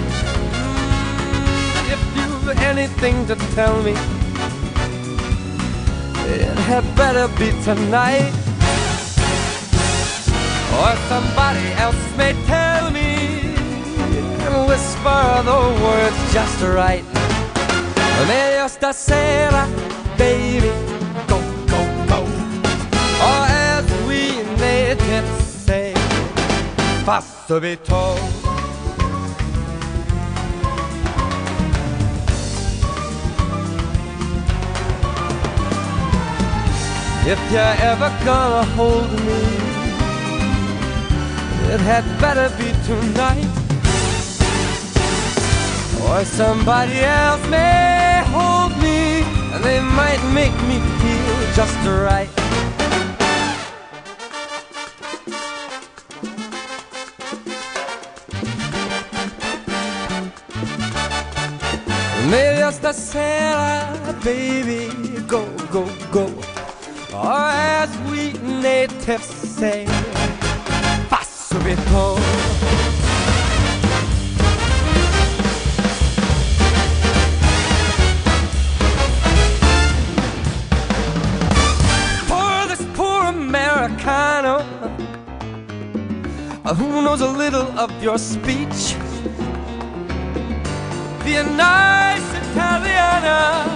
You've 2.44 2.58
anything 2.58 3.28
to 3.28 3.36
tell 3.54 3.84
me, 3.84 3.92
it 6.26 6.58
had 6.66 6.84
better 6.96 7.28
be 7.38 7.52
tonight. 7.62 8.34
Or 10.74 10.96
somebody 11.08 11.68
else 11.78 12.18
may 12.18 12.34
tell 12.48 12.90
me 12.90 13.54
and 14.42 14.68
whisper 14.68 15.44
the 15.46 15.60
words 15.84 16.34
just 16.34 16.64
right. 16.64 17.04
Meglio 18.28 18.68
stasera, 18.68 19.68
baby, 20.18 20.72
go, 21.28 21.38
go, 21.68 21.82
go. 22.08 22.22
Or 23.22 23.46
as 23.70 23.86
we 24.08 24.42
natives 24.58 25.44
say, 25.46 25.94
fa 27.06 27.22
subito. 27.22 28.41
If 37.24 37.40
you're 37.52 37.62
ever 37.62 38.10
gonna 38.26 38.64
hold 38.74 39.12
me, 39.12 39.42
it 41.72 41.80
had 41.80 42.04
better 42.20 42.50
be 42.58 42.74
tonight. 42.84 43.48
Or 46.04 46.26
somebody 46.26 47.00
else 47.00 47.48
may 47.48 48.24
hold 48.26 48.76
me, 48.82 49.22
and 49.54 49.64
they 49.64 49.80
might 49.80 50.22
make 50.34 50.56
me 50.68 50.80
feel 51.00 51.54
just 51.54 51.78
right. 51.86 52.28
Meglio 62.32 62.72
stasera, 62.72 63.96
baby, 64.24 64.90
go, 65.28 65.46
go, 65.72 65.86
go. 66.12 66.51
Or 67.24 67.28
as 67.30 67.96
we 68.10 68.34
natives 68.42 69.28
say, 69.28 69.86
fa 71.08 71.20
subito. 71.22 72.18
For 82.26 82.68
this 82.68 82.84
poor 82.96 83.26
Americano 83.26 84.66
uh, 86.66 86.74
who 86.74 87.04
knows 87.04 87.22
a 87.22 87.28
little 87.28 87.68
of 87.78 87.92
your 88.02 88.18
speech. 88.18 88.96
Be 91.24 91.36
a 91.36 91.44
nice 91.44 92.28
Italiana 92.34 93.71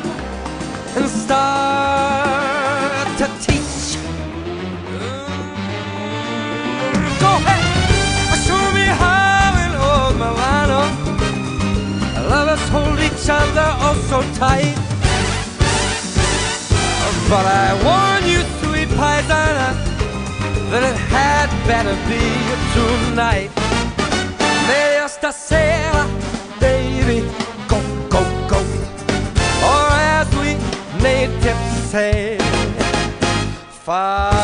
each 13.25 13.31
other 13.31 13.69
oh 13.81 13.95
so 14.07 14.21
tight. 14.37 14.75
But 17.27 17.45
I 17.47 17.73
warn 17.83 18.23
you, 18.29 18.41
sweet 18.61 18.89
paisana, 18.99 19.73
that 20.69 20.83
it 20.83 20.97
had 21.09 21.49
better 21.65 21.95
be 22.05 22.21
tonight. 22.75 23.49
Meglio 24.67 25.07
stasera, 25.07 26.05
baby, 26.59 27.27
go, 27.67 27.79
go, 28.09 28.21
go. 28.47 28.59
Or 29.71 29.87
as 30.19 30.29
we 30.35 30.53
natives 31.01 31.89
say, 31.89 32.37
fuck 33.85 34.34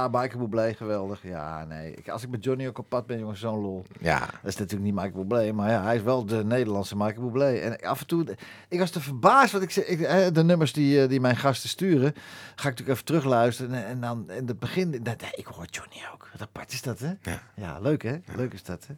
Ja, 0.00 0.08
Michael 0.08 0.38
Bublé, 0.38 0.74
geweldig. 0.74 1.22
Ja, 1.22 1.64
nee. 1.64 1.94
Ik, 1.94 2.08
als 2.08 2.22
ik 2.22 2.28
met 2.30 2.44
Johnny 2.44 2.66
ook 2.66 2.78
op 2.78 2.88
pad 2.88 3.06
ben, 3.06 3.18
jongens, 3.18 3.40
zo'n 3.40 3.60
lol. 3.60 3.84
Ja. 4.00 4.18
Dat 4.18 4.28
is 4.42 4.56
natuurlijk 4.56 4.82
niet 4.84 4.94
Michael 4.94 5.24
Bublé, 5.26 5.52
maar 5.52 5.70
ja, 5.70 5.82
hij 5.82 5.96
is 5.96 6.02
wel 6.02 6.24
de 6.26 6.44
Nederlandse 6.44 6.96
Michael 6.96 7.26
Bublé. 7.26 7.52
En 7.52 7.80
af 7.80 8.00
en 8.00 8.06
toe, 8.06 8.24
ik 8.68 8.78
was 8.78 8.90
te 8.90 9.00
verbaasd, 9.00 9.52
want 9.52 9.64
ik, 9.64 9.70
zeg- 9.70 9.86
ik, 9.86 10.34
de 10.34 10.44
nummers 10.44 10.72
die, 10.72 11.02
eh, 11.02 11.08
die 11.08 11.20
mijn 11.20 11.36
gasten 11.36 11.68
sturen, 11.68 12.12
ga 12.14 12.18
ik 12.54 12.62
natuurlijk 12.64 12.88
even 12.88 13.04
terugluisteren. 13.04 13.74
En, 13.74 13.84
en 13.86 14.00
dan 14.00 14.30
in 14.30 14.46
het 14.46 14.58
begin, 14.58 14.90
nee, 14.90 15.00
nee, 15.00 15.14
ik 15.34 15.46
hoor 15.46 15.66
Johnny 15.70 15.96
ook. 16.14 16.28
Wat 16.32 16.42
apart 16.42 16.72
is 16.72 16.82
dat, 16.82 16.98
hè? 16.98 17.12
Ja. 17.54 17.78
leuk, 17.78 18.02
hè? 18.02 18.16
Leuk 18.36 18.52
is 18.52 18.62
dat, 18.62 18.86
hè? 18.86 18.94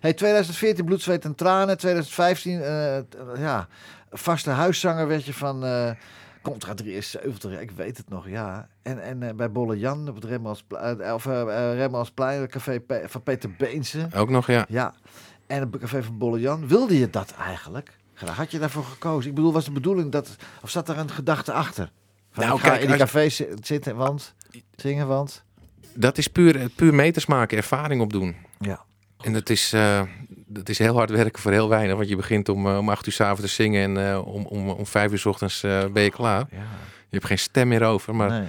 Hey, 0.00 0.12
2014 0.12 0.84
Bloed, 0.84 1.02
Zweet 1.02 1.24
en 1.24 1.34
Tranen. 1.34 1.78
2015, 1.78 2.62
eh, 2.62 2.96
ja, 3.38 3.68
vaste 4.10 4.50
huiszanger 4.50 5.06
werd 5.06 5.24
je 5.24 5.34
van... 5.34 5.64
eh 5.64 5.90
Contra 6.44 6.74
73, 6.74 7.52
ja, 7.52 7.58
ik 7.58 7.70
weet 7.70 7.96
het 7.96 8.08
nog, 8.08 8.28
ja. 8.28 8.68
En, 8.82 9.02
en 9.02 9.22
eh, 9.22 9.34
bij 9.34 9.50
Bolle 9.50 9.78
Jan 9.78 10.08
op 10.08 10.14
het 10.14 10.24
Rembrandtsplein, 10.24 11.12
of 11.14 11.24
uh, 11.24 11.42
Rembrandtsplein, 11.74 12.40
het 12.40 12.50
café 12.50 12.80
Pe- 12.80 13.04
van 13.06 13.22
Peter 13.22 13.50
Beense. 13.58 14.08
Ook 14.14 14.30
nog, 14.30 14.46
ja. 14.46 14.64
Ja, 14.68 14.94
en 15.46 15.60
het 15.60 15.78
café 15.80 16.02
van 16.02 16.18
Bolle 16.18 16.40
Jan. 16.40 16.68
Wilde 16.68 16.98
je 16.98 17.10
dat 17.10 17.34
eigenlijk? 17.38 17.96
Had 18.14 18.50
je 18.50 18.58
daarvoor 18.58 18.84
gekozen? 18.84 19.28
Ik 19.30 19.34
bedoel, 19.36 19.52
was 19.52 19.64
de 19.64 19.70
bedoeling 19.70 20.12
dat... 20.12 20.36
Of 20.62 20.70
zat 20.70 20.88
er 20.88 20.98
een 20.98 21.10
gedachte 21.10 21.52
achter? 21.52 21.90
Van, 22.30 22.44
Nou, 22.44 22.56
ik 22.56 22.62
ga 22.62 22.68
kijk, 22.68 22.80
in 22.80 22.90
die 22.90 23.00
als- 23.00 23.10
café 23.12 23.28
zi- 23.28 23.48
zitten, 23.62 23.96
want... 23.96 24.34
Zingen, 24.76 25.06
want... 25.06 25.44
Dat 25.94 26.18
is 26.18 26.28
puur, 26.28 26.68
puur 26.76 26.94
meters 26.94 27.26
maken, 27.26 27.56
ervaring 27.56 28.00
opdoen. 28.02 28.36
Ja. 28.58 28.84
En 29.20 29.32
dat 29.32 29.50
is, 29.50 29.72
eh, 29.72 30.02
dat 30.54 30.68
is 30.68 30.78
heel 30.78 30.96
hard 30.96 31.10
werken 31.10 31.42
voor 31.42 31.52
heel 31.52 31.68
weinig. 31.68 31.96
Want 31.96 32.08
je 32.08 32.16
begint 32.16 32.48
om, 32.48 32.66
eh, 32.66 32.78
om 32.78 32.88
acht 32.88 33.06
uur 33.06 33.12
s'avonds 33.12 33.40
te 33.40 33.48
zingen 33.48 33.96
en 33.96 34.10
eh, 34.10 34.26
om, 34.26 34.46
om, 34.46 34.68
om 34.70 34.86
vijf 34.86 35.12
uur 35.12 35.18
s 35.18 35.26
ochtends 35.26 35.62
eh, 35.62 35.84
ben 35.92 36.02
je 36.02 36.10
klaar. 36.10 36.44
Ja. 36.50 36.58
Je 37.08 37.20
hebt 37.20 37.26
geen 37.26 37.38
stem 37.38 37.68
meer 37.68 37.82
over. 37.84 38.14
Maar 38.14 38.28
Nee. 38.30 38.42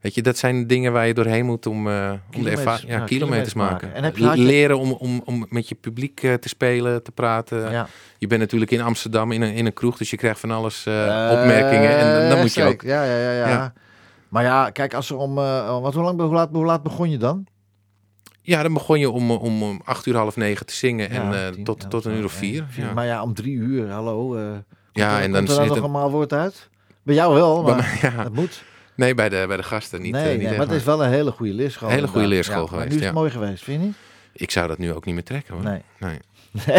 weet 0.00 0.14
je, 0.14 0.22
dat 0.22 0.36
zijn 0.38 0.66
dingen 0.66 0.92
waar 0.92 1.06
je 1.06 1.14
doorheen 1.14 1.44
moet 1.44 1.66
om, 1.66 1.88
eh, 1.88 2.12
om 2.36 2.42
de 2.42 2.50
ervaring... 2.50 2.90
Ja, 2.90 2.98
ja, 2.98 3.04
kilometers 3.04 3.54
maken. 3.54 3.74
maken. 3.74 3.94
En 3.94 4.04
heb 4.04 4.16
je- 4.16 4.36
Leren 4.36 4.78
om, 4.78 4.92
om, 4.92 5.22
om 5.24 5.46
met 5.48 5.68
je 5.68 5.74
publiek 5.74 6.16
te 6.20 6.48
spelen, 6.48 7.02
te 7.02 7.10
praten. 7.12 7.70
Ja. 7.70 7.86
Je 8.18 8.26
bent 8.26 8.40
natuurlijk 8.40 8.70
in 8.70 8.80
Amsterdam 8.80 9.32
in 9.32 9.42
een, 9.42 9.52
in 9.54 9.66
een 9.66 9.72
kroeg, 9.72 9.96
dus 9.96 10.10
je 10.10 10.16
krijgt 10.16 10.40
van 10.40 10.50
alles 10.50 10.86
opmerkingen. 11.30 11.98
En 11.98 12.28
dan, 12.28 12.38
moet 12.40 12.54
je 12.54 12.64
ook... 12.64 12.82
Ja, 12.82 13.04
ja, 13.04 13.16
ja, 13.32 13.48
ja. 13.48 13.72
Maar 14.28 14.42
ja, 14.42 14.70
kijk, 14.70 14.94
als 14.94 15.10
er 15.10 15.16
om... 15.16 15.34
wat, 15.34 15.94
hoe, 15.94 16.02
lang, 16.02 16.20
hoe, 16.20 16.32
laat, 16.34 16.48
hoe 16.52 16.64
laat 16.64 16.82
begon 16.82 17.10
je 17.10 17.16
dan? 17.18 17.46
Ja, 18.42 18.62
dan 18.62 18.72
begon 18.72 18.98
je 19.00 19.10
om, 19.10 19.30
om, 19.30 19.62
om 19.62 19.80
acht 19.84 20.06
uur, 20.06 20.16
half 20.16 20.36
negen 20.36 20.66
te 20.66 20.74
zingen. 20.74 21.10
en 21.10 21.22
Ja, 21.30 21.46
eh, 21.46 21.52
tien, 21.52 21.64
tot, 21.64 21.90
tot 21.90 22.04
een 22.04 22.14
uur 22.16 22.24
of 22.24 22.32
vier. 22.32 22.64
Ja. 22.76 22.92
Maar 22.92 23.06
ja, 23.06 23.22
om 23.22 23.34
drie 23.34 23.54
uur, 23.54 23.90
hallo. 23.90 24.36
eh, 24.36 24.42
Ja, 24.92 25.16
er- 25.16 25.22
en 25.22 25.32
dan 25.32 25.40
er 25.40 25.46
dan 25.46 25.56
zit 25.56 25.64
nog 25.66 25.74
het- 25.74 25.84
een 25.84 25.90
maalwoord 25.90 26.32
uit? 26.32 26.68
Bij 27.02 27.14
jou 27.14 27.34
wel, 27.34 27.62
maar 27.62 27.76
mij, 27.76 27.98
ja. 28.10 28.22
dat 28.22 28.32
moet. 28.32 28.62
Nee, 28.94 29.14
bij 29.14 29.28
de, 29.28 29.44
bij 29.48 29.56
de 29.56 29.62
gasten 29.62 30.02
niet. 30.02 30.12
nee, 30.12 30.22
eh, 30.24 30.30
niet 30.38 30.48
nee 30.48 30.56
maar 30.58 30.66
het 30.66 30.76
is 30.76 30.84
wel 30.84 31.04
een 31.04 31.10
hele 31.10 31.30
goede 31.30 31.52
leerschool. 31.52 31.88
Hele 31.88 32.06
goede 32.08 32.26
leerschool 32.26 32.66
geweest, 32.66 32.88
Nu 32.90 32.96
is 32.98 33.04
het 33.04 33.14
mooi 33.14 33.30
geweest, 33.30 33.64
vind 33.64 33.80
je 33.80 33.86
niet? 33.86 33.96
Ik 34.32 34.50
zou 34.50 34.68
dat 34.68 34.78
nu 34.78 34.92
ook 34.92 35.04
niet 35.04 35.14
meer 35.14 35.24
trekken 35.24 35.54
hoor. 35.54 35.62
Nee. 35.62 35.82
nee. 35.98 36.18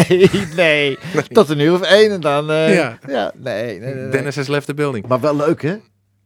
Nee, 0.08 0.28
nee. 0.56 0.98
Tot 1.28 1.48
een 1.48 1.58
uur 1.60 1.72
of 1.72 1.80
één 1.82 2.10
en 2.10 2.20
dan... 2.20 2.46
Ja. 2.46 2.98
nee, 3.06 3.78
nee, 3.78 3.78
nee. 3.94 4.08
Dennis 4.08 4.36
has 4.36 4.46
left 4.46 4.66
the 4.66 4.74
building. 4.74 5.06
Maar 5.06 5.20
wel 5.20 5.36
leuk, 5.36 5.62
hè? 5.62 5.76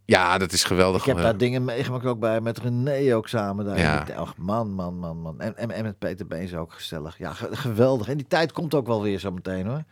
Ja, 0.06 0.38
dat 0.38 0.52
is 0.52 0.64
geweldig. 0.64 1.00
Ik 1.00 1.06
heb 1.06 1.16
daar 1.16 1.36
dingen 1.36 1.64
meegemaakt 1.64 2.04
ook 2.04 2.18
bij 2.18 2.40
met 2.40 2.58
René 2.58 3.14
ook 3.16 3.28
samen 3.28 3.64
daar. 3.64 3.78
Ja. 3.78 4.04
Man, 4.36 4.70
man, 4.70 4.98
man, 4.98 5.16
man. 5.20 5.40
En, 5.40 5.56
en, 5.56 5.70
en 5.70 5.82
met 5.84 5.98
Peter 5.98 6.26
Beens 6.26 6.54
ook 6.54 6.72
gezellig. 6.72 7.18
Ja, 7.18 7.32
ge- 7.32 7.56
geweldig. 7.56 8.08
En 8.08 8.16
die 8.16 8.26
tijd 8.26 8.52
komt 8.52 8.74
ook 8.74 8.86
wel 8.86 9.02
weer 9.02 9.18
zo 9.18 9.30
meteen 9.30 9.66
hoor. 9.66 9.82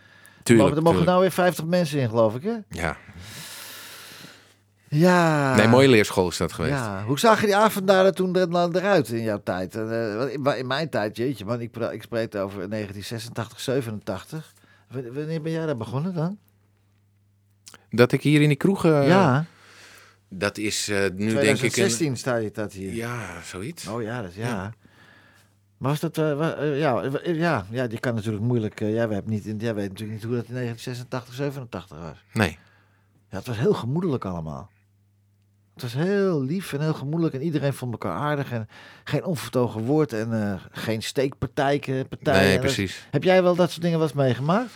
tuurlijk, 0.42 0.68
er 0.68 0.74
mogen 0.74 0.82
tuurlijk. 0.82 1.06
nou 1.06 1.20
weer 1.20 1.30
50 1.30 1.64
mensen 1.64 1.98
in, 2.00 2.08
geloof 2.08 2.34
ik 2.34 2.42
hè? 2.42 2.54
Ja. 2.68 2.96
Ja. 4.88 5.54
Nee, 5.56 5.68
mooie 5.68 5.88
leerschool 5.88 6.28
is 6.28 6.36
dat 6.36 6.52
geweest. 6.52 6.74
Ja, 6.74 7.04
hoe 7.04 7.18
zag 7.18 7.40
je 7.40 7.46
die 7.46 7.56
avond 7.56 7.86
daar 7.86 8.12
toen 8.12 8.36
eruit 8.36 9.08
in 9.08 9.22
jouw 9.22 9.40
tijd? 9.44 9.74
Eh, 9.74 10.16
want 10.16 10.56
in, 10.56 10.66
mijn 10.66 10.88
tijd, 10.88 11.16
jeetje 11.16 11.44
man, 11.44 11.60
ik, 11.60 11.76
ik 11.76 12.02
spreek 12.02 12.34
over 12.34 12.68
1986, 12.70 13.60
87. 13.60 14.52
W- 14.88 15.14
Wanneer 15.14 15.42
ben 15.42 15.52
jij 15.52 15.66
daar 15.66 15.76
begonnen 15.76 16.14
dan? 16.14 16.38
Dat 17.90 18.12
ik 18.12 18.22
hier 18.22 18.40
in 18.42 18.48
die 18.48 18.56
kroegen... 18.56 19.02
ja, 19.06 19.44
Dat 20.38 20.58
is 20.58 20.88
eh, 20.88 20.98
nu 20.98 21.32
denk 21.32 21.60
ik... 21.60 21.70
2016 21.70 22.06
Een, 22.10 22.16
sta 22.16 22.36
je 22.36 22.50
dat 22.50 22.72
hier. 22.72 22.94
ja, 22.94 23.42
zoiets. 23.42 23.86
Oh 23.86 24.02
ja, 24.02 24.22
dat 24.22 24.30
is 24.30 24.36
ja. 24.36 24.46
Ja. 24.46 24.74
Maar 25.78 25.90
was 25.90 26.00
dat, 26.00 26.18
eh, 26.18 26.62
eh, 26.62 26.78
ja, 26.78 27.10
ja, 27.24 27.66
ja, 27.70 27.86
die 27.86 27.98
kan 27.98 28.14
natuurlijk 28.14 28.44
moeilijk, 28.44 28.78
jij, 28.78 29.08
weet 29.08 29.26
niet, 29.26 29.44
jij 29.44 29.74
weet 29.74 29.88
natuurlijk 29.88 30.18
niet 30.18 30.22
hoe 30.22 30.36
dat 30.36 30.46
in 30.48 30.54
1986, 30.54 31.34
87 31.34 31.98
was. 31.98 32.24
Nee. 32.32 32.58
Ja, 33.30 33.36
het 33.36 33.46
was 33.46 33.58
heel 33.58 33.74
gemoedelijk 33.74 34.24
allemaal. 34.24 34.70
Het 35.74 35.82
was 35.82 35.92
heel 35.92 36.42
lief 36.42 36.72
en 36.72 36.80
heel 36.80 36.94
gemoedelijk 36.94 37.34
en 37.34 37.42
iedereen 37.42 37.72
vond 37.72 37.92
elkaar 37.92 38.16
aardig 38.16 38.52
en 38.52 38.68
geen 39.04 39.24
onvertogen 39.24 39.84
woord 39.84 40.12
en 40.12 40.60
geen 40.70 41.02
steekpartijen. 41.02 42.08
partijen. 42.08 42.48
Nee, 42.48 42.58
precies. 42.58 43.06
Heb 43.10 43.22
jij 43.22 43.42
wel 43.42 43.54
dat 43.54 43.70
soort 43.70 43.82
dingen 43.82 44.00
eens 44.00 44.12
meegemaakt? 44.12 44.70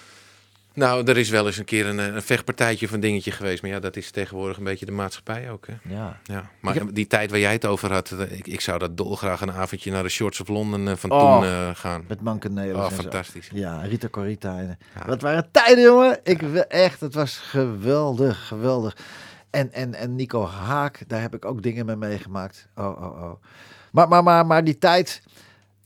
Nou, 0.78 1.04
er 1.06 1.16
is 1.16 1.28
wel 1.28 1.46
eens 1.46 1.56
een 1.56 1.64
keer 1.64 1.86
een, 1.86 1.98
eh, 2.00 2.06
een 2.14 2.22
vechtpartijtje 2.22 2.88
een 2.92 3.00
dingetje 3.00 3.30
geweest. 3.30 3.62
Maar 3.62 3.70
ja, 3.70 3.78
dat 3.80 3.96
is 3.96 4.10
tegenwoordig 4.10 4.56
een 4.56 4.64
beetje 4.64 4.86
de 4.86 4.92
maatschappij 4.92 5.50
ook. 5.50 5.66
Hè? 5.66 5.94
Ja. 5.94 6.20
Ja. 6.24 6.50
Maar 6.60 6.74
heb- 6.74 6.94
die 6.94 7.06
tijd 7.06 7.30
waar 7.30 7.38
jij 7.38 7.52
het 7.52 7.66
over 7.66 7.92
had, 7.92 8.10
eh, 8.10 8.38
ik, 8.38 8.46
ik 8.46 8.60
zou 8.60 8.78
dat 8.78 8.96
dolgraag 8.96 9.40
een 9.40 9.52
avondje 9.52 9.90
naar 9.90 10.02
de 10.02 10.08
Shorts 10.08 10.40
of 10.40 10.48
Londen 10.48 10.88
eh, 10.88 10.96
van 10.96 11.10
Oh, 11.10 11.40
toen 11.40 11.76
gaan. 11.76 12.04
Met 12.08 12.20
Manke 12.20 12.48
Nederlands 12.48 12.88
Oh, 12.90 12.94
zo. 12.96 13.02
fantastisch. 13.02 13.48
Ja, 13.52 13.80
Rita 13.82 14.08
Corita. 14.08 14.58
En, 14.58 14.78
Ja. 15.06 15.16
Waren 15.16 15.48
tijden, 15.50 15.84
jongen. 15.84 16.18
Ik, 16.22 16.40
we- 16.40 16.66
echt, 16.66 17.00
het 17.00 17.14
was 17.14 17.36
geweldig, 17.38 18.46
geweldig. 18.46 18.96
En, 19.50 19.72
en, 19.72 19.94
en 19.94 20.14
Nico 20.16 20.46
Haak, 20.46 21.02
daar 21.06 21.20
heb 21.20 21.34
ik 21.34 21.44
ook 21.44 21.62
dingen 21.62 21.86
mee 21.86 21.96
meegemaakt. 21.96 22.68
Oh, 22.76 23.02
oh, 23.02 23.22
oh. 23.22 23.42
Maar, 23.92 24.08
maar, 24.08 24.22
maar, 24.22 24.46
maar 24.46 24.64
die 24.64 24.78
tijd... 24.78 25.22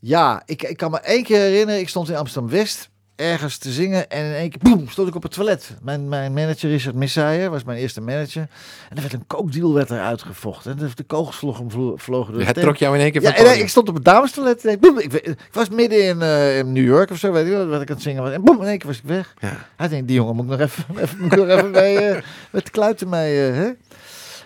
Ja, 0.04 0.42
ik, 0.46 0.62
ik 0.62 0.76
kan 0.76 0.90
me 0.90 1.00
één 1.00 1.22
keer 1.24 1.38
herinneren. 1.40 1.80
Ik 1.80 1.88
stond 1.88 2.08
in 2.08 2.16
Amsterdam-West 2.16 2.90
ergens 3.22 3.58
te 3.58 3.70
zingen. 3.70 4.10
En 4.10 4.24
in 4.24 4.32
één 4.32 4.50
keer, 4.50 4.58
boem, 4.62 4.88
stond 4.88 5.08
ik 5.08 5.14
op 5.14 5.22
het 5.22 5.32
toilet. 5.32 5.76
Mijn, 5.82 6.08
mijn 6.08 6.32
manager, 6.32 6.70
Richard 6.70 6.94
Missaier, 6.94 7.50
was 7.50 7.64
mijn 7.64 7.78
eerste 7.78 8.00
manager. 8.00 8.42
En 8.88 8.96
er 8.96 9.00
werd 9.00 9.12
een 9.12 9.26
kookdeal 9.26 9.74
werd 9.74 9.90
er 9.90 10.00
uitgevochten. 10.00 10.70
En 10.72 10.78
de, 10.78 10.88
de 10.94 11.02
kogels 11.02 11.36
vlogen, 11.36 11.70
vlo- 11.70 11.96
vlogen 11.96 12.32
door 12.34 12.52
trok 12.52 12.76
jou 12.76 12.94
in 12.96 13.00
één 13.02 13.12
keer 13.12 13.22
Ja, 13.22 13.34
van 13.34 13.44
en, 13.46 13.58
ik 13.58 13.68
stond 13.68 13.88
op 13.88 13.94
het 13.94 14.04
damestoilet. 14.04 14.64
en 14.64 14.72
ik, 14.72 14.80
boem, 14.80 14.98
ik, 14.98 15.36
was 15.52 15.68
midden 15.68 16.04
in, 16.06 16.22
eh, 16.22 16.58
in 16.58 16.72
New 16.72 16.84
York 16.84 17.10
of 17.10 17.18
zo, 17.18 17.32
weet 17.32 17.44
ik 17.46 17.50
wel, 17.52 17.66
wat 17.66 17.80
ik 17.82 17.88
aan 17.88 17.94
het 17.94 18.04
zingen 18.04 18.22
was. 18.22 18.32
En 18.32 18.42
boem, 18.44 18.60
in 18.60 18.66
één 18.68 18.78
keer 18.78 18.86
was 18.88 18.98
ik 18.98 19.04
weg. 19.04 19.34
Ja. 19.38 19.56
Hij 19.76 19.88
denkt, 19.88 20.06
die 20.06 20.16
jongen 20.16 20.34
moet 20.34 20.44
ik 20.44 20.50
nog 20.50 20.60
even, 20.60 20.84
even, 21.02 21.18
moet 21.20 21.32
ik 21.32 21.38
nog 21.38 21.48
even 21.48 21.70
mee, 21.70 21.96
eh, 21.98 22.22
met 22.50 22.64
de 22.64 22.70
kluiten 22.70 23.08
mee. 23.08 23.48
eh, 23.48 23.54
hè? 23.54 23.70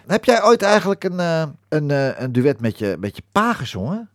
Heb 0.06 0.24
jij 0.24 0.42
ooit 0.42 0.62
eigenlijk 0.62 1.04
een, 1.04 1.18
een, 1.68 1.90
een 2.22 2.32
duet 2.32 2.60
met 2.60 2.78
je, 2.78 2.96
met 2.98 3.16
je 3.16 3.22
pa 3.32 3.52
gezongen? 3.52 4.08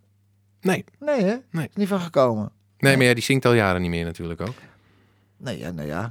Nee. 0.62 0.86
Nee, 1.00 1.24
hè? 1.24 1.36
Nee. 1.52 1.66
Is 1.70 1.76
niet 1.76 1.88
van 1.88 2.00
gekomen. 2.00 2.52
Nee, 2.82 2.98
maar 2.98 3.06
ja, 3.06 3.14
die 3.14 3.24
zingt 3.24 3.46
al 3.46 3.54
jaren 3.54 3.82
niet 3.82 3.90
meer 3.90 4.06
natuurlijk 4.06 4.42
ook. 4.42 4.54
Nee, 5.38 5.58
ja, 5.58 5.72
nou 5.72 5.88
ja. 5.88 6.10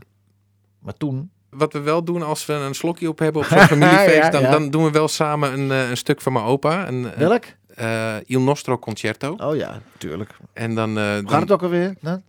Maar 0.79 0.95
toen. 0.95 1.31
Wat 1.51 1.73
we 1.73 1.81
wel 1.81 2.05
doen 2.05 2.23
als 2.23 2.47
we 2.47 2.53
een 2.53 2.75
slokje 2.75 3.09
op 3.09 3.19
hebben 3.19 3.43
op 3.43 3.49
zo'n 3.49 3.59
familiefeest, 3.77 4.15
Ja, 4.17 4.31
dan, 4.31 4.43
dan 4.43 4.71
doen 4.71 4.85
we 4.85 4.91
wel 4.91 5.09
samen 5.09 5.53
een, 5.53 5.71
eh, 5.71 5.91
een 5.91 5.97
stuk 5.97 6.21
van 6.21 6.33
mijn 6.33 6.45
opa. 6.45 6.89
Een, 6.89 7.11
Welk? 7.17 7.45
eh, 7.75 8.15
Il 8.27 8.41
Nostro 8.41 8.79
Concerto. 8.79 9.35
Oh 9.37 9.57
ja, 9.57 9.81
tuurlijk. 9.99 10.37
En 10.53 10.75
dan, 10.75 10.99
eh, 10.99 11.19
gaat 11.27 11.41
het 11.41 11.51
ook 11.53 11.63
alweer? 11.63 11.95
Dan? 12.01 12.23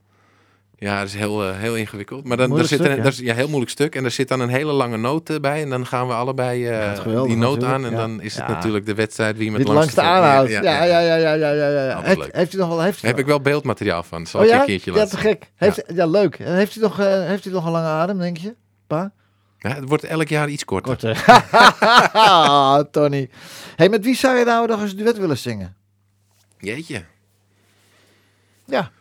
Ja, 0.84 0.98
dat 1.00 1.08
is 1.08 1.14
heel, 1.14 1.44
eh, 1.44 1.58
heel 1.60 1.76
ingewikkeld. 1.76 2.20
Maar 2.28 2.38
dan, 2.38 2.38
daar 2.38 2.48
Moeilijk 2.48 2.70
zit 2.70 2.80
stuk, 2.80 2.92
een, 2.92 2.98
ja. 2.98 3.04
dat 3.04 3.12
is 3.14 3.20
ja, 3.20 3.34
heel 3.34 3.48
moeilijk 3.48 3.72
stuk. 3.72 3.96
En 3.96 4.04
er 4.06 4.12
zit 4.12 4.28
dan 4.28 4.40
een 4.40 4.50
hele 4.50 4.72
lange 4.72 4.98
noot 4.98 5.42
bij. 5.42 5.62
En 5.62 5.70
dan 5.70 5.86
gaan 5.86 6.08
we 6.08 6.14
allebei 6.14 6.68
eh, 6.68 6.72
Ja, 6.86 6.96
geweldig 6.96 7.28
die 7.32 7.38
noot 7.38 7.64
aan. 7.64 7.86
En 7.86 7.92
ja. 7.92 7.98
dan 7.98 8.22
is 8.22 8.36
het 8.36 8.48
Ja. 8.48 8.54
natuurlijk 8.54 8.86
de 8.86 8.94
wedstrijd 8.94 9.38
wie 9.38 9.52
met 9.52 9.68
langste 9.68 9.76
langste 9.76 10.02
aanhoudt. 10.02 10.50
Ja, 10.52 10.62
Ja, 10.62 10.84
ja, 10.84 11.00
ja, 11.00 11.16
ja, 11.16 11.34
ja, 11.34 11.52
ja. 11.52 11.68
ja, 11.70 11.86
ja. 11.86 12.02
Heeft, 12.02 12.30
heeft 12.32 12.54
u 12.54 12.58
nog 12.58 12.68
wel... 12.68 12.82
Heeft 12.82 12.98
u 12.98 13.02
Daar 13.02 13.10
heb 13.10 13.12
nog- 13.12 13.20
ik 13.20 13.26
wel 13.26 13.42
beeldmateriaal 13.42 14.04
van. 14.04 14.26
Zal 14.26 14.40
Oh 14.40 14.46
ik 14.46 14.52
je 14.52 14.58
ja? 14.58 14.62
een 14.64 14.68
keertje 14.70 14.92
Ja, 14.92 14.98
laten 14.98 15.18
te 15.18 15.22
zien. 15.24 15.32
gek. 15.32 15.52
Heeft, 15.56 15.84
ja. 15.96 16.06
leuk. 16.06 16.36
En 16.40 16.56
Heeft 16.56 16.76
u, 16.76 16.80
nog, 16.82 17.00
eh, 17.00 17.08
heeft 17.08 17.46
u 17.46 17.52
nog 17.52 17.66
een 17.66 17.72
lange 17.72 17.88
adem, 17.88 18.18
denk 18.18 18.38
je? 18.38 18.56
Pa? 18.88 19.12
Ja, 19.60 19.70
het 19.76 19.88
wordt 19.88 20.04
elk 20.04 20.28
jaar 20.28 20.50
iets 20.50 20.66
korter. 20.66 20.90
Korter. 20.98 21.24
Tony. 22.92 23.30
hey, 23.76 23.90
met 23.90 24.04
wie 24.04 24.16
zou 24.16 24.38
je 24.38 24.46
nou 24.46 24.68
nog 24.68 24.82
eens 24.82 24.92
een 24.92 24.98
duet 24.98 25.18
willen 25.18 25.38
zingen? 25.38 25.76
Jeetje, 26.60 27.04
Ja. 28.66 28.92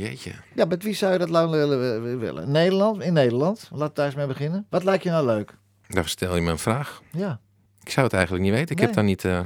Jeetje. 0.00 0.32
Ja, 0.54 0.64
met 0.64 0.82
wie 0.82 0.94
zou 0.94 1.12
je 1.12 1.18
dat 1.18 1.28
lang 1.28 1.50
willen? 1.50 2.50
Nederland? 2.50 3.02
In 3.02 3.12
Nederland? 3.12 3.68
Laat 3.72 3.96
daar 3.96 4.06
eens 4.06 4.14
mee 4.14 4.26
beginnen. 4.26 4.66
Wat 4.70 4.84
lijkt 4.84 5.02
je 5.02 5.10
nou 5.10 5.26
leuk? 5.26 5.54
Daar 5.88 6.08
stel 6.08 6.34
je 6.34 6.40
me 6.40 6.50
een 6.50 6.58
vraag. 6.58 7.02
Ja. 7.12 7.40
Ik 7.82 7.90
zou 7.90 8.06
het 8.06 8.14
eigenlijk 8.14 8.44
niet 8.44 8.52
weten. 8.52 8.70
Ik 8.70 8.76
Nee. 8.76 8.86
heb 8.86 8.94
daar 8.94 9.04
niet... 9.04 9.24
eh, 9.24 9.40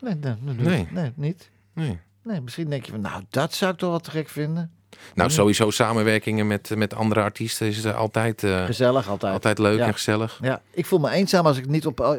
Nee, 0.00 0.14
nee, 0.14 0.34
nee, 0.40 0.54
Nee. 0.56 0.88
nee, 0.90 1.12
niet. 1.14 1.50
nee. 1.74 2.00
Nee, 2.22 2.40
misschien 2.40 2.70
denk 2.70 2.84
je 2.84 2.90
van, 2.92 3.00
nou, 3.00 3.22
dat 3.30 3.54
zou 3.54 3.72
ik 3.72 3.78
toch 3.78 3.90
wel 3.90 3.98
te 4.00 4.10
gek 4.10 4.28
vinden. 4.28 4.70
Nou, 5.14 5.30
sowieso 5.30 5.70
samenwerkingen 5.70 6.46
met, 6.46 6.76
met 6.76 6.94
andere 6.94 7.20
artiesten 7.20 7.66
is 7.66 7.84
eh, 7.84 7.96
altijd, 7.96 8.44
eh, 8.44 8.64
Gezellig 8.64 9.08
altijd. 9.08 9.32
altijd 9.32 9.58
leuk 9.58 9.78
Ja. 9.78 9.86
en 9.86 9.92
gezellig. 9.92 10.38
Ja, 10.42 10.60
ik 10.70 10.86
voel 10.86 10.98
me 10.98 11.10
eenzaam 11.10 11.46
als 11.46 11.58
ik 11.58 11.66
niet 11.68 11.86
op, 11.86 12.18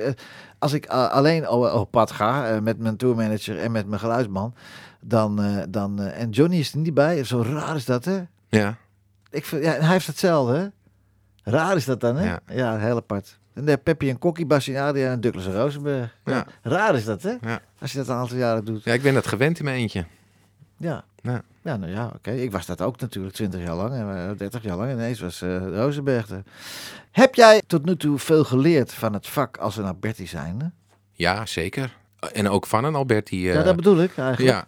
als 0.60 0.74
ik 0.74 0.86
alleen 0.88 1.50
op, 1.50 1.74
op 1.74 1.92
pad 1.92 2.12
ga 2.12 2.60
met 2.64 2.80
mijn 2.80 2.98
tourmanager 2.98 3.60
en 3.60 3.72
met 3.72 3.88
mijn 3.88 4.00
geluidsman. 4.00 4.54
Dan, 5.08 5.42
eh, 5.44 5.64
dan, 5.70 6.02
eh, 6.02 6.22
en 6.22 6.30
Johnny 6.30 6.58
is 6.60 6.72
er 6.74 6.78
niet 6.80 6.94
bij. 6.94 7.24
Zo 7.24 7.42
raar 7.42 7.76
is 7.76 7.86
dat, 7.86 8.06
hè? 8.06 8.22
Ja. 8.50 8.78
Ik 9.30 9.46
vind, 9.46 9.64
ja, 9.64 9.72
hij 9.72 9.92
heeft 9.92 10.08
hetzelfde, 10.08 10.56
hè? 10.56 10.68
Raar 11.52 11.76
is 11.76 11.86
dat 11.86 12.00
dan, 12.02 12.16
hè? 12.16 12.26
Ja. 12.26 12.40
Ja, 12.52 12.78
heel 12.78 12.96
apart. 12.96 13.40
En 13.54 13.66
de 13.66 13.78
Peppy 13.78 14.10
en 14.10 14.20
Kokkie, 14.20 14.54
Adria 14.54 15.12
en 15.12 15.22
Douglas 15.22 15.46
en 15.46 15.54
Rosenberg. 15.54 16.16
Ja. 16.26 16.34
Ja. 16.34 16.46
Raar 16.62 16.96
is 16.96 17.06
dat, 17.06 17.22
hè? 17.22 17.34
Ja. 17.42 17.60
Als 17.80 17.92
je 17.92 17.98
dat 17.98 18.08
een 18.08 18.16
aantal 18.16 18.38
jaren 18.38 18.66
doet. 18.66 18.84
ja, 18.84 18.94
ik 18.94 19.02
ben 19.02 19.14
dat 19.14 19.28
gewend 19.28 19.60
in 19.60 19.66
mijn 19.66 19.78
eentje. 19.78 20.06
Ja. 20.78 21.04
Ja. 21.22 21.42
Ja, 21.62 21.78
nou 21.78 21.92
ja, 21.92 22.12
oké. 22.16 22.32
Ik 22.32 22.52
was 22.52 22.66
dat 22.66 22.82
ook 22.82 23.00
natuurlijk 23.00 23.34
20 23.36 23.62
jaar 23.62 23.76
lang, 23.76 23.94
en 23.94 24.30
eh, 24.30 24.38
30 24.38 24.64
jaar 24.64 24.78
lang. 24.78 24.92
Ineens 24.92 25.20
was 25.20 25.42
eh 25.42 25.68
Rozenberg 25.68 26.30
er. 26.30 26.44
Heb 27.12 27.36
jij 27.36 27.62
tot 27.68 27.86
nu 27.86 27.96
toe 27.98 28.20
veel 28.20 28.44
geleerd 28.44 28.94
van 28.94 29.14
het 29.14 29.28
vak 29.28 29.58
als 29.58 29.78
een 29.78 29.86
Alberti 29.86 30.28
zijnde? 30.28 30.72
Ja, 31.12 31.46
zeker. 31.46 31.98
En 32.34 32.50
ook 32.50 32.66
van 32.68 32.84
een 32.84 32.96
Alberti. 32.96 33.50
eh, 33.50 33.56
ja, 33.56 33.64
dat 33.64 33.76
bedoel 33.76 34.02
ik 34.02 34.18
eigenlijk. 34.18 34.56
Ja. 34.56 34.68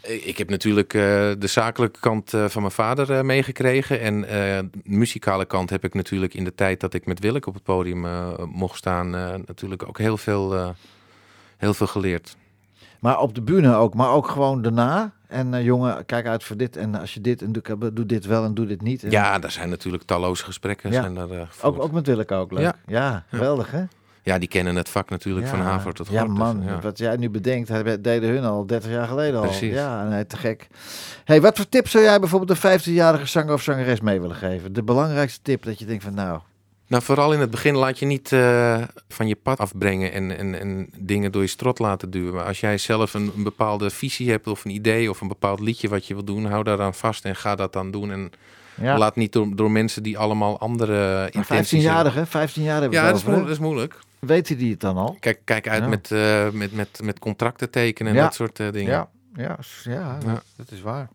Eh, 0.00 0.26
Ik 0.26 0.38
heb 0.38 0.50
natuurlijk 0.50 0.94
eh, 0.94 1.00
de 1.38 1.46
zakelijke 1.46 2.00
kant 2.00 2.34
eh, 2.34 2.44
van 2.44 2.62
mijn 2.62 2.74
vader 2.74 3.24
meegekregen. 3.24 4.00
En 4.00 4.20
de 4.20 4.70
muzikale 4.84 5.44
kant 5.44 5.70
heb 5.70 5.84
ik 5.84 5.94
natuurlijk 5.94 6.34
in 6.34 6.44
de 6.44 6.54
tijd 6.54 6.80
dat 6.80 6.94
ik 6.94 7.06
met 7.06 7.20
Willeke 7.20 7.48
op 7.48 7.54
het 7.54 7.62
podium 7.62 8.06
mocht 8.52 8.76
staan, 8.76 9.10
natuurlijk 9.46 9.88
ook 9.88 9.98
heel 9.98 10.16
veel, 10.16 10.74
heel 11.56 11.74
veel 11.74 11.86
geleerd. 11.86 12.36
Maar 13.00 13.18
op 13.18 13.34
de 13.34 13.42
bühne 13.42 13.74
ook, 13.74 13.94
maar 13.94 14.10
ook 14.10 14.28
gewoon 14.28 14.62
daarna. 14.62 15.12
En 15.26 15.62
jongen, 15.62 16.06
kijk 16.06 16.26
uit 16.26 16.44
voor 16.44 16.56
dit. 16.56 16.76
En 16.76 16.94
als 16.94 17.14
je 17.14 17.20
dit 17.20 17.42
en 17.42 17.52
doe, 17.52 17.92
doe 17.92 18.06
dit 18.06 18.26
wel 18.26 18.44
en 18.44 18.54
doe 18.54 18.66
dit 18.66 18.82
niet. 18.82 19.02
En 19.04 19.10
Ja, 19.10 19.38
daar 19.38 19.50
zijn 19.50 19.68
natuurlijk 19.68 20.02
talloze 20.04 20.44
gesprekken. 20.44 20.92
Ja. 20.92 21.02
Zijn 21.02 21.48
ook, 21.62 21.82
ook 21.82 21.92
met 21.92 22.06
Willeke 22.06 22.34
ook 22.34 22.52
leuk. 22.52 22.62
Ja. 22.62 22.76
Ja, 22.86 23.24
geweldig 23.28 23.70
hè? 23.70 23.84
Ja, 24.30 24.38
die 24.38 24.48
kennen 24.48 24.76
het 24.76 24.88
vak 24.88 25.10
natuurlijk 25.10 25.46
van 25.46 25.60
Haver 25.60 25.94
tot 25.94 26.08
Ja 26.10 26.24
man, 26.24 26.62
ja. 26.64 26.80
wat 26.80 26.98
jij 26.98 27.16
nu 27.16 27.30
bedenkt, 27.30 27.68
dat 27.68 28.04
deden 28.04 28.30
hun 28.30 28.44
al 28.44 28.66
30 28.66 28.90
jaar 28.90 29.06
geleden 29.06 29.40
al. 29.40 29.46
Precies. 29.46 29.74
Ja, 29.74 30.08
nee, 30.08 30.26
te 30.26 30.36
gek. 30.36 30.66
Hey, 31.24 31.40
wat 31.40 31.56
voor 31.56 31.68
tips 31.68 31.90
zou 31.90 32.04
jij 32.04 32.20
bijvoorbeeld 32.20 32.64
een 32.64 32.80
15-jarige 32.80 33.26
zanger 33.26 33.52
of 33.52 33.62
zangeres 33.62 34.00
mee 34.00 34.20
willen 34.20 34.36
geven? 34.36 34.72
De 34.72 34.82
belangrijkste 34.82 35.40
tip 35.42 35.62
dat 35.62 35.78
je 35.78 35.84
denkt 35.84 36.02
van 36.02 36.14
nou, 36.14 36.40
Nou, 36.86 37.02
vooral 37.02 37.32
in 37.32 37.40
het 37.40 37.50
begin 37.50 37.76
laat 37.76 37.98
je 37.98 38.06
niet 38.06 38.32
eh, 38.32 38.82
van 39.08 39.28
je 39.28 39.36
pad 39.36 39.58
afbrengen 39.58 40.12
en, 40.12 40.38
en, 40.38 40.60
en 40.60 40.90
dingen 40.98 41.32
door 41.32 41.42
je 41.42 41.48
strot 41.48 41.78
laten 41.78 42.10
duwen. 42.10 42.34
Maar 42.34 42.44
als 42.44 42.60
jij 42.60 42.78
zelf 42.78 43.14
een, 43.14 43.32
een 43.36 43.42
bepaalde 43.42 43.90
visie 43.90 44.30
hebt 44.30 44.46
of 44.46 44.64
een 44.64 44.70
idee 44.70 45.10
of 45.10 45.20
een 45.20 45.28
bepaald 45.28 45.60
liedje 45.60 45.88
wat 45.88 46.06
je 46.06 46.14
wil 46.14 46.24
doen, 46.24 46.44
hou 46.44 46.64
daaraan 46.64 46.94
vast 46.94 47.24
en 47.24 47.36
ga 47.36 47.54
dat 47.54 47.72
dan 47.72 47.90
doen. 47.90 48.10
En 48.10 48.30
ja, 48.74 48.98
laat 48.98 49.16
niet 49.16 49.32
door, 49.32 49.56
door 49.56 49.70
mensen 49.70 50.02
die 50.02 50.18
allemaal 50.18 50.58
andere 50.60 51.28
intenties 51.30 51.84
hebben. 51.84 52.02
15-jarige, 52.02 52.26
15 52.26 52.62
jaar 52.62 52.80
hebben 52.80 52.98
Ja, 52.98 53.10
is, 53.10 53.24
moeilijk, 53.24 53.46
dat 53.46 53.56
is 53.56 53.62
moeilijk. 53.62 53.98
Weten 54.20 54.58
die 54.58 54.70
het 54.70 54.80
dan 54.80 54.96
al? 54.96 55.16
Kijk, 55.20 55.40
kijk 55.44 55.68
uit 55.68 55.82
Ja. 55.82 55.88
met, 55.88 56.10
eh, 56.10 56.50
met, 56.50 56.72
met, 56.72 57.00
met 57.02 57.18
contracten 57.18 57.70
tekenen 57.70 58.12
en 58.12 58.18
Ja. 58.18 58.24
dat 58.24 58.34
soort 58.34 58.60
eh, 58.60 58.70
dingen. 58.72 58.90
Ja, 58.92 59.08
ja, 59.34 59.58
ja, 59.82 60.18
dat 60.56 60.70
is 60.70 60.80
waar. 60.80 61.08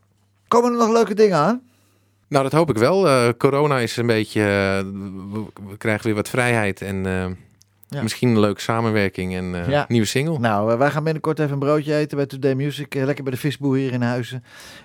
Komen 0.48 0.72
er 0.72 0.78
nog 0.78 0.92
leuke 0.92 1.14
dingen 1.14 1.38
aan? 1.38 1.62
Nou, 2.28 2.44
dat 2.44 2.52
hoop 2.52 2.70
ik 2.70 2.78
wel. 2.78 3.08
Eh, 3.08 3.30
corona 3.38 3.80
is 3.80 3.98
een 3.98 4.08
beetje. 4.08 4.42
we, 5.68 5.78
krijgen 5.78 6.06
weer 6.06 6.16
wat 6.16 6.30
vrijheid 6.30 6.82
en 6.82 7.04
Ja. 7.90 8.02
misschien 8.02 8.30
een 8.30 8.40
leuke 8.40 8.62
samenwerking 8.62 9.36
en 9.36 9.70
Ja. 9.70 9.86
nieuwe 9.88 10.08
single. 10.08 10.40
Nou, 10.40 10.78
wij 10.78 10.92
gaan 10.92 11.04
binnenkort 11.04 11.40
even 11.40 11.52
een 11.54 11.60
broodje 11.60 11.96
eten 11.96 12.18
bij 12.18 12.26
Today 12.26 12.54
Music. 12.54 12.94
lekker 12.94 13.24
bij 13.24 13.34
de 13.34 13.40
visboer 13.40 13.76
hier 13.76 13.94
in 13.94 14.02
Huizen. 14.02 14.44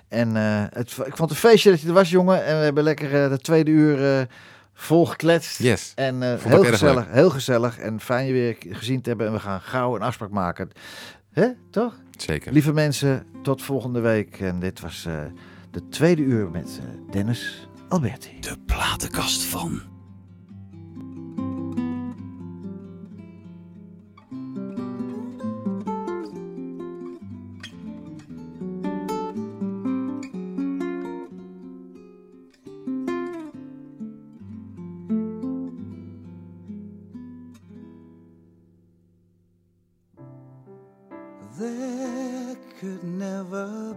En 0.09 0.35
het, 0.35 0.91
ik 0.91 1.17
vond 1.17 1.19
het 1.19 1.31
een 1.31 1.37
feestje 1.37 1.71
dat 1.71 1.81
je 1.81 1.87
er 1.89 1.93
was, 1.93 2.11
jongen. 2.11 2.45
En 2.45 2.59
we 2.59 2.65
hebben 2.65 2.83
lekker 2.85 3.31
de 3.31 3.39
tweede 3.39 3.71
uur 3.71 4.27
eh, 4.81 4.87
volgekletst. 4.87 5.59
Yes. 5.59 5.93
En 5.95 6.23
eh, 6.23 6.43
heel 6.43 6.65
gezellig, 6.65 7.05
leuk. 7.05 7.15
heel 7.15 7.31
gezellig. 7.31 7.79
En 7.79 8.01
fijn 8.01 8.27
je 8.27 8.33
weer 8.33 8.57
gezien 8.69 9.01
te 9.01 9.09
hebben. 9.09 9.27
En 9.27 9.33
we 9.33 9.41
gaan 9.41 9.61
gauw 9.61 9.95
een 9.95 10.03
afspraak 10.03 10.31
maken. 10.31 10.71
Hè, 11.33 11.49
toch? 11.71 11.95
Zeker. 12.17 12.53
Lieve 12.53 12.73
mensen, 12.73 13.27
tot 13.43 13.63
volgende 13.63 14.01
week. 14.01 14.41
En 14.41 14.61
dit 14.61 14.81
was 14.81 15.05
eh, 15.07 15.21
de 15.71 15.89
tweede 15.89 16.23
uur 16.23 16.51
met 16.51 16.81
eh, 16.83 17.13
Dennis 17.13 17.69
Alberti. 17.89 18.41
De 18.41 18.57
platenkast 18.67 19.43
van. 19.43 20.00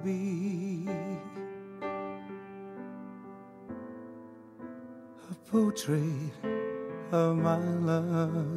Be 0.04 0.88
a 5.30 5.36
portrait 5.52 6.32
of 7.12 7.38
my 7.38 7.58
love 7.58 8.48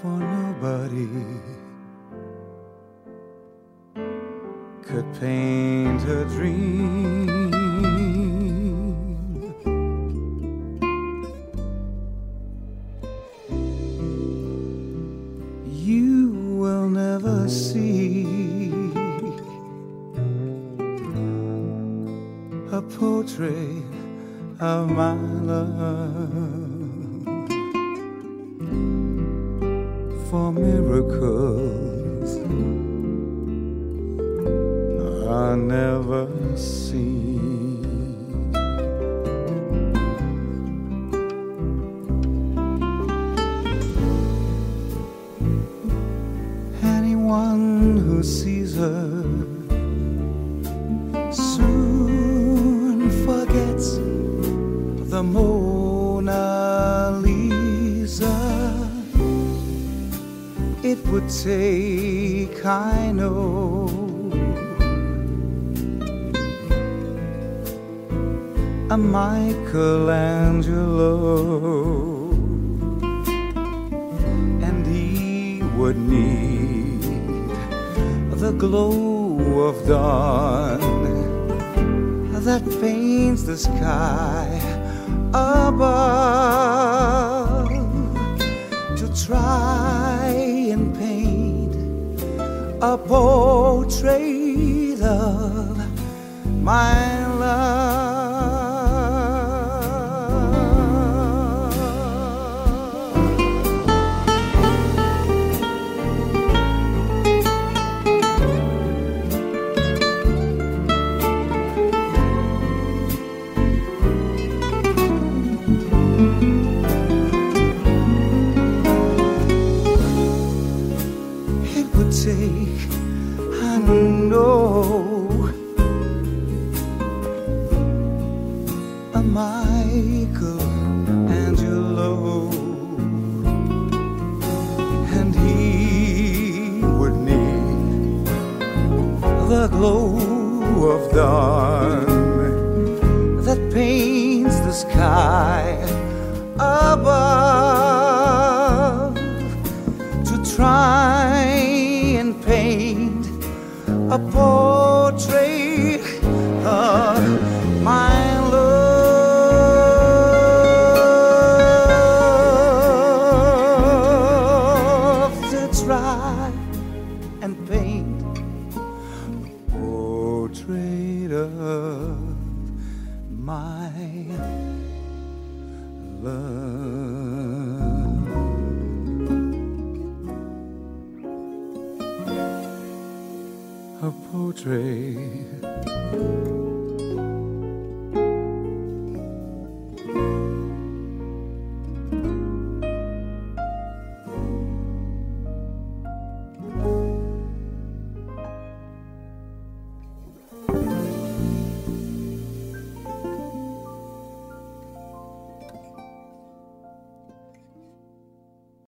for 0.00 0.16
nobody 0.18 1.08
could 4.82 5.06
paint 5.20 6.02
a 6.08 6.24
dream. 6.36 7.49